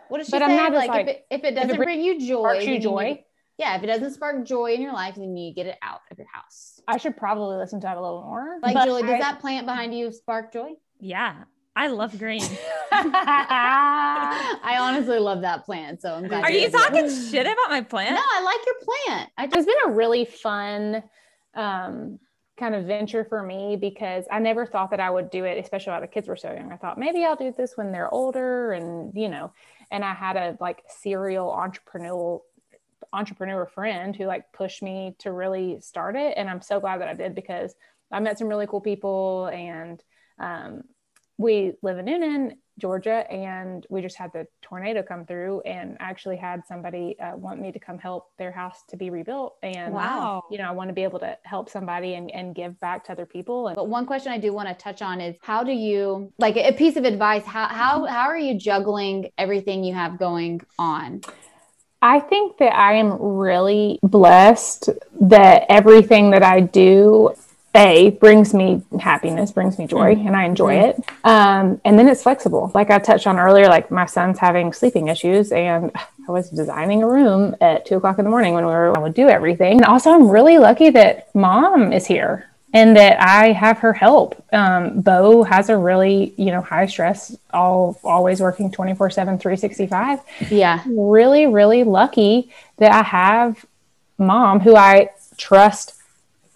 What 0.09 0.19
does 0.19 0.27
she 0.27 0.31
But 0.31 0.43
I'm 0.43 0.49
say? 0.51 0.57
not 0.57 0.73
Like, 0.73 0.89
like- 0.89 1.01
if, 1.01 1.07
it, 1.15 1.25
if 1.31 1.43
it 1.43 1.51
doesn't 1.55 1.75
bring- 1.77 1.87
bring 1.87 2.01
you 2.01 2.19
joy, 2.19 2.41
sparks 2.43 2.65
you 2.65 2.71
need 2.73 2.81
joy. 2.83 3.23
Yeah, 3.59 3.75
if 3.75 3.83
it 3.83 3.87
doesn't 3.87 4.13
spark 4.13 4.45
joy 4.45 4.71
in 4.71 4.81
your 4.81 4.93
life, 4.93 5.15
then 5.15 5.35
you 5.35 5.53
get 5.53 5.67
it 5.67 5.77
out 5.81 5.99
of 6.09 6.17
your 6.17 6.27
house. 6.31 6.79
I 6.87 6.95
should 6.97 7.17
probably 7.17 7.57
listen 7.57 7.81
to 7.81 7.87
that 7.87 7.97
a 7.97 8.01
little 8.01 8.23
more. 8.23 8.57
Like 8.63 8.85
Julie, 8.85 9.01
does 9.01 9.11
I- 9.11 9.19
that 9.19 9.41
plant 9.41 9.65
behind 9.67 9.93
you 9.93 10.13
spark 10.13 10.53
joy? 10.53 10.71
Yeah. 10.99 11.43
I 11.75 11.87
love 11.87 12.17
green. 12.17 12.41
I 12.91 14.77
honestly 14.79 15.19
love 15.19 15.41
that 15.41 15.65
plant, 15.65 16.01
so 16.01 16.13
I'm 16.13 16.27
glad. 16.27 16.43
Are 16.43 16.51
you 16.51 16.69
talking 16.69 17.05
it. 17.05 17.09
shit 17.09 17.45
about 17.45 17.69
my 17.69 17.81
plant? 17.81 18.15
No, 18.15 18.21
I 18.21 18.41
like 18.43 18.65
your 18.65 18.75
plant. 19.05 19.29
I 19.37 19.45
just 19.45 19.57
it's 19.57 19.65
been 19.65 19.91
a 19.91 19.95
really 19.95 20.25
fun 20.25 21.03
um, 21.53 22.19
kind 22.57 22.75
of 22.75 22.85
venture 22.85 23.23
for 23.23 23.43
me 23.43 23.77
because 23.77 24.25
I 24.31 24.39
never 24.39 24.65
thought 24.65 24.91
that 24.91 24.99
I 24.99 25.09
would 25.09 25.29
do 25.29 25.45
it, 25.45 25.57
especially 25.63 25.91
while 25.91 26.01
the 26.01 26.07
kids 26.07 26.27
were 26.27 26.35
so 26.35 26.51
young. 26.51 26.71
I 26.71 26.77
thought 26.77 26.97
maybe 26.97 27.23
I'll 27.23 27.35
do 27.35 27.53
this 27.55 27.77
when 27.77 27.91
they're 27.91 28.13
older, 28.13 28.71
and 28.73 29.13
you 29.15 29.29
know, 29.29 29.53
and 29.91 30.03
I 30.03 30.13
had 30.13 30.35
a 30.35 30.57
like 30.59 30.83
serial 30.87 31.47
entrepreneurial 31.47 32.41
entrepreneur 33.13 33.65
friend 33.65 34.15
who 34.15 34.25
like 34.25 34.51
pushed 34.53 34.83
me 34.83 35.15
to 35.19 35.31
really 35.31 35.79
start 35.81 36.15
it, 36.15 36.33
and 36.37 36.49
I'm 36.49 36.61
so 36.61 36.79
glad 36.79 37.01
that 37.01 37.07
I 37.07 37.13
did 37.13 37.35
because 37.35 37.73
I 38.11 38.19
met 38.19 38.37
some 38.37 38.47
really 38.47 38.67
cool 38.67 38.81
people, 38.81 39.47
and 39.53 40.01
um, 40.39 40.83
we 41.37 41.73
live 41.81 41.97
in 41.99 42.05
Newnan, 42.05 42.51
Georgia, 42.79 43.29
and 43.31 43.85
we 43.89 44.01
just 44.01 44.17
had 44.17 44.31
the 44.33 44.45
tornado 44.61 45.03
come 45.03 45.25
through, 45.25 45.61
and 45.61 45.97
actually 45.99 46.37
had 46.37 46.61
somebody 46.67 47.17
uh, 47.19 47.35
want 47.35 47.61
me 47.61 47.71
to 47.71 47.79
come 47.79 47.97
help 47.97 48.31
their 48.37 48.51
house 48.51 48.83
to 48.89 48.97
be 48.97 49.09
rebuilt, 49.09 49.57
and 49.63 49.93
Wow. 49.93 50.43
you 50.51 50.57
know, 50.57 50.65
I 50.65 50.71
want 50.71 50.89
to 50.89 50.93
be 50.93 51.03
able 51.03 51.19
to 51.19 51.37
help 51.43 51.69
somebody 51.69 52.15
and, 52.15 52.31
and 52.31 52.55
give 52.55 52.79
back 52.79 53.05
to 53.05 53.11
other 53.11 53.25
people. 53.25 53.67
And 53.67 53.75
But 53.75 53.89
one 53.89 54.05
question 54.05 54.31
I 54.31 54.37
do 54.37 54.53
want 54.53 54.69
to 54.69 54.75
touch 54.75 55.01
on 55.01 55.21
is 55.21 55.35
how 55.41 55.63
do 55.63 55.71
you 55.71 56.31
like 56.37 56.57
a 56.57 56.73
piece 56.73 56.95
of 56.95 57.05
advice? 57.05 57.45
How 57.45 57.67
how 57.67 58.05
how 58.05 58.27
are 58.27 58.37
you 58.37 58.57
juggling 58.57 59.29
everything 59.37 59.83
you 59.83 59.93
have 59.93 60.17
going 60.17 60.61
on? 60.77 61.21
I 62.01 62.19
think 62.19 62.57
that 62.57 62.75
I 62.75 62.93
am 62.93 63.21
really 63.21 63.99
blessed 64.01 64.89
that 65.21 65.65
everything 65.67 66.31
that 66.31 66.43
I 66.43 66.61
do, 66.61 67.35
A, 67.75 68.11
brings 68.11 68.53
me 68.53 68.83
happiness, 69.01 69.51
brings 69.51 69.77
me 69.77 69.85
joy, 69.85 70.13
and 70.13 70.35
I 70.35 70.45
enjoy 70.45 70.75
it. 70.75 70.95
Um, 71.25 71.81
and 71.83 71.99
then 71.99 72.07
it's 72.07 72.23
flexible. 72.23 72.71
Like 72.73 72.89
I 72.89 72.99
touched 72.99 73.27
on 73.27 73.37
earlier, 73.37 73.67
like 73.67 73.91
my 73.91 74.05
son's 74.05 74.39
having 74.39 74.71
sleeping 74.71 75.09
issues, 75.09 75.51
and 75.51 75.91
I 76.27 76.31
was 76.31 76.49
designing 76.49 77.03
a 77.03 77.07
room 77.07 77.55
at 77.59 77.85
two 77.85 77.97
o'clock 77.97 78.19
in 78.19 78.23
the 78.23 78.31
morning 78.31 78.53
when 78.53 78.65
we 78.65 78.71
were, 78.71 78.95
I 78.95 79.01
would 79.01 79.15
do 79.15 79.27
everything. 79.27 79.77
And 79.77 79.85
also, 79.85 80.11
I'm 80.11 80.29
really 80.29 80.57
lucky 80.57 80.91
that 80.91 81.33
mom 81.35 81.91
is 81.91 82.05
here 82.05 82.48
and 82.73 82.95
that 82.95 83.19
I 83.21 83.51
have 83.51 83.79
her 83.79 83.93
help. 83.93 84.43
Um, 84.53 85.01
Bo 85.01 85.43
has 85.43 85.69
a 85.69 85.77
really, 85.77 86.33
you 86.37 86.51
know, 86.51 86.61
high 86.61 86.85
stress, 86.85 87.35
all 87.51 87.99
always 88.03 88.41
working 88.41 88.71
24 88.71 89.09
7, 89.09 89.37
365 89.39 90.19
Yeah. 90.49 90.83
really, 90.87 91.47
really 91.47 91.83
lucky 91.83 92.51
that 92.77 92.91
I 92.91 93.03
have 93.03 93.65
mom 94.17 94.59
who 94.59 94.75
I 94.75 95.09
trust 95.37 95.93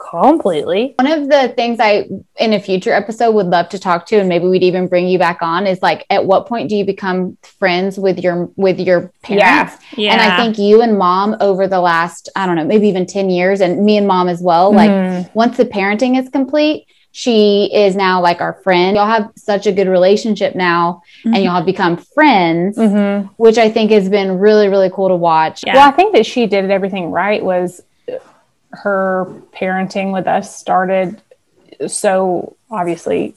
completely. 0.10 0.96
One 1.00 1.12
of 1.12 1.30
the 1.30 1.54
things 1.56 1.80
I 1.80 2.08
in 2.38 2.54
a 2.54 2.60
future 2.60 2.94
episode 2.94 3.32
would 3.32 3.48
love 3.48 3.70
to 3.70 3.80
talk 3.80 4.06
to 4.08 4.18
and 4.20 4.30
maybe 4.30 4.46
we'd 4.48 4.64
even 4.64 4.88
bring 4.88 5.08
you 5.08 5.18
back 5.18 5.40
on 5.42 5.66
is 5.68 5.82
like 5.82 6.06
at 6.10 6.26
what 6.26 6.48
point 6.48 6.70
do 6.70 6.76
you 6.76 6.86
become 6.86 7.38
friends 7.60 7.98
with 7.98 8.20
your 8.20 8.50
with 8.56 8.80
your 8.80 9.12
parents? 9.24 9.78
Yeah. 9.96 10.06
yeah. 10.06 10.12
And 10.14 10.22
I 10.22 10.38
think 10.38 10.58
you 10.58 10.82
and 10.82 10.98
mom 10.98 11.36
over 11.40 11.68
the 11.68 11.80
last, 11.82 12.30
I 12.36 12.46
don't 12.46 12.56
know, 12.56 12.66
maybe 12.66 12.88
even 12.88 13.06
10 13.06 13.30
years, 13.30 13.62
and 13.62 13.84
me 13.86 13.98
and 13.98 14.08
mom 14.08 14.28
as 14.30 14.42
well, 14.42 14.74
like 14.74 14.90
Mhm. 14.92 15.30
once 15.34 15.58
the 15.58 15.66
parenting 15.66 16.20
is 16.20 16.30
complete, 16.30 16.86
she 17.12 17.70
is 17.74 17.96
now 17.96 18.20
like 18.22 18.42
our 18.42 18.54
friend. 18.64 18.98
Y'all 18.98 19.06
have 19.06 19.30
such 19.36 19.68
a 19.68 19.72
good 19.72 19.88
relationship 19.88 20.56
now, 20.56 21.02
and 21.24 21.38
y'all 21.38 21.54
have 21.56 21.66
become 21.66 21.96
friends, 21.98 22.78
Mhm. 22.78 23.30
which 23.38 23.58
I 23.60 23.70
think 23.70 23.92
has 23.92 24.10
been 24.10 24.40
really, 24.40 24.68
really 24.68 24.90
cool 24.90 25.10
to 25.10 25.16
watch. 25.16 25.62
Yeah. 25.66 25.76
Well, 25.76 25.88
I 25.88 25.92
think 25.92 26.14
that 26.16 26.26
she 26.26 26.48
did 26.48 26.70
everything 26.72 27.12
right. 27.12 27.44
Was 27.44 27.82
her 28.74 29.42
parenting 29.54 30.12
with 30.12 30.28
us 30.28 30.56
started 30.56 31.22
so 31.88 32.56
obviously 32.70 33.36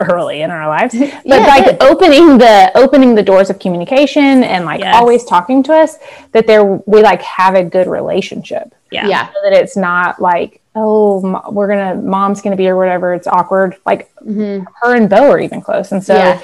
early 0.00 0.42
in 0.42 0.50
our 0.50 0.68
lives. 0.68 0.94
But 0.98 1.22
yeah, 1.24 1.46
like 1.46 1.64
good. 1.64 1.82
opening 1.82 2.38
the 2.38 2.72
opening 2.74 3.14
the 3.14 3.22
doors 3.22 3.50
of 3.50 3.58
communication 3.58 4.44
and 4.44 4.64
like 4.64 4.80
yes. 4.80 4.94
always 4.94 5.24
talking 5.24 5.62
to 5.64 5.72
us 5.72 5.96
that 6.32 6.46
there 6.46 6.64
we 6.64 7.02
like 7.02 7.22
have 7.22 7.54
a 7.54 7.64
good 7.64 7.86
relationship. 7.86 8.74
Yeah. 8.90 9.06
Yeah. 9.06 9.26
So 9.28 9.38
that 9.42 9.52
it's 9.52 9.76
not 9.76 10.20
like 10.20 10.60
oh 10.74 11.50
we're 11.50 11.68
gonna 11.68 11.94
mom's 11.96 12.42
gonna 12.42 12.56
be 12.56 12.68
or 12.68 12.76
whatever. 12.76 13.14
It's 13.14 13.26
awkward. 13.26 13.76
Like 13.86 14.14
mm-hmm. 14.16 14.64
her 14.82 14.96
and 14.96 15.08
bo 15.08 15.30
are 15.30 15.40
even 15.40 15.60
close. 15.60 15.92
And 15.92 16.02
so 16.02 16.14
yeah 16.14 16.40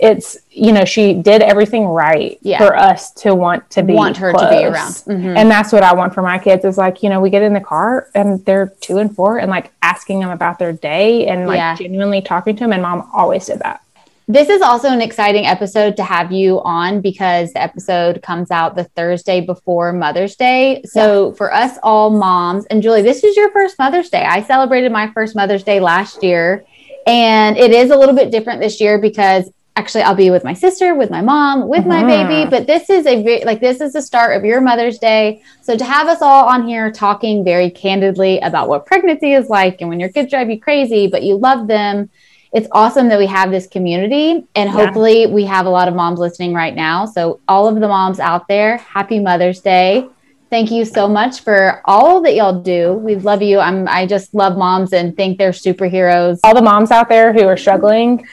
it's 0.00 0.38
you 0.50 0.72
know 0.72 0.84
she 0.84 1.14
did 1.14 1.42
everything 1.42 1.84
right 1.84 2.38
yeah. 2.42 2.58
for 2.58 2.76
us 2.76 3.10
to 3.12 3.34
want 3.34 3.68
to 3.70 3.82
be 3.82 3.92
want 3.92 4.16
her 4.16 4.32
close. 4.32 4.44
to 4.44 4.50
be 4.50 4.64
around 4.64 4.92
mm-hmm. 4.92 5.36
and 5.36 5.50
that's 5.50 5.72
what 5.72 5.82
i 5.82 5.92
want 5.92 6.14
for 6.14 6.22
my 6.22 6.38
kids 6.38 6.64
is 6.64 6.78
like 6.78 7.02
you 7.02 7.08
know 7.08 7.20
we 7.20 7.28
get 7.28 7.42
in 7.42 7.52
the 7.52 7.60
car 7.60 8.08
and 8.14 8.44
they're 8.46 8.72
two 8.80 8.98
and 8.98 9.14
four 9.14 9.38
and 9.38 9.50
like 9.50 9.70
asking 9.82 10.20
them 10.20 10.30
about 10.30 10.58
their 10.58 10.72
day 10.72 11.26
and 11.26 11.46
like 11.46 11.58
yeah. 11.58 11.74
genuinely 11.74 12.22
talking 12.22 12.56
to 12.56 12.60
them 12.60 12.72
and 12.72 12.82
mom 12.82 13.08
always 13.12 13.46
did 13.46 13.58
that 13.60 13.82
this 14.26 14.48
is 14.48 14.62
also 14.62 14.88
an 14.88 15.02
exciting 15.02 15.44
episode 15.44 15.96
to 15.96 16.04
have 16.04 16.30
you 16.30 16.62
on 16.62 17.00
because 17.00 17.52
the 17.52 17.60
episode 17.60 18.22
comes 18.22 18.52
out 18.52 18.76
the 18.76 18.84
Thursday 18.84 19.40
before 19.40 19.92
Mother's 19.92 20.36
Day. 20.36 20.82
So, 20.84 21.30
yeah. 21.30 21.34
for 21.34 21.52
us 21.52 21.78
all 21.82 22.10
moms, 22.10 22.64
and 22.66 22.80
Julie, 22.80 23.02
this 23.02 23.24
is 23.24 23.36
your 23.36 23.50
first 23.50 23.76
Mother's 23.76 24.08
Day. 24.08 24.22
I 24.22 24.44
celebrated 24.44 24.92
my 24.92 25.10
first 25.10 25.34
Mother's 25.34 25.64
Day 25.64 25.80
last 25.80 26.22
year, 26.22 26.64
and 27.08 27.56
it 27.56 27.72
is 27.72 27.90
a 27.90 27.96
little 27.96 28.14
bit 28.14 28.30
different 28.30 28.60
this 28.60 28.80
year 28.80 29.00
because 29.00 29.50
actually 29.76 30.02
I'll 30.02 30.14
be 30.14 30.30
with 30.30 30.44
my 30.44 30.52
sister, 30.52 30.94
with 30.94 31.10
my 31.10 31.20
mom, 31.20 31.68
with 31.68 31.86
my 31.86 32.02
baby. 32.02 32.42
Mm-hmm. 32.42 32.50
But 32.50 32.66
this 32.66 32.90
is 32.90 33.06
a 33.06 33.44
like 33.44 33.60
this 33.60 33.80
is 33.80 33.92
the 33.92 34.02
start 34.02 34.36
of 34.36 34.44
your 34.44 34.60
Mother's 34.60 34.98
Day. 34.98 35.42
So 35.62 35.76
to 35.76 35.84
have 35.84 36.08
us 36.08 36.22
all 36.22 36.46
on 36.48 36.66
here 36.66 36.90
talking 36.90 37.44
very 37.44 37.70
candidly 37.70 38.40
about 38.40 38.68
what 38.68 38.86
pregnancy 38.86 39.32
is 39.32 39.48
like 39.48 39.80
and 39.80 39.88
when 39.88 40.00
your 40.00 40.10
kids 40.10 40.30
drive 40.30 40.50
you 40.50 40.60
crazy, 40.60 41.06
but 41.06 41.22
you 41.22 41.36
love 41.36 41.66
them. 41.66 42.10
It's 42.52 42.66
awesome 42.72 43.08
that 43.08 43.18
we 43.18 43.26
have 43.26 43.52
this 43.52 43.68
community 43.68 44.44
and 44.56 44.68
hopefully 44.68 45.28
we 45.28 45.44
have 45.44 45.66
a 45.66 45.70
lot 45.70 45.86
of 45.86 45.94
moms 45.94 46.18
listening 46.18 46.52
right 46.52 46.74
now. 46.74 47.06
So 47.06 47.38
all 47.46 47.68
of 47.68 47.76
the 47.76 47.86
moms 47.86 48.18
out 48.18 48.48
there, 48.48 48.78
happy 48.78 49.20
Mother's 49.20 49.60
Day. 49.60 50.08
Thank 50.50 50.72
you 50.72 50.84
so 50.84 51.06
much 51.06 51.42
for 51.42 51.80
all 51.84 52.20
that 52.22 52.34
y'all 52.34 52.60
do. 52.60 52.94
We 52.94 53.14
love 53.14 53.40
you. 53.40 53.60
I'm 53.60 53.86
I 53.86 54.04
just 54.04 54.34
love 54.34 54.58
moms 54.58 54.92
and 54.92 55.16
think 55.16 55.38
they're 55.38 55.52
superheroes. 55.52 56.40
All 56.42 56.56
the 56.56 56.60
moms 56.60 56.90
out 56.90 57.08
there 57.08 57.32
who 57.32 57.46
are 57.46 57.56
struggling, 57.56 58.26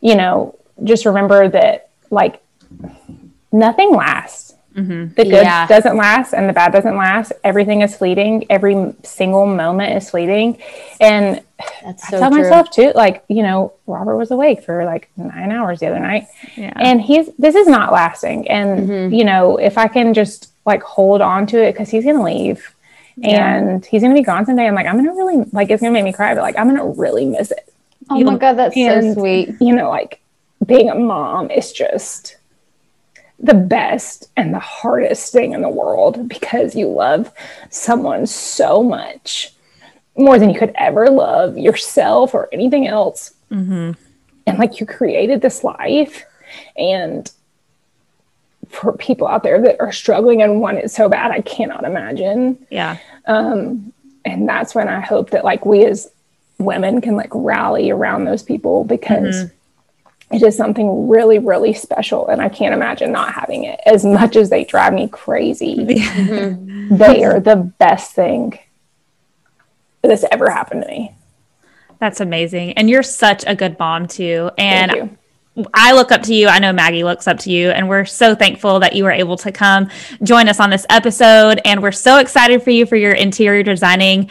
you 0.00 0.14
know, 0.14 0.58
just 0.84 1.06
remember 1.06 1.48
that 1.48 1.90
like 2.10 2.42
nothing 3.52 3.94
lasts. 3.94 4.54
Mm-hmm. 4.74 5.14
The 5.14 5.24
good 5.24 5.32
yeah. 5.32 5.66
doesn't 5.66 5.96
last 5.96 6.34
and 6.34 6.46
the 6.48 6.52
bad 6.52 6.70
doesn't 6.70 6.96
last. 6.96 7.32
Everything 7.42 7.80
is 7.80 7.96
fleeting. 7.96 8.44
Every 8.50 8.94
single 9.04 9.46
moment 9.46 9.96
is 9.96 10.10
fleeting. 10.10 10.58
And 11.00 11.42
That's 11.82 12.06
so 12.08 12.18
I 12.18 12.20
tell 12.20 12.30
true. 12.30 12.42
myself 12.42 12.70
too, 12.70 12.92
like, 12.94 13.24
you 13.28 13.42
know, 13.42 13.72
Robert 13.86 14.18
was 14.18 14.30
awake 14.30 14.62
for 14.62 14.84
like 14.84 15.08
nine 15.16 15.50
hours 15.50 15.80
the 15.80 15.86
other 15.86 15.98
night. 15.98 16.26
Yeah. 16.56 16.74
And 16.76 17.00
he's, 17.00 17.30
this 17.38 17.54
is 17.54 17.66
not 17.66 17.90
lasting. 17.90 18.48
And, 18.48 18.86
mm-hmm. 18.86 19.14
you 19.14 19.24
know, 19.24 19.56
if 19.56 19.78
I 19.78 19.88
can 19.88 20.12
just 20.12 20.52
like 20.66 20.82
hold 20.82 21.22
on 21.22 21.46
to 21.46 21.62
it 21.62 21.72
because 21.72 21.88
he's 21.88 22.04
going 22.04 22.16
to 22.16 22.22
leave 22.22 22.74
yeah. 23.16 23.54
and 23.54 23.86
he's 23.86 24.02
going 24.02 24.14
to 24.14 24.20
be 24.20 24.24
gone 24.24 24.44
someday, 24.44 24.66
I'm 24.66 24.74
like, 24.74 24.86
I'm 24.86 24.96
going 24.96 25.06
to 25.06 25.12
really, 25.12 25.48
like, 25.52 25.70
it's 25.70 25.80
going 25.80 25.94
to 25.94 25.98
make 25.98 26.04
me 26.04 26.12
cry, 26.12 26.34
but 26.34 26.42
like, 26.42 26.58
I'm 26.58 26.68
going 26.68 26.76
to 26.76 27.00
really 27.00 27.24
miss 27.24 27.50
it. 27.50 27.72
Oh 28.10 28.20
my? 28.20 28.36
God, 28.36 28.54
that's 28.54 28.76
and, 28.76 29.14
so 29.14 29.20
sweet. 29.20 29.54
You 29.60 29.74
know, 29.74 29.88
like, 29.88 30.20
being 30.64 30.88
a 30.88 30.94
mom 30.94 31.50
is 31.50 31.72
just 31.72 32.36
the 33.38 33.54
best 33.54 34.30
and 34.36 34.54
the 34.54 34.58
hardest 34.58 35.32
thing 35.32 35.52
in 35.52 35.60
the 35.60 35.68
world 35.68 36.28
because 36.28 36.74
you 36.74 36.88
love 36.88 37.30
someone 37.68 38.26
so 38.26 38.82
much 38.82 39.52
more 40.16 40.38
than 40.38 40.48
you 40.48 40.58
could 40.58 40.72
ever 40.76 41.10
love 41.10 41.58
yourself 41.58 42.32
or 42.32 42.48
anything 42.52 42.86
else. 42.86 43.34
Mm-hmm. 43.50 43.92
And 44.46 44.58
like 44.58 44.80
you 44.80 44.86
created 44.86 45.42
this 45.42 45.62
life, 45.64 46.24
and 46.76 47.30
for 48.68 48.92
people 48.92 49.26
out 49.26 49.42
there 49.42 49.60
that 49.60 49.80
are 49.80 49.92
struggling 49.92 50.42
and 50.42 50.60
want 50.60 50.78
it 50.78 50.90
so 50.90 51.08
bad, 51.08 51.30
I 51.30 51.40
cannot 51.42 51.84
imagine. 51.84 52.64
Yeah. 52.70 52.96
Um, 53.26 53.92
and 54.24 54.48
that's 54.48 54.74
when 54.74 54.88
I 54.88 55.00
hope 55.00 55.30
that 55.30 55.44
like 55.44 55.66
we 55.66 55.84
as 55.84 56.10
women 56.58 57.00
can 57.00 57.16
like 57.16 57.30
rally 57.32 57.90
around 57.90 58.24
those 58.24 58.42
people 58.42 58.84
because. 58.84 59.36
Mm-hmm 59.36 59.52
it 60.30 60.42
is 60.42 60.56
something 60.56 61.08
really, 61.08 61.38
really 61.38 61.72
special. 61.72 62.26
And 62.28 62.40
I 62.40 62.48
can't 62.48 62.74
imagine 62.74 63.12
not 63.12 63.32
having 63.32 63.64
it 63.64 63.80
as 63.86 64.04
much 64.04 64.34
as 64.34 64.50
they 64.50 64.64
drive 64.64 64.92
me 64.92 65.08
crazy. 65.08 65.76
Mm-hmm. 66.16 66.96
they 66.96 67.24
are 67.24 67.40
the 67.40 67.56
best 67.56 68.12
thing 68.12 68.58
that's 70.02 70.24
ever 70.30 70.50
happened 70.50 70.82
to 70.82 70.88
me. 70.88 71.14
That's 71.98 72.20
amazing. 72.20 72.72
And 72.72 72.88
you're 72.88 73.02
such 73.02 73.44
a 73.46 73.54
good 73.54 73.78
mom, 73.78 74.06
too. 74.06 74.50
And 74.58 75.16
I 75.74 75.92
look 75.92 76.12
up 76.12 76.22
to 76.24 76.34
you. 76.34 76.48
I 76.48 76.58
know 76.58 76.72
Maggie 76.72 77.04
looks 77.04 77.26
up 77.26 77.38
to 77.40 77.50
you. 77.50 77.70
And 77.70 77.88
we're 77.88 78.04
so 78.04 78.34
thankful 78.34 78.80
that 78.80 78.94
you 78.94 79.04
were 79.04 79.12
able 79.12 79.36
to 79.38 79.52
come 79.52 79.88
join 80.22 80.48
us 80.48 80.60
on 80.60 80.70
this 80.70 80.86
episode. 80.90 81.60
And 81.64 81.82
we're 81.82 81.92
so 81.92 82.18
excited 82.18 82.62
for 82.62 82.70
you 82.70 82.86
for 82.86 82.96
your 82.96 83.12
interior 83.12 83.62
designing 83.62 84.30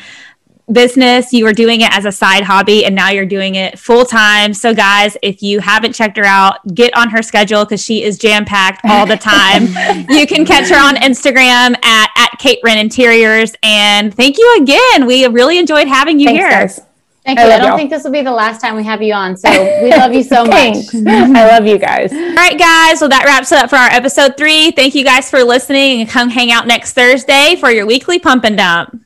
business, 0.72 1.32
you 1.32 1.45
were 1.45 1.53
doing 1.53 1.82
it 1.82 1.91
as 1.91 2.05
a 2.05 2.11
side 2.11 2.43
hobby, 2.43 2.86
and 2.86 2.95
now 2.95 3.09
you're 3.09 3.26
doing 3.26 3.55
it 3.55 3.78
full 3.78 4.05
time. 4.05 4.53
So, 4.53 4.74
guys, 4.74 5.18
if 5.22 5.41
you 5.41 5.59
haven't 5.59 5.93
checked 5.93 6.18
her 6.18 6.26
out, 6.26 6.66
get 6.74 6.95
on 6.97 7.09
her 7.09 7.22
schedule 7.22 7.66
because 7.66 7.84
she 7.84 8.03
is 8.03 8.18
jam 8.18 8.45
packed 8.45 8.82
all 8.86 9.05
the 9.05 9.18
time. 9.18 9.66
you 10.09 10.26
can 10.28 10.45
catch 10.45 10.70
her 10.70 10.78
on 10.78 10.95
Instagram 10.95 11.76
at, 11.84 12.09
at 12.16 12.39
Kate 12.39 12.59
Wren 12.63 12.78
Interiors. 12.78 13.53
And 13.63 14.13
thank 14.13 14.38
you 14.38 14.57
again. 14.61 15.05
We 15.05 15.26
really 15.28 15.57
enjoyed 15.57 15.88
having 15.88 16.20
you 16.20 16.28
Thanks, 16.28 16.41
here. 16.41 16.49
Guys. 16.49 16.82
Thank 17.26 17.39
you. 17.39 17.45
I, 17.45 17.55
I 17.55 17.57
don't 17.57 17.70
y'all. 17.70 17.78
think 17.78 17.89
this 17.89 18.03
will 18.03 18.11
be 18.11 18.22
the 18.22 18.32
last 18.32 18.61
time 18.61 18.76
we 18.76 18.84
have 18.84 19.01
you 19.01 19.13
on. 19.13 19.36
So 19.36 19.49
we 19.84 19.89
love 19.91 20.13
you 20.13 20.24
so 20.24 20.45
much. 20.45 20.78
I 20.93 21.47
love 21.47 21.66
you 21.66 21.78
guys. 21.78 22.11
All 22.11 22.36
right, 22.36 22.57
guys. 22.57 23.01
Well, 23.01 23.09
that 23.09 23.26
wraps 23.26 23.51
it 23.51 23.57
up 23.57 23.70
for 23.70 23.78
our 23.78 23.89
episode 23.89 24.38
three. 24.38 24.72
Thank 24.72 24.95
you 24.95 25.03
guys 25.03 25.30
for 25.30 25.43
listening 25.43 26.01
and 26.01 26.09
come 26.09 26.30
hang 26.30 26.51
out 26.51 26.68
next 26.68 26.93
Thursday 26.93 27.55
for 27.59 27.72
your 27.72 27.86
weekly 27.86 28.20
pump 28.20 28.43
and 28.43 28.57
dump. 28.57 29.05